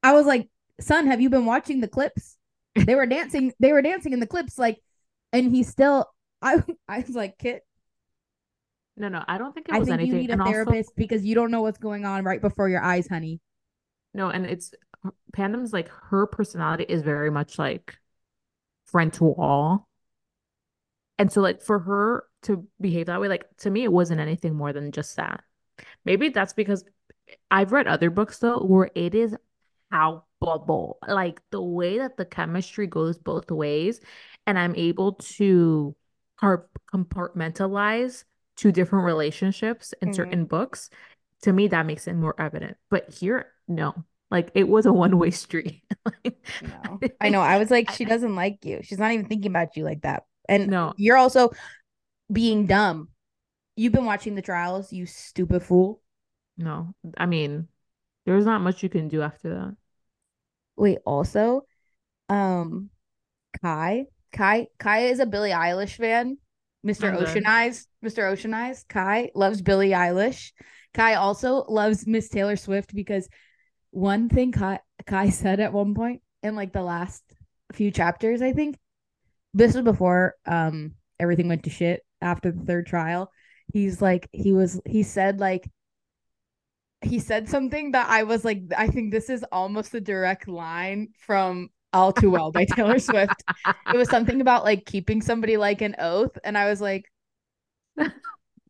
I 0.03 0.13
was 0.13 0.25
like, 0.25 0.49
son, 0.79 1.07
have 1.07 1.21
you 1.21 1.29
been 1.29 1.45
watching 1.45 1.81
the 1.81 1.87
clips? 1.87 2.37
They 2.85 2.95
were 2.95 3.05
dancing, 3.05 3.53
they 3.59 3.73
were 3.73 3.81
dancing 3.81 4.13
in 4.13 4.19
the 4.19 4.27
clips, 4.27 4.57
like, 4.57 4.81
and 5.33 5.51
he 5.51 5.63
still 5.63 6.07
I 6.41 6.63
I 6.87 6.99
was 6.99 7.15
like, 7.15 7.37
Kitt, 7.37 7.63
No, 8.97 9.07
no, 9.07 9.23
I 9.27 9.37
don't 9.37 9.53
think 9.53 9.69
it 9.69 9.75
I 9.75 9.79
was 9.79 9.87
think 9.87 10.01
you 10.01 10.13
need 10.13 10.29
a 10.29 10.33
And 10.33 10.41
also 10.41 10.51
therapist 10.51 10.95
because 10.95 11.25
you 11.25 11.33
don't 11.35 11.51
know 11.51 11.61
what's 11.61 11.77
going 11.77 12.05
on 12.05 12.23
right 12.23 12.41
before 12.41 12.69
your 12.69 12.83
eyes, 12.83 13.07
honey. 13.07 13.39
no, 14.13 14.29
and 14.29 14.45
it's 14.45 14.73
Pandem's 15.33 15.73
like 15.73 15.89
her 16.09 16.27
personality 16.27 16.85
is 16.87 17.01
very 17.01 17.31
much 17.31 17.57
like 17.57 17.97
friend 18.85 19.11
to 19.13 19.25
all. 19.33 19.87
And 21.17 21.31
so 21.31 21.41
like 21.41 21.61
for 21.61 21.79
her 21.79 22.25
to 22.43 22.67
behave 22.79 23.05
that 23.07 23.21
way, 23.21 23.27
like 23.27 23.45
to 23.57 23.69
me, 23.69 23.83
it 23.83 23.91
wasn't 23.91 24.21
anything 24.21 24.55
more 24.55 24.73
than 24.73 24.91
just 24.91 25.15
that. 25.17 25.43
Maybe 26.05 26.29
that's 26.29 26.53
because 26.53 26.83
I've 27.51 27.71
read 27.71 27.87
other 27.87 28.09
books 28.09 28.39
though 28.39 28.59
where 28.59 28.89
it 28.95 29.15
is 29.15 29.35
palpable, 29.91 30.97
like 31.07 31.41
the 31.51 31.61
way 31.61 31.99
that 31.99 32.17
the 32.17 32.25
chemistry 32.25 32.87
goes 32.87 33.17
both 33.17 33.51
ways, 33.51 34.01
and 34.47 34.59
I'm 34.59 34.75
able 34.75 35.13
to 35.13 35.95
compartmentalize 36.41 38.23
two 38.55 38.71
different 38.71 39.05
relationships 39.05 39.93
in 40.01 40.09
mm-hmm. 40.09 40.15
certain 40.15 40.45
books. 40.45 40.89
To 41.43 41.53
me, 41.53 41.67
that 41.69 41.85
makes 41.85 42.07
it 42.07 42.13
more 42.13 42.35
evident. 42.39 42.77
But 42.89 43.09
here, 43.11 43.47
no. 43.67 44.05
Like 44.29 44.51
it 44.53 44.67
was 44.67 44.85
a 44.85 44.93
one 44.93 45.17
way 45.17 45.31
street. 45.31 45.83
no. 46.25 46.99
I 47.21 47.29
know. 47.29 47.41
I 47.41 47.57
was 47.57 47.69
like, 47.69 47.91
she 47.91 48.05
doesn't 48.05 48.35
like 48.35 48.63
you. 48.63 48.79
She's 48.81 48.99
not 48.99 49.11
even 49.11 49.25
thinking 49.27 49.51
about 49.51 49.75
you 49.75 49.83
like 49.83 50.01
that. 50.03 50.23
And 50.47 50.67
no, 50.67 50.93
you're 50.97 51.17
also 51.17 51.51
being 52.31 52.65
dumb. 52.65 53.09
You've 53.75 53.93
been 53.93 54.05
watching 54.05 54.35
the 54.35 54.41
trials, 54.41 54.91
you 54.93 55.05
stupid 55.05 55.63
fool. 55.63 56.01
No, 56.57 56.93
I 57.17 57.25
mean, 57.25 57.67
there's 58.25 58.45
not 58.45 58.61
much 58.61 58.83
you 58.83 58.89
can 58.89 59.07
do 59.07 59.21
after 59.21 59.49
that. 59.49 59.75
Wait, 60.75 60.99
also, 61.05 61.65
um, 62.29 62.89
Kai, 63.61 64.05
Kai, 64.31 64.67
Kai 64.77 65.05
is 65.05 65.19
a 65.19 65.25
Billie 65.25 65.51
Eilish 65.51 65.97
fan. 65.97 66.37
Mr. 66.85 67.13
Ocean 67.13 67.45
Eyes, 67.45 67.87
Mr. 68.03 68.29
Ocean 68.29 68.53
Eyes, 68.53 68.83
Kai 68.89 69.31
loves 69.35 69.61
Billie 69.61 69.91
Eilish. 69.91 70.51
Kai 70.93 71.15
also 71.15 71.65
loves 71.69 72.07
Miss 72.07 72.29
Taylor 72.29 72.55
Swift 72.55 72.93
because 72.93 73.29
one 73.91 74.29
thing 74.29 74.51
Kai, 74.51 74.79
Kai 75.05 75.29
said 75.29 75.59
at 75.59 75.73
one 75.73 75.93
point 75.93 76.21
in 76.43 76.55
like 76.55 76.73
the 76.73 76.81
last 76.81 77.23
few 77.73 77.91
chapters, 77.91 78.41
I 78.41 78.51
think 78.53 78.77
this 79.53 79.75
was 79.75 79.83
before 79.83 80.35
um 80.45 80.93
everything 81.19 81.47
went 81.47 81.63
to 81.63 81.69
shit 81.69 82.01
after 82.21 82.51
the 82.51 82.65
third 82.65 82.87
trial. 82.87 83.31
He's 83.73 84.01
like 84.01 84.27
he 84.31 84.51
was 84.53 84.81
he 84.85 85.03
said 85.03 85.39
like 85.39 85.69
he 87.01 87.19
said 87.19 87.49
something 87.49 87.91
that 87.91 88.09
I 88.09 88.23
was 88.23 88.43
like 88.43 88.63
I 88.77 88.87
think 88.87 89.11
this 89.11 89.29
is 89.29 89.45
almost 89.51 89.93
a 89.93 90.01
direct 90.01 90.47
line 90.47 91.09
from 91.17 91.69
All 91.93 92.13
Too 92.13 92.31
Well 92.31 92.51
by 92.51 92.65
Taylor 92.75 92.99
Swift. 92.99 93.43
It 93.93 93.97
was 93.97 94.09
something 94.09 94.41
about 94.41 94.63
like 94.63 94.85
keeping 94.85 95.21
somebody 95.21 95.57
like 95.57 95.81
an 95.81 95.95
oath 95.99 96.37
and 96.43 96.57
I 96.57 96.69
was 96.69 96.81
like 96.81 97.05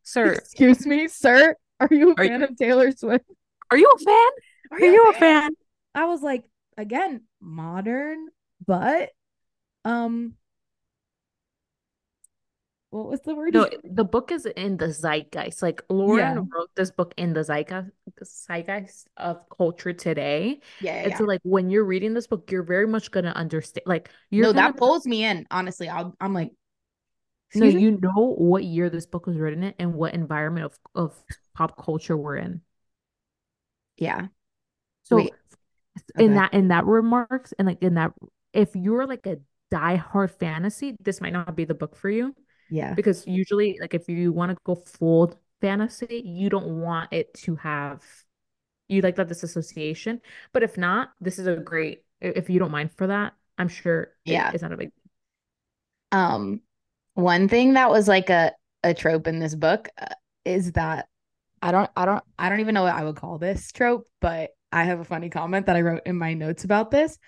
Sir, 0.02 0.32
excuse 0.32 0.84
me, 0.86 1.08
sir, 1.08 1.54
are 1.80 1.88
you 1.90 2.10
a 2.10 2.14
are 2.20 2.26
fan 2.26 2.40
you, 2.40 2.46
of 2.46 2.56
Taylor 2.56 2.90
Swift? 2.92 3.24
Are 3.70 3.78
you 3.78 3.90
a 3.94 3.98
fan? 3.98 4.30
Are, 4.72 4.78
are 4.78 4.80
you, 4.80 5.08
a 5.08 5.12
fan? 5.12 5.20
fan? 5.20 5.50
I 5.94 6.04
was 6.06 6.22
like, 6.22 6.44
again, 6.76 7.22
modern, 7.40 8.28
but 8.66 9.10
um 9.84 10.34
what 12.92 13.08
was 13.08 13.20
the 13.22 13.34
word? 13.34 13.54
No, 13.54 13.70
the 13.84 14.04
book 14.04 14.30
is 14.30 14.44
in 14.44 14.76
the 14.76 14.92
zeitgeist. 14.92 15.62
Like 15.62 15.82
Lauren 15.88 16.36
yeah. 16.36 16.42
wrote 16.54 16.68
this 16.74 16.90
book 16.90 17.14
in 17.16 17.32
the 17.32 17.42
zeitgeist, 17.42 17.90
zeitgeist 18.22 19.08
of 19.16 19.40
culture 19.48 19.94
today. 19.94 20.60
Yeah, 20.82 21.08
yeah 21.08 21.16
so 21.16 21.24
like 21.24 21.40
when 21.42 21.70
you're 21.70 21.86
reading 21.86 22.12
this 22.12 22.26
book, 22.26 22.50
you're 22.50 22.62
very 22.62 22.86
much 22.86 23.10
gonna 23.10 23.30
understand. 23.30 23.84
Like 23.86 24.10
you 24.30 24.42
know 24.42 24.52
that 24.52 24.76
pulls 24.76 25.06
me 25.06 25.24
in. 25.24 25.46
Honestly, 25.50 25.88
I'll, 25.88 26.14
I'm 26.20 26.34
like, 26.34 26.52
so 27.50 27.64
you 27.64 27.92
know 27.92 28.34
what 28.36 28.62
year 28.62 28.90
this 28.90 29.06
book 29.06 29.26
was 29.26 29.38
written 29.38 29.62
in 29.62 29.74
and 29.78 29.94
what 29.94 30.12
environment 30.12 30.66
of 30.66 30.78
of 30.94 31.24
pop 31.54 31.82
culture 31.82 32.16
we're 32.16 32.36
in. 32.36 32.60
Yeah. 33.96 34.26
So 35.04 35.16
Wait. 35.16 35.32
in 36.18 36.24
okay. 36.24 36.34
that 36.34 36.52
in 36.52 36.68
that 36.68 36.84
remarks 36.84 37.54
and 37.58 37.66
like 37.66 37.82
in 37.82 37.94
that 37.94 38.12
if 38.52 38.76
you're 38.76 39.06
like 39.06 39.26
a 39.26 39.38
die-hard 39.70 40.30
fantasy, 40.30 40.94
this 41.00 41.22
might 41.22 41.32
not 41.32 41.56
be 41.56 41.64
the 41.64 41.72
book 41.72 41.96
for 41.96 42.10
you. 42.10 42.34
Yeah. 42.72 42.94
Because 42.94 43.26
usually 43.26 43.76
like 43.80 43.92
if 43.92 44.08
you 44.08 44.32
want 44.32 44.50
to 44.50 44.56
go 44.64 44.74
full 44.74 45.38
fantasy, 45.60 46.22
you 46.24 46.48
don't 46.48 46.80
want 46.80 47.12
it 47.12 47.34
to 47.34 47.54
have 47.56 48.02
you 48.88 49.02
like 49.02 49.16
that 49.16 49.28
disassociation. 49.28 50.22
But 50.52 50.62
if 50.62 50.78
not, 50.78 51.10
this 51.20 51.38
is 51.38 51.46
a 51.46 51.56
great 51.56 52.02
if 52.20 52.48
you 52.48 52.58
don't 52.58 52.70
mind 52.70 52.90
for 52.96 53.08
that, 53.08 53.34
I'm 53.58 53.68
sure 53.68 54.12
yeah. 54.24 54.50
it's 54.52 54.62
not 54.62 54.72
a 54.72 54.76
big 54.76 54.90
um 56.12 56.60
one 57.14 57.48
thing 57.48 57.74
that 57.74 57.90
was 57.90 58.08
like 58.08 58.30
a 58.30 58.52
a 58.82 58.94
trope 58.94 59.26
in 59.26 59.38
this 59.38 59.54
book 59.54 59.88
uh, 59.98 60.06
is 60.44 60.72
that 60.72 61.08
I 61.60 61.72
don't 61.72 61.90
I 61.94 62.06
don't 62.06 62.24
I 62.38 62.48
don't 62.48 62.60
even 62.60 62.74
know 62.74 62.84
what 62.84 62.94
I 62.94 63.04
would 63.04 63.16
call 63.16 63.36
this 63.36 63.70
trope, 63.70 64.08
but 64.20 64.50
I 64.72 64.84
have 64.84 65.00
a 65.00 65.04
funny 65.04 65.28
comment 65.28 65.66
that 65.66 65.76
I 65.76 65.82
wrote 65.82 66.02
in 66.06 66.16
my 66.16 66.32
notes 66.32 66.64
about 66.64 66.90
this. 66.90 67.18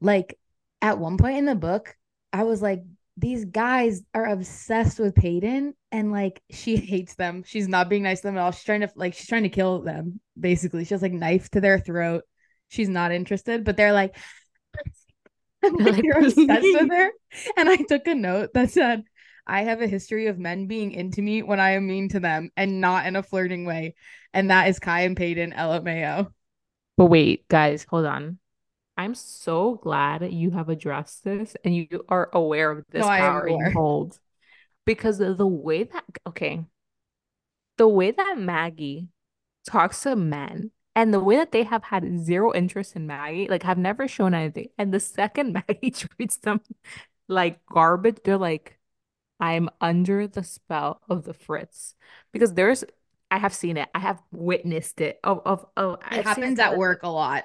Like 0.00 0.38
at 0.80 0.98
one 0.98 1.18
point 1.18 1.38
in 1.38 1.46
the 1.46 1.56
book, 1.56 1.96
I 2.32 2.44
was 2.44 2.62
like, 2.62 2.84
these 3.16 3.46
guys 3.46 4.02
are 4.12 4.26
obsessed 4.26 4.98
with 4.98 5.14
Paedyn 5.14 5.72
and 5.90 6.12
like 6.12 6.42
she 6.50 6.76
hates 6.76 7.14
them. 7.14 7.42
She's 7.46 7.68
not 7.68 7.88
being 7.88 8.02
nice 8.02 8.20
to 8.20 8.28
them 8.28 8.36
at 8.36 8.40
all. 8.40 8.52
She's 8.52 8.64
trying 8.64 8.80
to 8.80 8.90
like 8.94 9.14
she's 9.14 9.26
trying 9.26 9.44
to 9.44 9.48
kill 9.48 9.82
them, 9.82 10.20
basically. 10.38 10.84
She 10.84 10.94
has 10.94 11.02
like 11.02 11.12
knife 11.12 11.48
to 11.50 11.60
their 11.60 11.78
throat. 11.78 12.24
She's 12.68 12.88
not 12.88 13.12
interested, 13.12 13.64
but 13.64 13.76
they're 13.76 13.92
like, 13.92 14.16
like 15.62 16.02
you're 16.02 16.18
obsessed 16.18 16.36
with 16.38 16.90
her. 16.90 17.10
And 17.56 17.68
I 17.68 17.76
took 17.76 18.06
a 18.06 18.14
note 18.14 18.50
that 18.54 18.70
said, 18.70 19.04
I 19.46 19.62
have 19.62 19.80
a 19.80 19.86
history 19.86 20.26
of 20.26 20.38
men 20.38 20.66
being 20.66 20.90
into 20.90 21.22
me 21.22 21.42
when 21.42 21.60
I 21.60 21.72
am 21.72 21.86
mean 21.86 22.08
to 22.10 22.20
them 22.20 22.50
and 22.56 22.80
not 22.80 23.06
in 23.06 23.14
a 23.14 23.22
flirting 23.22 23.64
way. 23.64 23.94
And 24.32 24.50
that 24.50 24.68
is 24.68 24.80
Kai 24.80 25.02
and 25.02 25.16
Paedyn 25.16 25.54
LMAO. 25.54 26.28
But 26.96 27.06
wait, 27.06 27.46
guys, 27.48 27.86
hold 27.88 28.06
on. 28.06 28.38
I'm 28.96 29.14
so 29.14 29.74
glad 29.74 30.32
you 30.32 30.52
have 30.52 30.68
addressed 30.68 31.24
this 31.24 31.56
and 31.64 31.74
you 31.74 32.04
are 32.08 32.30
aware 32.32 32.70
of 32.70 32.84
this 32.90 33.02
no, 33.02 33.08
power 33.08 33.48
you 33.48 33.70
hold. 33.72 34.18
Because 34.84 35.18
the 35.18 35.46
way 35.46 35.82
that 35.84 36.04
okay, 36.26 36.64
the 37.76 37.88
way 37.88 38.10
that 38.10 38.38
Maggie 38.38 39.08
talks 39.68 40.02
to 40.02 40.16
men 40.16 40.70
and 40.94 41.12
the 41.12 41.20
way 41.20 41.36
that 41.36 41.52
they 41.52 41.64
have 41.64 41.84
had 41.84 42.20
zero 42.20 42.54
interest 42.54 42.96
in 42.96 43.06
Maggie, 43.06 43.48
like 43.48 43.64
have 43.64 43.78
never 43.78 44.08
shown 44.08 44.32
anything. 44.32 44.68
And 44.78 44.94
the 44.94 45.00
second 45.00 45.52
Maggie 45.68 45.90
treats 45.90 46.38
them 46.38 46.60
like 47.28 47.64
garbage, 47.66 48.18
they're 48.24 48.38
like, 48.38 48.78
I'm 49.38 49.68
under 49.80 50.26
the 50.26 50.42
spell 50.42 51.02
of 51.08 51.24
the 51.24 51.34
Fritz 51.34 51.94
because 52.32 52.54
there's 52.54 52.84
I 53.30 53.38
have 53.38 53.52
seen 53.52 53.76
it. 53.76 53.88
I 53.94 53.98
have 53.98 54.22
witnessed 54.32 55.00
it. 55.00 55.18
Of 55.22 55.42
of, 55.44 55.66
oh, 55.76 55.94
it 55.94 56.00
I've 56.08 56.24
happens 56.24 56.58
at 56.58 56.78
work 56.78 57.02
a 57.02 57.08
lot. 57.08 57.44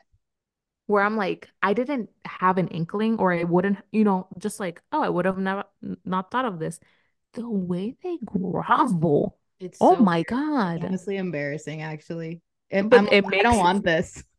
Where 0.92 1.04
I'm 1.06 1.16
like, 1.16 1.48
I 1.64 1.74
didn't 1.74 2.10
have 2.26 2.58
an 2.58 2.68
inkling, 2.68 3.18
or 3.18 3.32
I 3.32 3.44
wouldn't, 3.44 3.78
you 3.94 4.04
know, 4.04 4.28
just 4.38 4.60
like, 4.60 4.82
oh, 4.92 5.02
I 5.02 5.08
would 5.08 5.24
have 5.24 5.38
never 5.38 5.64
not 6.04 6.32
thought 6.32 6.44
of 6.44 6.60
this. 6.60 6.82
The 7.34 7.50
way 7.50 7.96
they 8.04 8.18
grovel. 8.26 9.38
It's 9.62 9.78
oh 9.80 9.96
so 9.96 10.04
my 10.04 10.24
god. 10.24 10.84
Honestly 10.84 11.16
embarrassing, 11.16 11.82
actually. 11.82 12.42
It, 12.70 12.90
but 12.90 13.12
it 13.14 13.24
I 13.26 13.42
don't 13.42 13.58
want 13.58 13.86
this. 13.86 14.22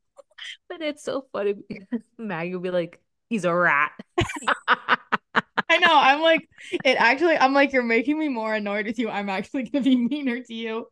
But 0.69 0.83
it's 0.83 1.05
so 1.05 1.25
funny 1.33 1.55
because 1.55 2.03
Maggie 2.19 2.55
will 2.55 2.63
be 2.63 2.71
like, 2.71 3.01
he's 3.31 3.45
a 3.45 3.55
rat. 3.55 3.93
I 4.69 5.79
know. 5.79 5.89
I'm 5.89 6.21
like, 6.21 6.49
it 6.85 6.97
actually, 7.01 7.39
I'm 7.39 7.55
like, 7.55 7.73
you're 7.73 7.85
making 7.85 8.19
me 8.19 8.29
more 8.29 8.53
annoyed 8.53 8.87
with 8.87 8.99
you. 8.99 9.09
I'm 9.09 9.31
actually 9.31 9.63
going 9.71 9.85
to 9.85 9.89
be 9.89 9.97
meaner 9.97 10.43
to 10.43 10.53
you. 10.53 10.89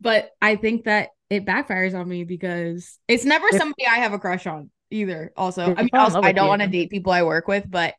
But 0.00 0.30
I 0.40 0.56
think 0.56 0.84
that 0.84 1.10
it 1.28 1.44
backfires 1.44 1.94
on 1.94 2.08
me 2.08 2.24
because 2.24 2.98
it's 3.06 3.24
never 3.24 3.46
somebody 3.50 3.86
I 3.86 3.96
have 3.96 4.14
a 4.14 4.18
crush 4.18 4.46
on 4.46 4.70
either. 4.90 5.32
Also, 5.36 5.74
I 5.76 5.82
mean, 5.82 5.90
also, 5.94 6.20
I 6.22 6.32
don't 6.32 6.48
want 6.48 6.62
to 6.62 6.68
date 6.68 6.90
people 6.90 7.12
I 7.12 7.22
work 7.22 7.48
with, 7.48 7.70
but 7.70 7.94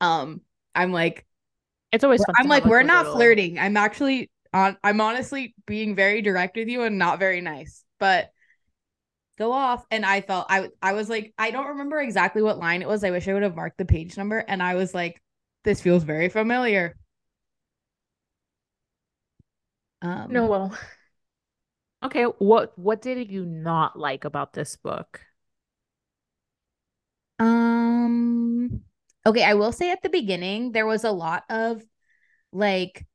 um, 0.00 0.40
I'm 0.74 0.92
like, 0.92 1.26
it's 1.92 2.04
always 2.04 2.24
fun. 2.24 2.34
I'm 2.38 2.48
like, 2.48 2.64
we're 2.64 2.82
not 2.82 3.04
little. 3.06 3.16
flirting. 3.16 3.58
I'm 3.58 3.76
actually 3.76 4.30
on, 4.52 4.76
I'm 4.82 5.00
honestly 5.00 5.54
being 5.66 5.94
very 5.94 6.22
direct 6.22 6.56
with 6.56 6.68
you 6.68 6.82
and 6.82 6.98
not 6.98 7.18
very 7.18 7.40
nice, 7.40 7.84
but 7.98 8.30
go 9.38 9.52
off. 9.52 9.86
And 9.90 10.04
I 10.04 10.20
felt 10.20 10.46
I 10.50 10.68
I 10.82 10.92
was 10.92 11.08
like, 11.08 11.32
I 11.38 11.50
don't 11.50 11.68
remember 11.68 12.00
exactly 12.00 12.42
what 12.42 12.58
line 12.58 12.82
it 12.82 12.88
was. 12.88 13.04
I 13.04 13.10
wish 13.10 13.26
I 13.28 13.32
would 13.32 13.42
have 13.42 13.56
marked 13.56 13.78
the 13.78 13.84
page 13.84 14.16
number. 14.16 14.38
And 14.38 14.62
I 14.62 14.74
was 14.74 14.94
like, 14.94 15.20
this 15.64 15.80
feels 15.80 16.04
very 16.04 16.28
familiar. 16.28 16.96
Um, 20.02 20.32
no, 20.32 20.46
well, 20.46 20.78
okay. 22.04 22.24
What 22.24 22.78
what 22.78 23.02
did 23.02 23.30
you 23.30 23.44
not 23.44 23.98
like 23.98 24.24
about 24.24 24.52
this 24.52 24.76
book? 24.76 25.20
Um. 27.38 28.82
Okay, 29.26 29.44
I 29.44 29.54
will 29.54 29.72
say 29.72 29.90
at 29.90 30.02
the 30.02 30.08
beginning 30.08 30.72
there 30.72 30.86
was 30.86 31.04
a 31.04 31.10
lot 31.10 31.44
of 31.50 31.82
like 32.52 33.06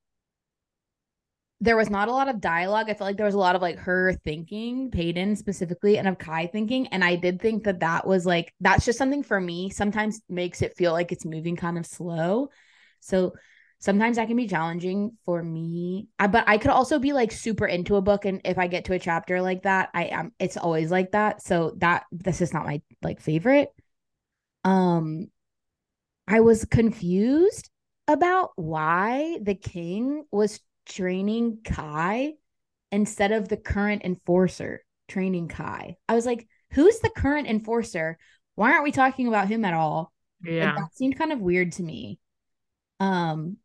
there 1.64 1.78
was 1.78 1.90
not 1.90 2.10
a 2.10 2.12
lot 2.12 2.28
of 2.28 2.42
dialogue. 2.42 2.90
I 2.90 2.94
felt 2.94 3.08
like 3.08 3.16
there 3.16 3.26
was 3.26 3.36
a 3.36 3.40
lot 3.40 3.56
of 3.56 3.62
like 3.62 3.80
her 3.80 4.14
thinking, 4.26 4.92
Paedyn 4.92 5.38
specifically, 5.38 5.98
and 5.98 6.10
of 6.10 6.18
Kai 6.18 6.48
thinking. 6.48 6.88
And 6.88 7.06
I 7.06 7.16
did 7.16 7.42
think 7.42 7.64
that 7.64 7.80
that 7.80 8.06
was 8.06 8.26
like, 8.26 8.54
that's 8.60 8.84
just 8.84 8.98
something 8.98 9.24
for 9.24 9.40
me 9.40 9.70
sometimes 9.70 10.20
makes 10.28 10.62
it 10.62 10.76
feel 10.76 10.92
like 10.92 11.14
it's 11.14 11.24
moving 11.24 11.56
kind 11.56 11.78
of 11.78 11.86
slow. 11.86 12.50
So 13.00 13.34
sometimes 13.80 14.18
that 14.18 14.28
can 14.28 14.36
be 14.36 14.46
challenging 14.46 15.18
for 15.26 15.42
me. 15.42 16.10
I, 16.20 16.28
but 16.28 16.44
I 16.48 16.58
could 16.58 16.72
also 16.72 17.00
be 17.00 17.14
like 17.14 17.32
super 17.32 17.66
into 17.66 17.96
a 17.96 18.02
book. 18.02 18.26
And 18.26 18.42
if 18.44 18.58
I 18.58 18.68
get 18.68 18.84
to 18.86 18.94
a 18.94 19.00
chapter 19.00 19.42
like 19.42 19.64
that, 19.64 19.90
I 19.94 20.06
am, 20.08 20.34
it's 20.40 20.58
always 20.58 20.92
like 20.92 21.14
that. 21.14 21.42
So 21.42 21.76
that, 21.78 22.04
this 22.12 22.42
is 22.42 22.54
not 22.54 22.66
my 22.66 22.82
like 23.02 23.22
favorite. 23.22 23.70
Um, 24.64 25.28
I 26.28 26.40
was 26.40 26.66
confused 26.66 27.70
about 28.08 28.52
why 28.56 29.40
the 29.42 29.56
king 29.56 30.26
was 30.32 30.60
training 30.86 31.60
Kai 31.64 32.34
instead 32.92 33.32
of 33.32 33.50
the 33.50 33.58
current 33.58 34.04
enforcer 34.04 34.84
training 35.08 35.48
Kai. 35.48 35.98
I 36.08 36.16
was 36.16 36.26
like, 36.26 36.48
who's 36.72 37.00
the 37.00 37.10
current 37.10 37.48
enforcer? 37.48 38.18
Why 38.56 38.72
aren't 38.72 38.84
we 38.84 38.92
talking 38.92 39.28
about 39.28 39.48
him 39.48 39.66
at 39.66 39.74
all? 39.74 40.14
Yeah. 40.44 40.68
Like 40.68 40.76
that 40.76 40.96
seemed 40.96 41.18
kind 41.18 41.32
of 41.32 41.40
weird 41.40 41.74
to 41.74 41.84
me. 41.84 42.20
Um 43.00 43.58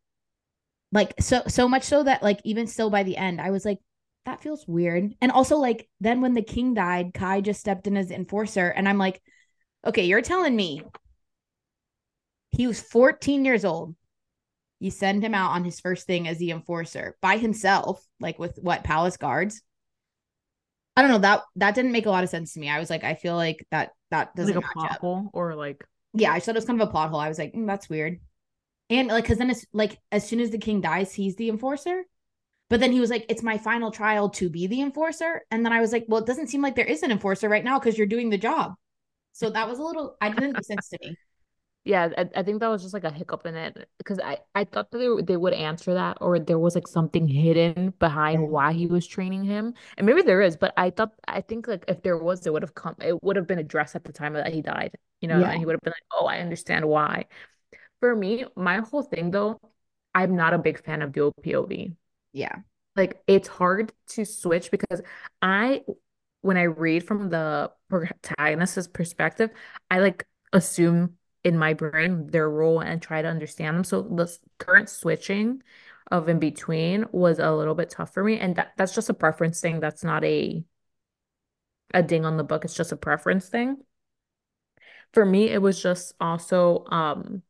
like 0.90 1.14
so 1.20 1.42
so 1.48 1.68
much 1.68 1.82
so 1.84 2.02
that 2.02 2.22
like 2.22 2.40
even 2.44 2.66
still 2.66 2.90
by 2.90 3.02
the 3.02 3.16
end, 3.16 3.40
I 3.40 3.50
was 3.50 3.64
like, 3.64 3.78
that 4.24 4.40
feels 4.40 4.66
weird. 4.66 5.14
And 5.20 5.30
also 5.30 5.56
like 5.56 5.88
then 6.00 6.20
when 6.20 6.34
the 6.34 6.42
king 6.42 6.74
died, 6.74 7.12
Kai 7.14 7.40
just 7.40 7.60
stepped 7.60 7.86
in 7.86 7.96
as 7.96 8.10
enforcer. 8.10 8.68
And 8.68 8.88
I'm 8.88 8.98
like, 8.98 9.20
okay, 9.86 10.04
you're 10.04 10.22
telling 10.22 10.54
me 10.54 10.82
he 12.50 12.66
was 12.66 12.80
14 12.80 13.44
years 13.44 13.64
old. 13.64 13.94
You 14.80 14.90
send 14.90 15.24
him 15.24 15.34
out 15.34 15.52
on 15.52 15.64
his 15.64 15.80
first 15.80 16.06
thing 16.06 16.28
as 16.28 16.38
the 16.38 16.50
enforcer 16.50 17.16
by 17.20 17.36
himself, 17.36 18.04
like 18.20 18.38
with 18.38 18.58
what 18.62 18.84
palace 18.84 19.16
guards. 19.16 19.62
I 20.96 21.02
don't 21.02 21.10
know 21.10 21.18
that 21.18 21.42
that 21.56 21.74
didn't 21.74 21.92
make 21.92 22.06
a 22.06 22.10
lot 22.10 22.24
of 22.24 22.30
sense 22.30 22.54
to 22.54 22.60
me. 22.60 22.68
I 22.68 22.78
was 22.78 22.90
like, 22.90 23.04
I 23.04 23.14
feel 23.14 23.34
like 23.34 23.66
that 23.70 23.90
that 24.10 24.34
doesn't 24.34 24.54
like 24.54 24.64
a 24.64 24.68
plot 24.68 24.92
up. 24.92 25.00
hole 25.00 25.30
or 25.32 25.54
like 25.54 25.84
Yeah, 26.12 26.32
I 26.32 26.40
thought 26.40 26.54
it 26.54 26.58
was 26.58 26.64
kind 26.64 26.80
of 26.80 26.88
a 26.88 26.90
plot 26.90 27.10
hole. 27.10 27.20
I 27.20 27.28
was 27.28 27.38
like, 27.38 27.52
mm, 27.52 27.66
that's 27.66 27.88
weird. 27.88 28.20
And 28.90 29.08
like, 29.08 29.24
cause 29.26 29.38
then 29.38 29.50
it's 29.50 29.66
like 29.72 29.98
as 30.10 30.26
soon 30.26 30.40
as 30.40 30.50
the 30.50 30.58
king 30.58 30.80
dies, 30.80 31.12
he's 31.12 31.36
the 31.36 31.48
enforcer. 31.48 32.04
But 32.70 32.80
then 32.80 32.92
he 32.92 33.00
was 33.00 33.10
like, 33.10 33.26
it's 33.28 33.42
my 33.42 33.58
final 33.58 33.90
trial 33.90 34.28
to 34.30 34.50
be 34.50 34.66
the 34.66 34.82
enforcer. 34.82 35.42
And 35.50 35.64
then 35.64 35.72
I 35.72 35.80
was 35.80 35.92
like, 35.92 36.04
well, 36.08 36.20
it 36.20 36.26
doesn't 36.26 36.48
seem 36.48 36.62
like 36.62 36.76
there 36.76 36.84
is 36.84 37.02
an 37.02 37.10
enforcer 37.10 37.48
right 37.48 37.64
now 37.64 37.78
because 37.78 37.96
you're 37.96 38.06
doing 38.06 38.30
the 38.30 38.38
job. 38.38 38.74
So 39.38 39.50
that 39.50 39.68
was 39.68 39.78
a 39.78 39.82
little, 39.82 40.16
I 40.20 40.30
didn't 40.30 40.52
make 40.52 40.64
sense 40.64 40.88
to 40.90 40.98
me. 41.00 41.18
yeah, 41.84 42.10
I, 42.18 42.28
I 42.36 42.42
think 42.42 42.60
that 42.60 42.68
was 42.68 42.82
just 42.82 42.92
like 42.92 43.04
a 43.04 43.10
hiccup 43.10 43.46
in 43.46 43.54
it 43.56 43.88
because 43.98 44.18
I 44.20 44.38
I 44.54 44.64
thought 44.64 44.90
that 44.90 44.98
they, 44.98 45.08
would- 45.08 45.26
they 45.26 45.36
would 45.36 45.54
answer 45.54 45.94
that 45.94 46.18
or 46.20 46.38
there 46.38 46.58
was 46.58 46.74
like 46.74 46.86
something 46.88 47.26
hidden 47.28 47.94
behind 47.98 48.42
Yeah. 48.42 48.48
why 48.48 48.72
he 48.74 48.86
was 48.86 49.06
training 49.06 49.44
him. 49.44 49.74
And 49.96 50.06
maybe 50.06 50.22
there 50.22 50.42
is, 50.42 50.56
but 50.56 50.74
I 50.76 50.90
thought 50.90 51.12
I 51.28 51.40
think 51.40 51.68
like 51.68 51.84
if 51.88 52.02
there 52.02 52.18
was, 52.18 52.46
it 52.46 52.52
would 52.52 52.62
have 52.62 52.74
come 52.74 52.96
it 53.00 53.22
would 53.22 53.36
have 53.36 53.46
been 53.46 53.58
addressed 53.58 53.96
at 53.96 54.04
the 54.04 54.12
time 54.12 54.34
that 54.34 54.52
he 54.52 54.60
died, 54.62 54.96
you 55.20 55.28
know, 55.28 55.40
Yeah. 55.40 55.50
and 55.50 55.58
he 55.58 55.64
would 55.66 55.74
have 55.74 55.80
been 55.82 55.92
like, 55.92 56.04
"Oh, 56.12 56.26
I 56.26 56.40
understand 56.40 56.86
why." 56.88 57.26
For 58.00 58.14
me, 58.16 58.44
my 58.56 58.78
whole 58.80 59.02
thing 59.02 59.30
though, 59.32 59.60
I'm 60.14 60.36
not 60.36 60.54
a 60.54 60.58
big 60.58 60.82
fan 60.84 61.02
of 61.02 61.12
dual 61.12 61.32
POV. 61.42 61.96
Yeah. 62.32 62.56
Like 62.96 63.22
it's 63.28 63.48
hard 63.48 63.92
to 64.10 64.24
switch 64.26 64.70
because 64.70 65.02
I, 65.42 65.84
when 66.40 66.56
I 66.56 66.64
read 66.64 67.06
from 67.06 67.30
the 67.30 67.72
protagonist's 67.88 68.88
perspective, 68.88 69.50
I 69.90 70.00
like 70.00 70.26
assume 70.52 71.16
in 71.44 71.58
my 71.58 71.74
brain 71.74 72.26
their 72.28 72.48
role 72.48 72.80
and 72.80 73.00
try 73.00 73.22
to 73.22 73.28
understand 73.28 73.76
them. 73.76 73.84
So 73.84 74.02
the 74.02 74.36
current 74.58 74.88
switching 74.88 75.62
of 76.10 76.28
in 76.28 76.38
between 76.38 77.06
was 77.12 77.38
a 77.38 77.52
little 77.52 77.74
bit 77.74 77.90
tough 77.90 78.12
for 78.14 78.24
me, 78.24 78.38
and 78.38 78.56
that 78.56 78.72
that's 78.76 78.94
just 78.94 79.10
a 79.10 79.14
preference 79.14 79.60
thing. 79.60 79.80
That's 79.80 80.04
not 80.04 80.24
a 80.24 80.64
a 81.94 82.02
ding 82.02 82.24
on 82.24 82.36
the 82.36 82.44
book. 82.44 82.64
It's 82.64 82.74
just 82.74 82.92
a 82.92 82.96
preference 82.96 83.48
thing. 83.48 83.78
For 85.12 85.24
me, 85.24 85.48
it 85.48 85.62
was 85.62 85.82
just 85.82 86.14
also 86.20 86.84
um 86.90 87.42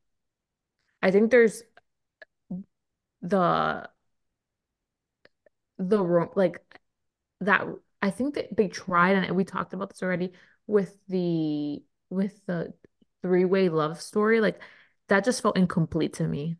I 1.02 1.10
think 1.10 1.30
there's 1.30 1.62
the 3.22 3.88
the 5.78 6.02
ro 6.04 6.30
like 6.34 6.60
that 7.40 7.66
I 8.02 8.10
think 8.10 8.34
that 8.34 8.56
they 8.56 8.68
tried 8.68 9.16
and 9.16 9.36
we 9.36 9.44
talked 9.44 9.72
about 9.72 9.90
this 9.90 10.02
already 10.02 10.32
with 10.66 10.96
the 11.08 11.82
with 12.10 12.44
the 12.46 12.72
three-way 13.22 13.68
love 13.68 14.00
story 14.00 14.40
like 14.40 14.60
that 15.08 15.24
just 15.24 15.42
felt 15.42 15.56
incomplete 15.56 16.14
to 16.14 16.26
me. 16.28 16.56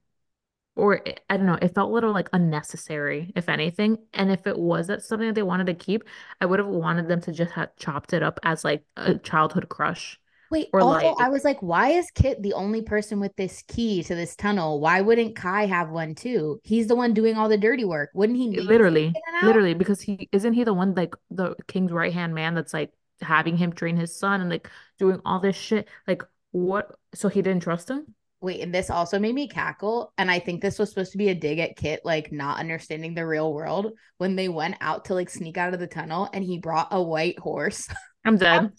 Or 0.77 1.03
eh, 1.07 1.15
I 1.31 1.37
don't 1.37 1.47
know 1.47 1.59
it 1.61 1.75
felt 1.75 1.91
a 1.91 1.95
little 1.95 2.13
like 2.13 2.29
unnecessary 2.33 3.33
if 3.37 3.49
anything. 3.49 3.99
And 4.15 4.31
if 4.31 4.47
it 4.47 4.59
was 4.59 4.89
that 4.89 5.03
something 5.03 5.29
that 5.29 5.35
they 5.35 5.43
wanted 5.43 5.67
to 5.69 5.75
keep 5.75 6.05
I 6.41 6.47
would 6.47 6.59
have 6.59 6.69
wanted 6.69 7.09
them 7.09 7.21
to 7.23 7.33
just 7.33 7.53
have 7.53 7.77
chopped 7.77 8.13
it 8.13 8.23
up 8.23 8.41
as 8.43 8.65
like 8.65 8.85
a 8.97 9.17
childhood 9.17 9.69
crush 9.69 10.21
Wait, 10.51 10.69
or 10.73 10.81
also, 10.81 11.07
like 11.09 11.21
I 11.21 11.29
was 11.29 11.45
like, 11.45 11.61
why 11.61 11.91
is 11.91 12.11
Kitt 12.11 12.43
the 12.43 12.55
only 12.55 12.83
person 12.83 13.21
with 13.21 13.35
this 13.37 13.63
key 13.69 14.03
to 14.05 14.15
this 14.15 14.35
tunnel? 14.35 14.81
Why 14.81 15.01
wouldn't 15.01 15.37
Kai 15.37 15.67
have 15.67 15.91
one 15.91 16.15
too? 16.15 16.61
He's 16.65 16.87
the 16.87 16.97
one 16.97 17.13
doing 17.13 17.37
all 17.37 17.49
the 17.49 17.59
dirty 17.59 17.85
work. 17.85 18.11
Wouldn't 18.15 18.39
he 18.39 18.49
need 18.49 18.61
literally 18.61 19.07
in 19.07 19.15
and 19.27 19.37
out? 19.37 19.45
literally 19.45 19.75
because 19.75 20.01
he 20.01 20.29
isn't 20.33 20.55
he 20.55 20.65
the 20.65 20.73
one 20.73 20.95
like 20.95 21.15
the 21.31 21.55
king's 21.67 21.93
right 21.93 22.13
hand 22.13 22.35
man 22.35 22.55
that's 22.55 22.73
like 22.73 22.93
having 23.21 23.57
him 23.57 23.73
train 23.73 23.97
his 23.97 24.17
son 24.17 24.41
and 24.41 24.49
like 24.49 24.71
doing 24.99 25.21
all 25.25 25.41
this 25.41 25.57
shit 25.57 25.89
like 26.07 26.23
what 26.53 26.95
so 27.15 27.29
he 27.29 27.43
didn't 27.43 27.63
trust 27.63 27.91
him 27.91 28.15
Wait, 28.41 28.61
and 28.61 28.73
this 28.73 28.89
also 28.89 29.19
made 29.19 29.35
me 29.35 29.49
cackle. 29.49 30.13
And 30.17 30.31
I 30.31 30.39
think 30.39 30.63
this 30.63 30.79
was 30.79 30.91
supposed 30.91 31.11
to 31.11 31.19
be 31.19 31.29
a 31.29 31.35
dig 31.35 31.59
at 31.59 31.77
Kitt, 31.77 32.03
like 32.05 32.31
not 32.31 32.61
understanding 32.61 33.13
the 33.13 33.27
real 33.27 33.53
world 33.53 33.95
when 34.19 34.37
they 34.37 34.49
went 34.49 34.77
out 34.81 35.07
to 35.07 35.15
like 35.15 35.29
sneak 35.29 35.59
out 35.59 35.75
of 35.75 35.81
the 35.81 35.89
tunnel 35.89 36.31
and 36.33 36.45
he 36.45 36.59
brought 36.59 36.87
a 36.93 37.03
white 37.03 37.37
horse. 37.41 37.89
I'm 38.25 38.37
dead 38.39 38.71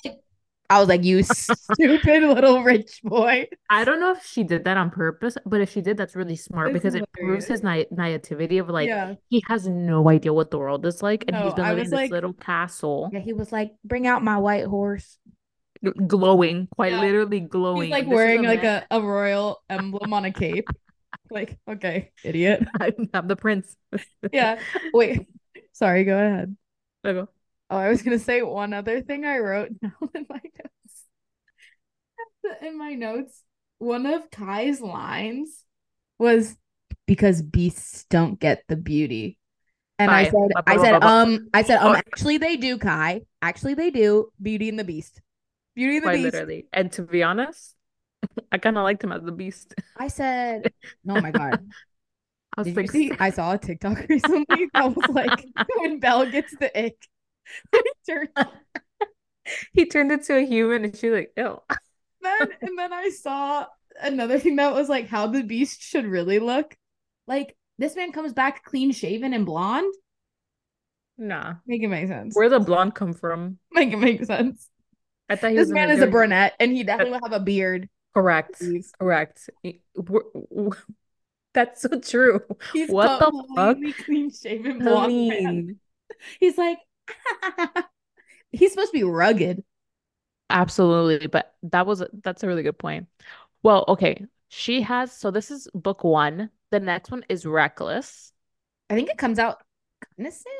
I 0.70 0.80
was 0.80 0.88
like, 0.88 1.04
you 1.04 1.24
stupid 1.24 2.24
little 2.24 2.62
rich 2.64 3.02
boy. 3.04 3.48
I 3.70 3.84
don't 3.86 4.00
know 4.00 4.12
if 4.12 4.24
she 4.26 4.44
did 4.44 4.66
that 4.66 4.78
on 4.78 4.92
purpose, 4.92 5.36
but 5.46 5.62
if 5.62 5.72
she 5.72 5.82
did, 5.82 5.98
that's 5.98 6.16
really 6.16 6.36
smart 6.36 6.70
It's 6.70 6.74
because 6.74 6.94
it 6.96 7.10
proves 7.14 7.46
his 7.48 7.64
na 7.64 7.84
naivety 7.92 8.60
of 8.60 8.70
like 8.70 8.88
Yeah. 8.88 9.16
he 9.30 9.44
has 9.48 9.68
no 9.68 10.10
idea 10.10 10.32
what 10.32 10.52
the 10.52 10.60
world 10.60 10.86
is 10.86 11.02
like, 11.02 11.26
and 11.28 11.36
No, 11.36 11.46
he's 11.46 11.54
been 11.56 11.66
living 11.66 11.86
in 11.86 11.90
this 11.90 11.98
like- 11.98 12.12
little 12.12 12.34
castle, 12.34 13.10
Yeah, 13.12 13.20
he 13.20 13.34
was 13.34 13.52
like, 13.52 13.72
bring 13.84 14.06
out 14.08 14.24
my 14.24 14.38
white 14.38 14.66
horse. 14.66 15.18
glowing, 16.08 16.68
quite 16.76 16.92
Yeah. 16.92 17.02
literally 17.02 17.40
glowing. 17.40 17.84
He's 17.84 17.92
like 17.92 18.06
This 18.06 18.14
wearing 18.14 18.46
a 18.46 18.50
like 18.50 18.64
man. 18.64 18.84
a, 18.92 18.98
a 18.98 19.02
royal 19.02 19.62
emblem 19.70 20.14
on 20.14 20.26
a 20.26 20.32
cape. 20.32 20.68
Like, 21.32 21.58
okay, 21.70 22.12
idiot. 22.24 22.66
I'm, 22.82 23.10
I'm 23.14 23.28
the 23.28 23.36
prince. 23.36 23.76
Yeah. 24.34 24.60
Wait. 24.94 25.28
Sorry, 25.74 26.04
go 26.04 26.18
ahead. 26.18 26.56
I 27.04 27.14
go, 27.14 27.30
Oh, 27.70 27.78
I 27.78 27.90
was 27.90 28.02
gonna 28.02 28.18
say 28.18 28.42
one 28.42 28.74
other 28.74 29.02
thing 29.02 29.26
I 29.26 29.38
wrote 29.38 29.70
down 29.80 29.94
in 30.16 30.26
my. 30.28 30.42
In 32.62 32.78
my 32.78 32.94
notes, 32.94 33.44
one 33.80 34.06
of 34.06 34.30
Kai's 34.32 34.82
lines 34.82 35.64
was 36.18 36.56
because 37.06 37.42
beasts 37.42 38.06
don't 38.10 38.40
get 38.40 38.64
the 38.68 38.76
beauty. 38.76 39.38
And 39.98 40.10
I 40.10 40.26
said, 40.26 40.52
I 40.66 40.78
said, 40.78 41.04
um, 41.04 41.50
I 41.54 41.64
said, 41.64 41.78
um, 41.80 41.92
Oh. 41.92 41.96
actually 41.96 42.38
they 42.38 42.56
do, 42.56 42.78
Kai. 42.78 43.22
Actually 43.42 43.74
they 43.74 43.90
do. 43.92 44.32
Beauty 44.42 44.70
and 44.70 44.80
the 44.80 44.84
Beast. 44.86 45.22
Beauty 45.76 45.98
and 45.98 46.04
the 46.04 46.08
quite 46.08 46.16
Beast. 46.16 46.34
literally. 46.34 46.68
And 46.72 46.92
to 46.94 47.02
be 47.04 47.24
honest, 47.24 47.76
I 48.52 48.58
kind 48.58 48.78
of 48.78 48.84
liked 48.84 49.04
him 49.04 49.12
as 49.12 49.24
the 49.24 49.32
beast. 49.32 49.74
I 49.98 50.08
said, 50.08 50.72
oh 51.08 51.20
my 51.22 51.32
god. 51.32 51.60
I 52.58 52.62
was 52.62 52.68
Did 52.68 52.78
like, 52.78 52.92
see? 52.92 53.12
I 53.20 53.30
saw 53.30 53.54
a 53.54 53.58
TikTok 53.58 54.06
recently 54.10 54.70
that 54.74 54.96
was 54.96 55.08
like 55.10 55.46
when 55.78 56.00
Belle 56.00 56.30
gets 56.32 56.56
the 56.58 56.72
ick. 56.78 56.98
he 59.74 59.86
turned 59.86 60.12
into 60.12 60.36
a 60.36 60.46
human, 60.46 60.86
and 60.86 60.96
she's 60.96 61.12
like, 61.12 61.32
ew. 61.38 61.60
Then 62.22 62.48
and 62.62 62.78
then 62.78 62.94
I 62.94 63.10
saw 63.10 63.66
another 64.02 64.40
thing 64.40 64.58
that 64.58 64.74
was 64.74 64.90
like 64.90 65.08
how 65.08 65.28
the 65.28 65.44
beast 65.44 65.82
should 65.82 66.06
really 66.06 66.40
look. 66.40 66.76
Like 67.28 67.56
this 67.78 67.96
man 67.96 68.12
comes 68.12 68.34
back 68.34 68.64
clean 68.64 68.92
shaven 68.92 69.34
and 69.34 69.46
blonde. 69.46 69.94
Nah. 71.18 71.56
Make 71.68 71.84
it 71.84 71.88
make 71.88 72.08
sense. 72.08 72.36
Where 72.36 72.50
the 72.50 72.60
blonde 72.60 72.96
come 72.96 73.14
from? 73.14 73.58
Make 73.72 73.92
it 73.92 73.98
make 73.98 74.24
sense. 74.26 74.70
I 75.30 75.36
thought 75.36 75.52
he 75.52 75.58
This 75.58 75.70
man 75.70 75.92
is 75.92 76.02
a 76.02 76.08
brunette 76.08 76.56
and 76.60 76.72
he 76.72 76.84
definitely 76.84 77.14
will 77.14 77.30
have 77.30 77.40
a 77.42 77.44
beard. 77.44 77.90
Correct. 78.14 78.58
Please. 78.60 78.92
Correct. 79.00 79.50
He- 79.62 79.82
w- 79.96 80.32
w- 80.50 80.72
That's 81.54 81.82
so 81.82 82.00
true. 82.00 82.42
He's 82.74 82.90
What 82.90 83.20
the 83.20 83.44
fuck? 83.56 83.78
clean 84.06 84.32
shaven 84.32 84.80
blonde. 84.80 85.78
He's 86.40 86.58
like 86.58 86.78
he's 88.52 88.72
supposed 88.72 88.92
to 88.92 88.98
be 88.98 89.04
rugged. 89.04 89.64
Absolutely. 90.50 91.28
But 91.28 91.54
that 91.64 91.86
was 91.86 92.02
a- 92.02 92.10
that's 92.24 92.44
a 92.44 92.48
really 92.48 92.64
good 92.64 92.78
point. 92.78 93.08
Well, 93.64 93.86
okay. 93.88 94.26
She 94.50 94.82
has 94.82 95.12
so 95.12 95.32
this 95.32 95.52
is 95.52 95.68
book 95.74 96.04
one. 96.04 96.50
The 96.72 96.80
next 96.80 97.12
one 97.12 97.24
is 97.30 97.46
Reckless. 97.46 98.32
I 98.90 98.96
think 98.96 99.10
it 99.10 99.18
comes 99.18 99.38
out 99.40 99.62
kind 100.18 100.28
of 100.28 100.34
soon. 100.34 100.54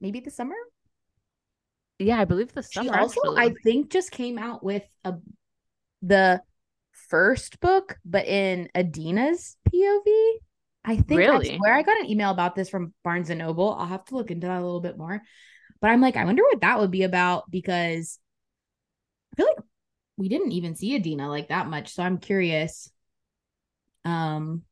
Maybe 0.00 0.20
the 0.20 0.30
summer. 0.30 0.54
Yeah, 1.98 2.20
I 2.20 2.24
believe 2.24 2.52
the 2.52 2.62
summer. 2.62 2.92
She 2.92 2.98
also, 2.98 3.20
actually. 3.36 3.36
I 3.36 3.54
think, 3.62 3.90
just 3.90 4.10
came 4.10 4.38
out 4.38 4.62
with 4.64 4.82
a 5.04 5.14
the 6.02 6.40
first 7.08 7.60
book, 7.60 7.96
but 8.04 8.26
in 8.26 8.68
Adena's 8.74 9.56
POV. 9.68 10.32
I 10.84 10.96
think 10.96 11.18
Really? 11.18 11.56
swear 11.56 11.74
I 11.74 11.82
got 11.82 12.00
an 12.00 12.10
email 12.10 12.30
about 12.30 12.56
this 12.56 12.68
from 12.68 12.92
Barnes 13.04 13.30
and 13.30 13.38
Noble. 13.38 13.72
I'll 13.72 13.86
have 13.86 14.04
to 14.06 14.16
look 14.16 14.32
into 14.32 14.48
that 14.48 14.60
a 14.60 14.64
little 14.64 14.80
bit 14.80 14.98
more. 14.98 15.22
But 15.80 15.90
I'm 15.90 16.00
like, 16.00 16.16
I 16.16 16.24
wonder 16.24 16.42
what 16.42 16.60
that 16.62 16.80
would 16.80 16.90
be 16.90 17.04
about 17.04 17.48
because 17.50 17.62
I 17.62 17.90
feel 17.92 18.10
like 18.10 18.21
we 20.22 20.28
didn't 20.28 20.52
even 20.52 20.76
see 20.76 20.96
Adena 20.96 21.28
like 21.28 21.48
that 21.48 21.66
much. 21.66 21.92
So 21.94 22.02
I'm 22.04 22.18
curious. 22.18 22.92
Um, 24.04 24.62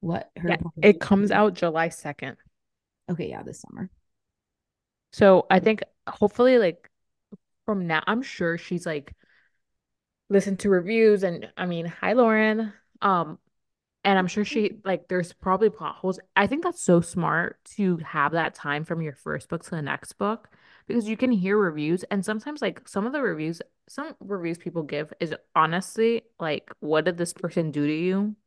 what 0.00 0.30
her 0.36 0.58
Yeah, 0.82 0.92
comes 1.00 1.30
out 1.30 1.54
July 1.54 1.88
2nd. 1.88 2.36
Okay, 3.10 3.30
yeah, 3.30 3.42
this 3.42 3.60
summer. 3.60 3.90
So 5.12 5.46
I 5.50 5.60
think 5.60 5.82
hopefully 6.08 6.58
like 6.58 6.90
from 7.66 7.86
now, 7.86 8.02
I'm 8.06 8.22
sure 8.22 8.58
she's 8.58 8.86
like 8.86 9.14
listened 10.28 10.60
to 10.60 10.70
reviews 10.70 11.22
and 11.22 11.48
I 11.56 11.66
mean, 11.66 11.86
hi 11.86 12.12
Lauren. 12.12 12.72
Um, 13.02 13.38
And 14.04 14.18
I'm 14.18 14.28
sure 14.28 14.44
she 14.46 14.78
like 14.84 15.08
there's 15.08 15.32
probably 15.34 15.70
plot 15.70 15.96
holes. 15.96 16.20
I 16.36 16.46
think 16.48 16.64
that's 16.64 16.82
so 16.82 17.00
smart 17.02 17.58
to 17.76 17.98
have 17.98 18.32
that 18.32 18.54
time 18.54 18.84
from 18.84 19.02
your 19.02 19.14
first 19.14 19.48
book 19.48 19.64
to 19.64 19.70
the 19.72 19.82
next 19.82 20.14
book 20.14 20.50
because 20.88 21.08
you 21.08 21.16
can 21.16 21.32
hear 21.32 21.58
reviews 21.58 22.04
and 22.04 22.24
sometimes 22.24 22.62
like 22.62 22.88
some 22.88 23.06
of 23.06 23.12
the 23.12 23.22
reviews 23.22 23.62
some 23.90 24.14
reviews 24.20 24.56
people 24.56 24.84
give 24.84 25.12
is 25.18 25.34
honestly 25.56 26.22
like 26.38 26.70
what 26.78 27.04
did 27.04 27.18
this 27.18 27.32
person 27.32 27.72
do 27.72 27.86
to 27.86 27.92
you? 27.92 28.36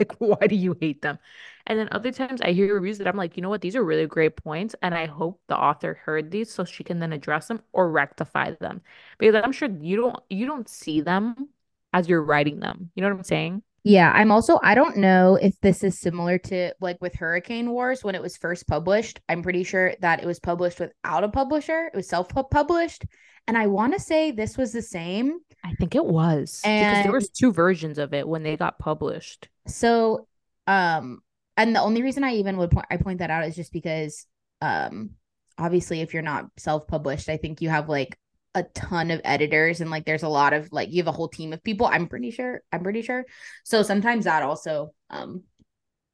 Like 0.00 0.16
why 0.18 0.46
do 0.48 0.56
you 0.56 0.74
hate 0.80 1.02
them? 1.02 1.18
And 1.66 1.78
then 1.78 1.88
other 1.92 2.10
times 2.10 2.40
I 2.40 2.52
hear 2.52 2.74
reviews 2.74 2.98
that 2.98 3.06
I'm 3.06 3.16
like, 3.16 3.36
you 3.36 3.42
know 3.42 3.50
what, 3.50 3.60
these 3.60 3.76
are 3.76 3.84
really 3.84 4.06
great 4.06 4.34
points 4.34 4.74
and 4.82 4.94
I 4.94 5.06
hope 5.06 5.40
the 5.46 5.56
author 5.56 5.94
heard 5.94 6.30
these 6.30 6.50
so 6.50 6.64
she 6.64 6.82
can 6.82 6.98
then 6.98 7.12
address 7.12 7.46
them 7.48 7.60
or 7.72 7.88
rectify 7.88 8.52
them. 8.58 8.80
Because 9.18 9.36
I'm 9.36 9.52
sure 9.52 9.68
you 9.68 9.96
don't 9.96 10.16
you 10.30 10.46
don't 10.46 10.68
see 10.68 11.02
them 11.02 11.50
as 11.92 12.08
you're 12.08 12.24
writing 12.24 12.58
them. 12.58 12.90
You 12.94 13.02
know 13.02 13.10
what 13.10 13.18
I'm 13.18 13.24
saying? 13.24 13.62
Yeah, 13.84 14.10
I'm 14.10 14.32
also 14.32 14.58
I 14.62 14.74
don't 14.74 14.96
know 14.96 15.36
if 15.36 15.60
this 15.60 15.84
is 15.84 16.00
similar 16.00 16.38
to 16.38 16.74
like 16.80 17.00
with 17.02 17.14
Hurricane 17.14 17.70
Wars 17.70 18.02
when 18.02 18.14
it 18.14 18.22
was 18.22 18.38
first 18.38 18.66
published. 18.66 19.20
I'm 19.28 19.42
pretty 19.42 19.64
sure 19.64 19.94
that 20.00 20.22
it 20.22 20.26
was 20.26 20.40
published 20.40 20.80
without 20.80 21.24
a 21.24 21.28
publisher. 21.28 21.90
It 21.92 21.96
was 21.96 22.08
self-published. 22.08 23.04
And 23.48 23.58
I 23.58 23.66
want 23.66 23.92
to 23.94 24.00
say 24.00 24.30
this 24.30 24.56
was 24.56 24.72
the 24.72 24.82
same. 24.82 25.40
I 25.64 25.74
think 25.74 25.94
it 25.94 26.04
was 26.04 26.60
because 26.62 27.02
there 27.02 27.12
was 27.12 27.28
two 27.28 27.52
versions 27.52 27.98
of 27.98 28.14
it 28.14 28.26
when 28.26 28.42
they 28.42 28.56
got 28.56 28.78
published. 28.78 29.48
so 29.66 30.26
um 30.66 31.20
and 31.56 31.74
the 31.74 31.80
only 31.80 32.02
reason 32.02 32.24
I 32.24 32.34
even 32.34 32.56
would 32.56 32.70
point 32.70 32.86
I 32.90 32.96
point 32.96 33.18
that 33.18 33.30
out 33.30 33.44
is 33.44 33.56
just 33.56 33.72
because 33.72 34.26
um 34.60 35.10
obviously 35.58 36.00
if 36.00 36.14
you're 36.14 36.22
not 36.22 36.46
self-published, 36.56 37.28
I 37.28 37.36
think 37.36 37.60
you 37.60 37.68
have 37.68 37.88
like 37.88 38.16
a 38.54 38.62
ton 38.62 39.10
of 39.10 39.20
editors 39.24 39.80
and 39.80 39.90
like 39.90 40.04
there's 40.04 40.22
a 40.22 40.28
lot 40.28 40.52
of 40.52 40.70
like 40.72 40.90
you 40.92 40.98
have 41.02 41.08
a 41.08 41.12
whole 41.12 41.28
team 41.28 41.52
of 41.52 41.62
people. 41.62 41.86
I'm 41.86 42.06
pretty 42.06 42.30
sure. 42.30 42.62
I'm 42.72 42.82
pretty 42.82 43.02
sure. 43.02 43.24
So 43.64 43.82
sometimes 43.82 44.24
that 44.24 44.42
also 44.42 44.94
um 45.10 45.42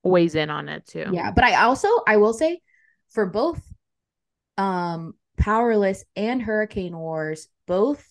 Weighs 0.04 0.34
in 0.34 0.48
on 0.48 0.68
it 0.68 0.86
too. 0.86 1.06
Yeah, 1.12 1.32
but 1.32 1.44
I 1.44 1.64
also 1.64 1.88
I 2.06 2.16
will 2.16 2.32
say 2.32 2.60
for 3.10 3.26
both 3.26 3.60
um 4.56 5.14
Powerless 5.38 6.04
and 6.16 6.42
Hurricane 6.42 6.96
Wars, 6.96 7.48
both 7.66 8.04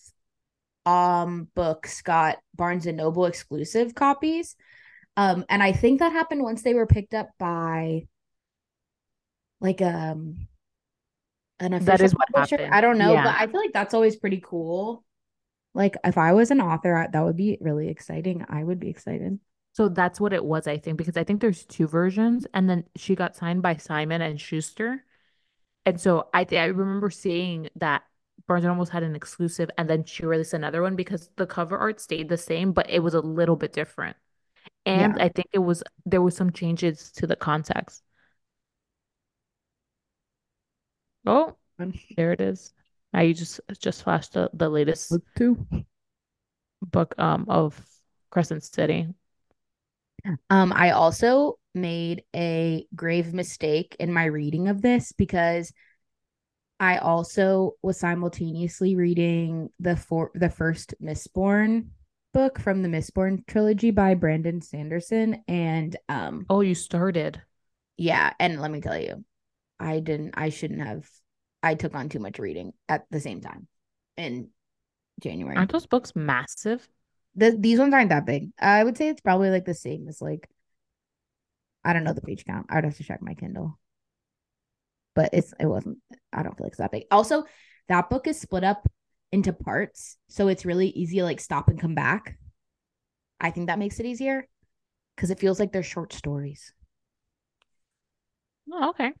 um 0.86 1.48
books 1.54 2.00
got 2.02 2.38
Barnes 2.54 2.86
and 2.86 2.96
Noble 2.96 3.26
exclusive 3.26 3.94
copies. 3.94 4.56
Um 5.16 5.44
and 5.48 5.62
I 5.62 5.72
think 5.72 5.98
that 6.00 6.12
happened 6.12 6.42
once 6.42 6.62
they 6.62 6.74
were 6.74 6.86
picked 6.86 7.14
up 7.14 7.28
by 7.38 8.06
like 9.60 9.82
um 9.82 10.48
an 11.60 11.74
official 11.74 12.06
is 12.06 12.12
what 12.12 12.28
publisher. 12.28 12.56
happened. 12.56 12.74
I 12.74 12.80
don't 12.80 12.98
know, 12.98 13.14
but 13.14 13.34
I 13.36 13.46
feel 13.46 13.60
like 13.60 13.72
that's 13.72 13.94
always 13.94 14.16
pretty 14.16 14.40
cool. 14.44 15.04
Like 15.74 15.96
if 16.04 16.16
I 16.16 16.32
was 16.32 16.50
an 16.50 16.60
author, 16.60 17.06
that 17.12 17.24
would 17.24 17.36
be 17.36 17.58
really 17.60 17.88
exciting. 17.88 18.44
I 18.48 18.62
would 18.64 18.80
be 18.80 18.88
excited. 18.88 19.38
So 19.72 19.88
that's 19.88 20.20
what 20.20 20.32
it 20.32 20.44
was, 20.44 20.66
I 20.66 20.78
think, 20.78 20.96
because 20.98 21.16
I 21.16 21.24
think 21.24 21.40
there's 21.40 21.64
two 21.64 21.86
versions, 21.86 22.46
and 22.52 22.68
then 22.68 22.84
she 22.96 23.14
got 23.14 23.36
signed 23.36 23.62
by 23.62 23.76
Simon 23.76 24.22
and 24.22 24.40
Schuster. 24.40 25.04
And 25.88 25.98
so 26.00 26.28
I 26.34 26.44
th 26.44 26.60
I 26.60 26.66
remember 26.66 27.08
seeing 27.10 27.70
that 27.76 28.02
Barnes 28.46 28.64
and 28.64 28.74
Noble 28.74 28.84
had 28.90 29.02
an 29.02 29.16
exclusive, 29.16 29.70
and 29.78 29.88
then 29.88 30.04
she 30.04 30.26
released 30.26 30.52
another 30.54 30.82
one 30.82 30.96
because 30.96 31.30
the 31.36 31.46
cover 31.46 31.78
art 31.78 31.98
stayed 32.00 32.28
the 32.28 32.36
same, 32.36 32.72
but 32.72 32.90
it 32.90 33.00
was 33.00 33.14
a 33.14 33.20
little 33.20 33.56
bit 33.56 33.72
different. 33.72 34.16
And 34.86 35.16
Yeah. 35.16 35.24
I 35.24 35.28
think 35.30 35.48
it 35.52 35.60
was 35.60 35.82
there 36.06 36.22
was 36.22 36.36
some 36.36 36.52
changes 36.52 37.10
to 37.12 37.26
the 37.26 37.36
context. 37.36 38.02
Oh, 41.26 41.56
there 42.16 42.32
it 42.32 42.40
is. 42.40 42.72
Now 43.12 43.20
you 43.20 43.34
just 43.34 43.60
just 43.78 44.02
flashed 44.02 44.32
the, 44.34 44.50
the 44.52 44.68
latest 44.68 45.10
Book 45.10 45.22
two. 45.36 45.66
book 46.82 47.14
um 47.18 47.46
of 47.48 47.80
Crescent 48.30 48.62
City. 48.64 49.08
Um, 50.50 50.72
I 50.74 50.90
also 50.90 51.58
made 51.74 52.24
a 52.34 52.86
grave 52.94 53.32
mistake 53.32 53.96
in 53.98 54.12
my 54.12 54.24
reading 54.24 54.68
of 54.68 54.82
this 54.82 55.12
because 55.12 55.72
I 56.80 56.98
also 56.98 57.72
was 57.82 57.98
simultaneously 57.98 58.94
reading 58.96 59.70
the 59.80 59.96
for 59.96 60.30
the 60.34 60.48
first 60.48 60.94
Mistborn 61.02 61.88
book 62.32 62.58
from 62.58 62.82
the 62.82 62.88
Mistborn 62.88 63.46
trilogy 63.46 63.90
by 63.90 64.14
Brandon 64.14 64.60
Sanderson. 64.60 65.42
And 65.48 65.96
um 66.08 66.46
Oh, 66.48 66.60
you 66.60 66.74
started. 66.74 67.42
yeah, 67.96 68.32
and 68.38 68.60
let 68.60 68.70
me 68.70 68.80
tell 68.80 68.98
you, 68.98 69.24
I 69.80 70.00
didn't 70.00 70.34
I 70.36 70.50
shouldn't 70.50 70.86
have 70.86 71.08
I 71.62 71.74
took 71.74 71.94
on 71.94 72.08
too 72.08 72.20
much 72.20 72.38
reading 72.38 72.72
at 72.88 73.06
the 73.10 73.20
same 73.20 73.40
time 73.40 73.66
in 74.16 74.50
January. 75.20 75.56
Aren't 75.56 75.72
those 75.72 75.86
books 75.86 76.12
massive? 76.14 76.88
The, 77.38 77.56
these 77.58 77.78
ones 77.78 77.94
aren't 77.94 78.10
that 78.10 78.26
big. 78.26 78.50
I 78.60 78.82
would 78.82 78.96
say 78.98 79.08
it's 79.08 79.20
probably 79.20 79.50
like 79.50 79.64
the 79.64 79.74
same 79.74 80.08
as 80.08 80.20
like 80.20 80.48
I 81.84 81.92
don't 81.92 82.04
know 82.04 82.12
the 82.12 82.20
page 82.20 82.44
count. 82.44 82.66
I 82.68 82.76
would 82.76 82.84
have 82.84 82.96
to 82.98 83.04
check 83.04 83.20
my 83.22 83.34
Kindle. 83.34 83.78
But 85.14 85.30
it's 85.32 85.52
it 85.58 85.66
wasn't 85.66 85.98
I 86.32 86.42
don't 86.42 86.56
feel 86.56 86.66
like 86.66 86.72
it's 86.72 86.78
that 86.78 86.92
big. 86.92 87.04
Also, 87.10 87.44
that 87.88 88.10
book 88.10 88.26
is 88.26 88.40
split 88.40 88.64
up 88.64 88.86
into 89.32 89.52
parts, 89.52 90.16
so 90.28 90.48
it's 90.48 90.64
really 90.64 90.88
easy 90.90 91.18
to 91.18 91.24
like 91.24 91.40
stop 91.40 91.68
and 91.68 91.80
come 91.80 91.94
back. 91.94 92.38
I 93.40 93.50
think 93.50 93.66
that 93.68 93.78
makes 93.78 94.00
it 94.00 94.06
easier 94.06 94.48
because 95.16 95.30
it 95.30 95.38
feels 95.40 95.60
like 95.60 95.72
they're 95.72 95.82
short 95.82 96.12
stories. 96.12 96.72
Oh, 98.70 98.90
okay. 98.90 99.12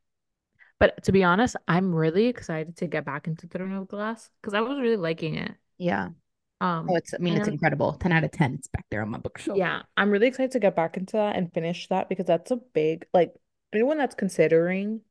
But 0.78 1.02
to 1.04 1.12
be 1.12 1.24
honest, 1.24 1.56
I'm 1.66 1.94
really 1.94 2.26
excited 2.26 2.76
to 2.78 2.86
get 2.86 3.04
back 3.04 3.26
into 3.26 3.46
Throne 3.48 3.72
of 3.72 3.88
Glass 3.88 4.30
because 4.40 4.54
I 4.54 4.60
was 4.60 4.78
really 4.78 4.96
liking 4.96 5.36
it. 5.36 5.54
Yeah. 5.78 6.10
Oh, 6.60 6.66
Um, 6.66 6.88
it's 6.90 7.14
I 7.14 7.18
mean 7.18 7.36
it's 7.36 7.48
incredible. 7.48 7.92
10 7.94 8.12
out 8.12 8.24
of 8.24 8.30
10. 8.32 8.54
It's 8.54 8.68
back 8.68 8.84
there 8.90 9.02
on 9.02 9.10
my 9.10 9.18
bookshelf. 9.18 9.58
yeah, 9.58 9.82
I'm 9.96 10.10
really 10.10 10.26
excited 10.26 10.52
to 10.52 10.58
get 10.60 10.74
back 10.76 10.96
into 10.96 11.12
that 11.16 11.36
and 11.36 11.52
finish 11.52 11.88
that 11.88 12.08
because 12.08 12.26
that's 12.26 12.50
a 12.50 12.56
big, 12.56 13.06
like, 13.14 13.34
anyone 13.72 13.98
that's 13.98 14.14
considering 14.14 15.02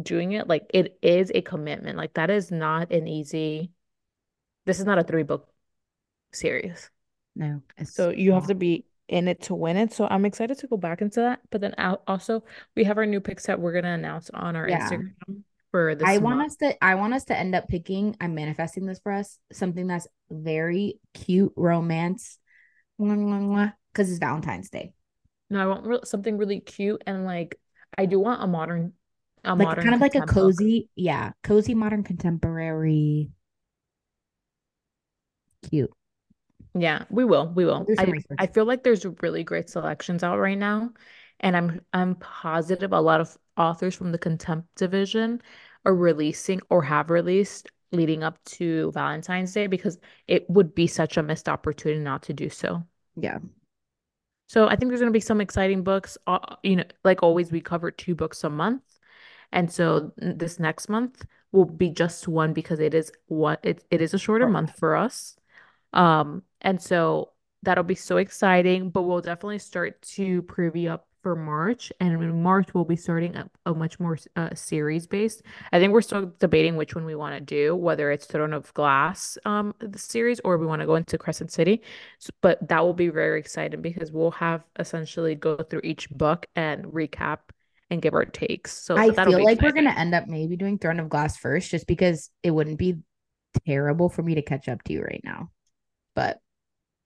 doing 0.00 0.32
it, 0.32 0.48
like, 0.48 0.64
it 0.72 0.98
is 1.02 1.30
a 1.34 1.42
commitment. 1.42 1.98
Like, 1.98 2.14
that 2.14 2.30
is 2.30 2.50
not 2.50 2.90
an 2.92 3.06
easy, 3.06 3.70
this 4.64 4.78
is 4.80 4.86
not 4.86 4.98
a 4.98 5.04
three 5.04 5.24
book 5.24 5.48
series. 6.32 6.90
No, 7.34 7.62
So 7.84 8.10
you 8.10 8.32
have 8.32 8.46
to 8.48 8.54
be 8.54 8.84
in 9.08 9.28
it 9.28 9.42
to 9.42 9.54
win 9.54 9.76
it. 9.76 9.92
So 9.92 10.06
I'm 10.06 10.24
excited 10.24 10.58
to 10.58 10.66
go 10.66 10.76
back 10.76 11.02
into 11.02 11.20
that. 11.20 11.40
But 11.50 11.60
then 11.60 11.74
also, 12.06 12.44
we 12.76 12.84
have 12.84 12.98
our 12.98 13.06
new 13.06 13.20
picks 13.20 13.46
that 13.46 13.60
we're 13.60 13.72
gonna 13.72 13.92
announce 13.94 14.30
on 14.30 14.56
our 14.56 14.68
Yeah. 14.68 14.88
Instagram 14.88 15.42
for 15.72 15.96
I 16.04 16.18
this 16.18 16.18
want 16.18 16.40
month. 16.40 16.46
us 16.52 16.56
to 16.56 16.84
I 16.84 16.94
want 16.96 17.14
us 17.14 17.24
to 17.24 17.36
end 17.38 17.54
up 17.54 17.68
picking, 17.68 18.16
I'm 18.20 18.34
manifesting 18.34 18.86
this 18.86 19.00
for 19.00 19.12
us, 19.12 19.38
something 19.52 19.86
that's 19.86 20.08
very 20.30 21.00
cute 21.14 21.52
romance 21.56 22.38
because 22.98 24.10
it's 24.10 24.18
Valentine's 24.18 24.70
Day. 24.70 24.92
No, 25.50 25.62
I 25.62 25.66
want 25.66 25.86
re 25.86 25.98
something 26.04 26.38
really 26.38 26.60
cute 26.60 27.02
and 27.06 27.24
like 27.24 27.58
I 27.96 28.06
do 28.06 28.18
want 28.18 28.42
a 28.42 28.46
modern, 28.46 28.94
a 29.44 29.54
Like 29.56 29.66
modern 29.66 29.84
kind 29.84 29.94
of 29.94 30.00
like 30.02 30.14
a 30.14 30.22
contempt 30.22 30.38
book. 30.38 30.54
cozy, 30.56 30.88
yeah, 30.94 31.32
cozy 31.42 31.74
modern 31.74 32.02
contemporary 32.04 33.30
cute. 35.68 35.92
Yeah, 36.74 37.04
we 37.10 37.24
will. 37.24 37.48
We 37.48 37.64
I'll 37.68 37.84
will. 37.84 37.92
I 37.98 38.04
I 38.38 38.46
feel 38.46 38.64
like 38.64 38.82
there's 38.82 39.04
really 39.22 39.44
great 39.44 39.68
selections 39.68 40.22
out 40.22 40.38
right 40.38 40.56
now, 40.56 40.92
and 41.42 41.56
I'm 41.56 41.80
I'm 41.92 42.14
positive 42.16 42.92
a 42.92 43.00
lot 43.00 43.20
of 43.20 43.36
authors 43.56 43.94
from 43.94 44.12
the 44.12 44.18
contempt 44.18 44.74
division 44.76 45.42
are 45.84 45.94
releasing 45.94 46.60
or 46.70 46.82
have 46.82 47.10
released 47.10 47.68
leading 47.90 48.22
up 48.22 48.42
to 48.44 48.90
Valentine's 48.92 49.52
Day 49.52 49.66
because 49.66 49.98
it 50.26 50.48
would 50.48 50.74
be 50.74 50.86
such 50.86 51.16
a 51.16 51.22
missed 51.22 51.48
opportunity 51.48 52.00
not 52.00 52.22
to 52.24 52.32
do 52.32 52.48
so. 52.48 52.84
Yeah. 53.16 53.38
So 54.48 54.68
I 54.68 54.76
think 54.76 54.90
there's 54.90 55.00
going 55.00 55.12
to 55.12 55.16
be 55.16 55.20
some 55.20 55.40
exciting 55.40 55.82
books. 55.82 56.18
Uh, 56.26 56.56
you 56.62 56.76
know, 56.76 56.84
like 57.04 57.22
always, 57.22 57.50
we 57.50 57.60
cover 57.60 57.90
two 57.90 58.14
books 58.14 58.44
a 58.44 58.50
month. 58.50 58.82
And 59.50 59.70
so 59.70 60.12
this 60.16 60.58
next 60.58 60.88
month 60.88 61.24
will 61.52 61.64
be 61.66 61.90
just 61.90 62.28
one 62.28 62.52
because 62.54 62.80
it 62.80 62.94
is 62.94 63.12
what 63.26 63.60
it, 63.62 63.84
it 63.90 64.00
is 64.00 64.14
a 64.14 64.18
shorter 64.18 64.46
Or- 64.46 64.50
month 64.50 64.78
for 64.78 64.96
us. 64.96 65.36
Um, 65.92 66.42
and 66.62 66.80
so 66.80 67.32
that'll 67.62 67.84
be 67.84 67.94
so 67.94 68.16
exciting, 68.16 68.90
but 68.90 69.02
we'll 69.02 69.20
definitely 69.20 69.58
start 69.58 70.00
to 70.02 70.42
preview 70.42 70.90
up 70.90 71.06
for 71.22 71.36
March. 71.36 71.92
And 72.00 72.12
in 72.22 72.42
March, 72.42 72.74
we'll 72.74 72.84
be 72.84 72.96
starting 72.96 73.36
a, 73.36 73.48
a 73.66 73.74
much 73.74 73.98
more 74.00 74.18
uh, 74.36 74.50
series 74.54 75.06
based. 75.06 75.42
I 75.72 75.78
think 75.78 75.92
we're 75.92 76.02
still 76.02 76.32
debating 76.38 76.76
which 76.76 76.94
one 76.94 77.04
we 77.04 77.14
want 77.14 77.34
to 77.34 77.40
do, 77.40 77.74
whether 77.74 78.10
it's 78.10 78.26
Throne 78.26 78.52
of 78.52 78.72
Glass, 78.74 79.38
um, 79.44 79.74
the 79.78 79.98
series, 79.98 80.40
or 80.44 80.58
we 80.58 80.66
want 80.66 80.80
to 80.80 80.86
go 80.86 80.96
into 80.96 81.18
Crescent 81.18 81.52
City. 81.52 81.82
So, 82.18 82.30
but 82.40 82.66
that 82.68 82.84
will 82.84 82.94
be 82.94 83.08
very 83.08 83.38
exciting 83.38 83.80
because 83.80 84.10
we'll 84.12 84.32
have 84.32 84.62
essentially 84.78 85.34
go 85.34 85.56
through 85.56 85.82
each 85.84 86.10
book 86.10 86.46
and 86.56 86.84
recap 86.86 87.38
and 87.90 88.02
give 88.02 88.14
our 88.14 88.24
takes. 88.24 88.72
So 88.72 88.96
I 88.96 89.10
feel 89.10 89.44
like 89.44 89.60
we're 89.60 89.72
gonna 89.72 89.90
end 89.90 90.14
up 90.14 90.26
maybe 90.26 90.56
doing 90.56 90.78
Throne 90.78 90.98
of 90.98 91.08
Glass 91.08 91.36
first, 91.36 91.70
just 91.70 91.86
because 91.86 92.30
it 92.42 92.50
wouldn't 92.50 92.78
be 92.78 92.96
terrible 93.66 94.08
for 94.08 94.22
me 94.22 94.34
to 94.34 94.42
catch 94.42 94.68
up 94.68 94.82
to 94.84 94.92
you 94.92 95.02
right 95.02 95.20
now. 95.24 95.50
But 96.14 96.40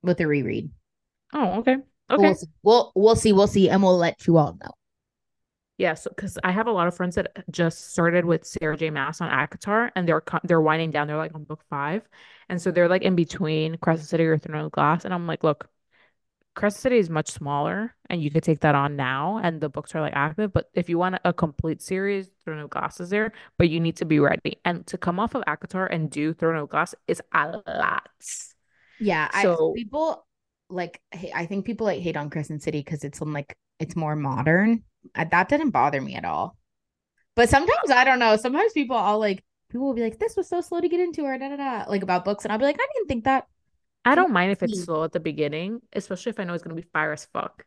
with 0.02 0.20
a 0.20 0.26
reread. 0.26 0.70
Oh, 1.34 1.58
okay. 1.58 1.76
Okay. 2.11 2.22
We'll 2.22 2.34
see. 2.34 2.46
We'll 2.62 2.92
we'll 2.94 3.16
see, 3.16 3.32
we'll 3.32 3.46
see, 3.46 3.68
and 3.68 3.82
we'll 3.82 3.98
let 3.98 4.26
you 4.26 4.36
all 4.36 4.57
know. 4.62 4.70
Yes, 5.78 6.07
because 6.09 6.38
I 6.42 6.52
have 6.52 6.68
a 6.68 6.72
lot 6.72 6.88
of 6.88 6.96
friends 6.96 7.16
that 7.16 7.44
just 7.50 7.92
started 7.92 8.24
with 8.24 8.46
Sarah 8.46 8.76
J. 8.78 8.88
Maas 8.88 9.20
on 9.20 9.30
ACOTAR 9.30 9.90
and 9.94 10.09
they're 10.09 10.22
they're 10.44 10.61
winding 10.61 10.90
down. 10.90 11.07
They're 11.07 11.18
like 11.18 11.34
on 11.34 11.44
book 11.44 11.62
five, 11.68 12.09
and 12.48 12.61
so 12.61 12.70
they're 12.70 12.88
like 12.88 13.02
in 13.02 13.14
between 13.14 13.76
Crescent 13.78 14.09
City 14.09 14.24
or 14.24 14.38
Throne 14.38 14.64
of 14.64 14.72
Glass, 14.72 15.04
and 15.04 15.12
I'm 15.12 15.26
like, 15.26 15.44
look, 15.44 15.68
Crescent 16.54 16.80
City 16.82 16.98
is 16.98 17.11
much 17.11 17.30
smaller 17.30 17.94
and 18.09 18.22
you 18.22 18.30
could 18.30 18.42
take 18.42 18.61
that 18.61 18.74
on 18.74 18.96
now 18.96 19.38
and 19.42 19.61
the 19.61 19.68
books 19.68 19.94
are 19.94 20.00
like 20.00 20.14
active. 20.16 20.52
But 20.54 20.70
if 20.72 20.88
you 20.88 20.96
want 20.96 21.20
a 21.24 21.32
complete 21.32 21.82
series, 21.82 22.30
Throne 22.44 22.61
of 22.61 22.70
Glass 22.70 22.98
is 22.98 23.11
there, 23.11 23.32
but 23.59 23.68
you 23.68 23.78
need 23.78 23.96
to 23.96 24.07
be 24.07 24.18
ready. 24.20 24.59
And 24.64 24.86
to 24.86 24.96
come 24.96 25.20
off 25.20 25.34
of 25.34 25.44
ACOTAR 25.46 25.86
and 25.90 26.11
do 26.11 26.32
Throne 26.32 26.57
of 26.57 26.70
Glass 26.70 26.94
is 27.07 27.20
a 27.34 27.61
lot. 27.66 28.09
Yeah, 28.98 29.28
I 29.32 29.42
So 29.42 29.72
people 29.74 30.25
like 30.68 31.00
hey, 31.12 31.32
I 31.34 31.46
think 31.46 31.64
people 31.66 31.86
like 31.86 32.00
hate 32.02 32.16
on 32.16 32.30
Crescent 32.30 32.62
City 32.62 32.80
because 32.80 33.04
it's 33.04 33.22
on 33.22 33.32
like 33.32 33.56
it's 33.78 33.96
more 33.96 34.16
modern. 34.16 34.84
Uh, 35.14 35.24
that 35.30 35.48
didn't 35.48 35.70
bother 35.70 36.00
me 36.00 36.14
at 36.14 36.24
all. 36.24 36.56
But 37.36 37.48
sometimes 37.50 37.90
I 37.90 38.04
don't 38.04 38.18
know. 38.18 38.36
Sometimes 38.36 38.72
people 38.72 38.96
all 38.96 39.18
like 39.20 39.44
people 39.70 39.86
will 39.86 39.94
be 39.94 40.02
like, 40.02 40.18
"This 40.18 40.36
was 40.36 40.48
so 40.48 40.60
slow 40.60 40.80
to 40.80 40.88
get 40.88 41.00
into," 41.00 41.22
or 41.24 41.38
da 41.38 41.50
da 41.50 41.56
da, 41.56 41.84
like 41.90 42.02
about 42.02 42.24
books, 42.24 42.44
and 42.44 42.52
I'll 42.52 42.58
be 42.58 42.64
like, 42.66 42.78
"I 42.80 42.86
didn't 42.94 43.08
think 43.08 43.24
that." 43.24 43.46
I 44.04 44.14
don't 44.14 44.32
mind 44.32 44.52
if 44.52 44.62
it's 44.62 44.78
slow 44.78 45.04
at 45.04 45.12
the 45.12 45.20
beginning, 45.20 45.80
especially 45.92 46.30
if 46.30 46.38
I 46.40 46.44
know 46.44 46.54
it's 46.54 46.62
gonna 46.62 46.74
be 46.76 46.82
fire 46.82 47.12
as 47.12 47.24
fuck. 47.26 47.64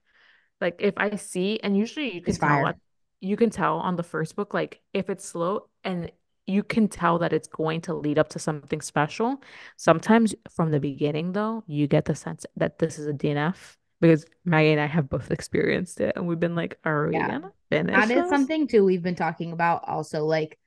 Like 0.62 0.78
if 0.80 0.96
I 0.98 1.16
see, 1.18 1.60
and 1.62 1.78
usually 1.78 2.14
you 2.16 2.22
It's 2.26 2.38
can 2.38 2.40
tell 2.40 2.62
fire. 2.62 2.78
you 3.22 3.38
can 3.38 3.50
tell 3.50 3.80
on 3.80 3.96
the 3.98 4.04
first 4.04 4.36
book, 4.36 4.54
like 4.54 4.82
if 4.94 5.10
it's 5.10 5.26
slow 5.26 5.70
and 5.84 6.12
you 6.50 6.64
can 6.64 6.88
tell 6.88 7.20
that 7.20 7.34
it's 7.34 7.48
going 7.48 7.82
to 7.82 7.94
lead 7.94 8.20
up 8.20 8.30
to 8.30 8.40
something 8.40 8.82
special. 8.82 9.42
Sometimes 9.78 10.36
from 10.50 10.72
the 10.72 10.80
beginning, 10.80 11.34
though, 11.34 11.64
you 11.68 11.88
get 11.88 12.06
the 12.06 12.16
sense 12.16 12.46
that 12.58 12.80
this 12.80 13.00
is 13.00 13.08
a 13.08 13.14
DNF 13.14 13.78
because 14.02 14.26
Maggie 14.46 14.72
and 14.72 14.82
I 14.82 14.88
have 14.88 15.10
both 15.10 15.32
experienced 15.34 16.02
it, 16.02 16.16
and 16.16 16.28
we've 16.28 16.40
been 16.40 16.56
like, 16.56 16.78
are 16.86 17.08
we 17.10 17.12
Yeah, 17.12 17.28
gonna 17.28 17.52
finish 17.70 18.10
that 18.10 18.12
is 18.12 18.30
this? 18.30 18.30
something 18.30 18.68
too 18.68 18.86
we've 18.86 19.04
been 19.04 19.16
talking 19.16 19.52
about. 19.54 19.88
Also, 19.88 20.26
like 20.26 20.60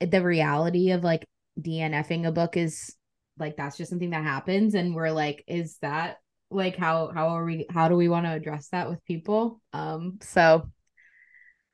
the 0.00 0.22
reality 0.22 0.90
of 0.90 1.04
like 1.04 1.24
DNFing 1.60 2.26
a 2.26 2.32
book 2.32 2.56
is 2.56 2.94
like 3.38 3.56
that's 3.56 3.76
just 3.76 3.90
something 3.90 4.10
that 4.10 4.24
happens, 4.24 4.74
and 4.74 4.94
we're 4.94 5.10
like, 5.10 5.44
is 5.46 5.78
that 5.82 6.18
like 6.50 6.76
how 6.76 7.10
how 7.14 7.28
are 7.30 7.44
we 7.44 7.66
how 7.70 7.88
do 7.88 7.96
we 7.96 8.08
want 8.08 8.26
to 8.26 8.32
address 8.32 8.68
that 8.68 8.88
with 8.90 9.04
people? 9.04 9.60
Um, 9.72 10.18
so 10.22 10.68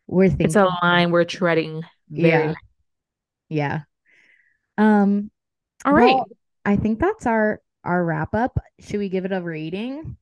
we're 0.06 0.28
thinking 0.30 0.44
It's 0.44 0.56
a 0.56 0.66
line 0.82 1.10
we're 1.10 1.24
treading 1.24 1.82
very. 2.16 2.48
yeah, 2.48 2.54
yeah. 3.48 3.82
Um, 4.76 5.30
All 5.84 5.92
right. 5.92 6.14
well, 6.14 6.26
I 6.64 6.76
think 6.76 6.98
that's 7.00 7.26
our 7.26 7.60
our 7.84 8.04
wrap 8.04 8.34
up. 8.34 8.58
Should 8.80 8.98
we 8.98 9.08
give 9.08 9.24
it 9.24 9.32
a 9.32 9.40
rating? 9.40 10.16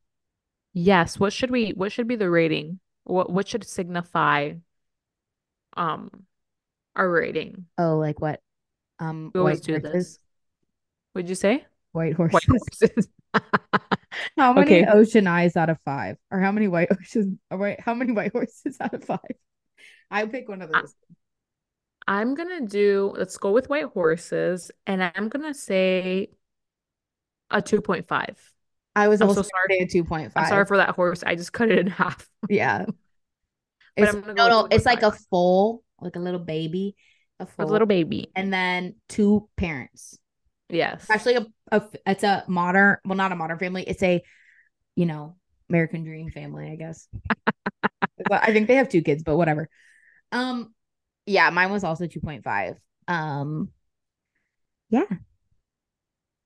Yes. 0.73 1.19
What 1.19 1.33
should 1.33 1.51
we? 1.51 1.71
What 1.71 1.93
should 1.93 2.09
be 2.09 2.17
the 2.17 2.31
rating? 2.31 2.81
What 3.05 3.31
What 3.31 3.49
should 3.49 3.65
signify 3.65 4.55
um 5.77 6.11
our 6.95 7.09
rating? 7.11 7.67
Oh, 7.79 7.99
like 7.99 8.21
what? 8.21 8.41
Um, 8.99 9.31
We 9.35 9.41
always 9.41 9.59
white 9.59 9.65
do 9.65 9.73
horses. 9.75 9.93
this. 9.93 10.19
Would 11.15 11.29
you 11.29 11.35
say? 11.35 11.65
White 11.93 12.15
horses. 12.15 12.35
White 12.35 12.61
horses. 12.81 13.09
How 14.39 14.53
many 14.55 14.83
Okay. 14.83 14.87
ocean 14.87 15.27
eyes 15.27 15.57
out 15.57 15.69
of 15.71 15.79
five? 15.85 16.17
Or 16.31 16.41
how 16.41 16.53
many 16.53 16.69
white 16.69 16.89
oceans? 16.91 17.39
Or 17.51 17.77
how 17.79 17.95
many 17.95 18.13
white 18.13 18.33
horses 18.33 18.77
out 18.81 18.95
of 18.95 19.05
five? 19.05 19.21
I 20.11 20.25
pick 20.27 20.49
one 20.49 20.63
of 20.63 20.71
those. 20.73 20.95
I'm 22.09 22.35
gonna 22.35 22.67
do, 22.67 23.13
let's 23.17 23.37
go 23.37 23.51
with 23.53 23.69
white 23.69 23.87
horses, 23.87 24.71
and 24.87 25.03
I'm 25.03 25.29
gonna 25.29 25.55
say 25.55 26.31
a 27.51 27.61
2.5. 27.63 28.37
I 28.95 29.09
was 29.09 29.21
I'm 29.21 29.29
also 29.29 29.43
so 29.43 29.49
sorry. 29.49 29.81
a 29.83 29.87
two 29.87 30.05
point 30.05 30.33
I'm 30.37 30.47
sorry 30.47 30.65
for 30.67 30.79
that 30.79 30.91
horse. 30.91 31.23
I 31.23 31.35
just 31.35 31.53
cut 31.53 31.71
it 31.71 31.79
in 31.79 31.87
half. 31.89 32.29
Yeah, 32.49 32.87
it's 33.97 34.13
no, 34.15 34.21
go 34.35 34.49
no. 34.49 34.69
It's 34.71 34.87
like 34.87 35.03
a 35.03 35.11
2.5. 35.11 35.27
full, 35.31 35.83
like 36.01 36.17
a 36.17 36.21
little 36.21 36.41
baby, 36.41 36.97
a 37.41 37.47
A 37.59 37.67
little 37.67 37.87
baby. 37.87 38.31
and 38.35 38.53
then 38.53 38.95
two 39.09 39.49
parents. 39.57 40.19
Yes. 40.69 41.07
Actually, 41.11 41.37
a, 41.37 41.47
a 41.73 41.83
it's 42.07 42.25
a 42.25 42.45
modern. 42.49 42.97
Well, 43.05 43.17
not 43.17 43.33
a 43.33 43.37
modern 43.37 43.59
family. 43.59 43.85
It's 43.85 44.03
a, 44.03 44.23
you 44.97 45.07
know, 45.07 45.37
American 45.69 46.05
Dream 46.05 46.31
family. 46.31 46.71
I 46.71 46.77
guess. 46.77 47.09
I 48.31 48.53
think 48.53 48.67
they 48.67 48.77
have 48.77 48.89
two 48.89 49.03
kids, 49.03 49.23
but 49.23 49.37
whatever. 49.37 49.69
Um, 50.33 50.75
yeah, 51.27 51.51
mine 51.51 51.71
was 51.71 51.85
also 51.85 52.07
two 52.07 52.21
point 52.21 52.45
five. 52.45 52.77
Um, 53.09 53.71
yeah, 54.91 55.07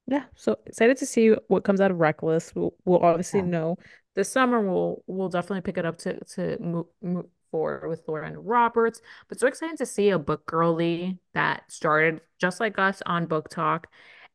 Yeah. 0.07 0.24
So 0.35 0.59
excited 0.66 0.97
to 0.99 1.07
see 1.07 1.31
what 1.49 1.64
comes 1.64 1.81
out 1.81 1.91
of 1.91 1.99
Reckless. 1.99 2.55
We'll, 2.55 2.74
we'll 2.85 3.01
obviously 3.01 3.41
Yeah. 3.41 3.47
know 3.47 3.76
this 4.14 4.31
summer. 4.31 4.61
We'll 4.61 5.03
we'll 5.07 5.28
definitely 5.28 5.61
pick 5.62 5.78
it 5.78 5.87
up 5.87 5.99
to 5.99 6.18
to 6.35 6.59
move, 6.61 6.87
move 7.03 7.26
forward 7.51 7.89
with 7.89 8.03
Lauren 8.09 8.37
Roberts. 8.39 9.01
But 9.28 9.39
so 9.39 9.47
excited 9.47 9.78
to 9.78 9.87
see 9.87 10.11
a 10.11 10.18
book 10.18 10.47
girly 10.47 11.18
that 11.35 11.70
started 11.70 12.20
just 12.41 12.59
like 12.61 12.78
us 12.78 13.03
on 13.07 13.26
BookTok 13.28 13.85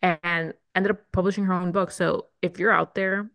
and 0.02 0.54
ended 0.76 0.92
up 0.92 1.00
publishing 1.12 1.46
her 1.46 1.54
own 1.54 1.72
book. 1.72 1.92
So 1.92 2.28
if 2.42 2.58
you're 2.60 2.72
out 2.72 2.96
there, 2.96 3.30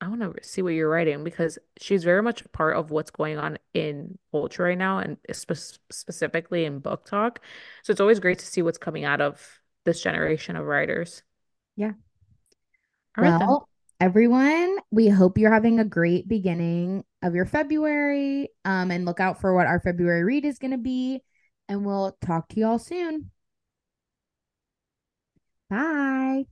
I 0.00 0.08
want 0.08 0.20
to 0.20 0.44
see 0.44 0.60
what 0.60 0.74
you're 0.74 0.90
writing 0.90 1.24
because 1.24 1.58
she's 1.78 2.04
very 2.04 2.22
much 2.22 2.42
a 2.42 2.48
part 2.50 2.76
of 2.76 2.90
what's 2.90 3.10
going 3.10 3.38
on 3.38 3.58
in 3.72 4.18
culture 4.30 4.64
right 4.64 4.76
now 4.76 4.98
and 4.98 5.16
spe 5.32 5.52
specifically 5.90 6.66
in 6.66 6.82
BookTok. 6.82 7.38
So 7.82 7.92
it's 7.92 8.00
always 8.00 8.20
great 8.20 8.38
to 8.40 8.46
see 8.46 8.60
what's 8.60 8.78
coming 8.78 9.04
out 9.04 9.22
of 9.22 9.60
this 9.84 10.02
generation 10.02 10.56
of 10.56 10.66
writers. 10.66 11.22
yeah. 11.76 11.92
All 13.16 13.24
right 13.24 13.38
then. 13.38 13.48
Well, 13.48 13.68
everyone, 13.98 14.76
we 14.90 15.08
hope 15.08 15.38
you're 15.38 15.52
having 15.52 15.80
a 15.80 15.84
great 15.84 16.28
beginning 16.28 17.04
of 17.22 17.34
your 17.34 17.46
February. 17.46 18.50
Um, 18.66 18.90
and 18.90 19.06
look 19.06 19.20
out 19.20 19.40
for 19.40 19.54
what 19.54 19.66
our 19.66 19.80
February 19.80 20.24
read 20.24 20.44
is 20.44 20.58
going 20.58 20.72
to 20.72 20.78
be. 20.78 21.22
And 21.68 21.84
we'll 21.86 22.16
talk 22.24 22.48
to 22.50 22.60
you 22.60 22.66
all 22.66 22.78
soon. 22.78 23.30
Bye. 25.70 26.46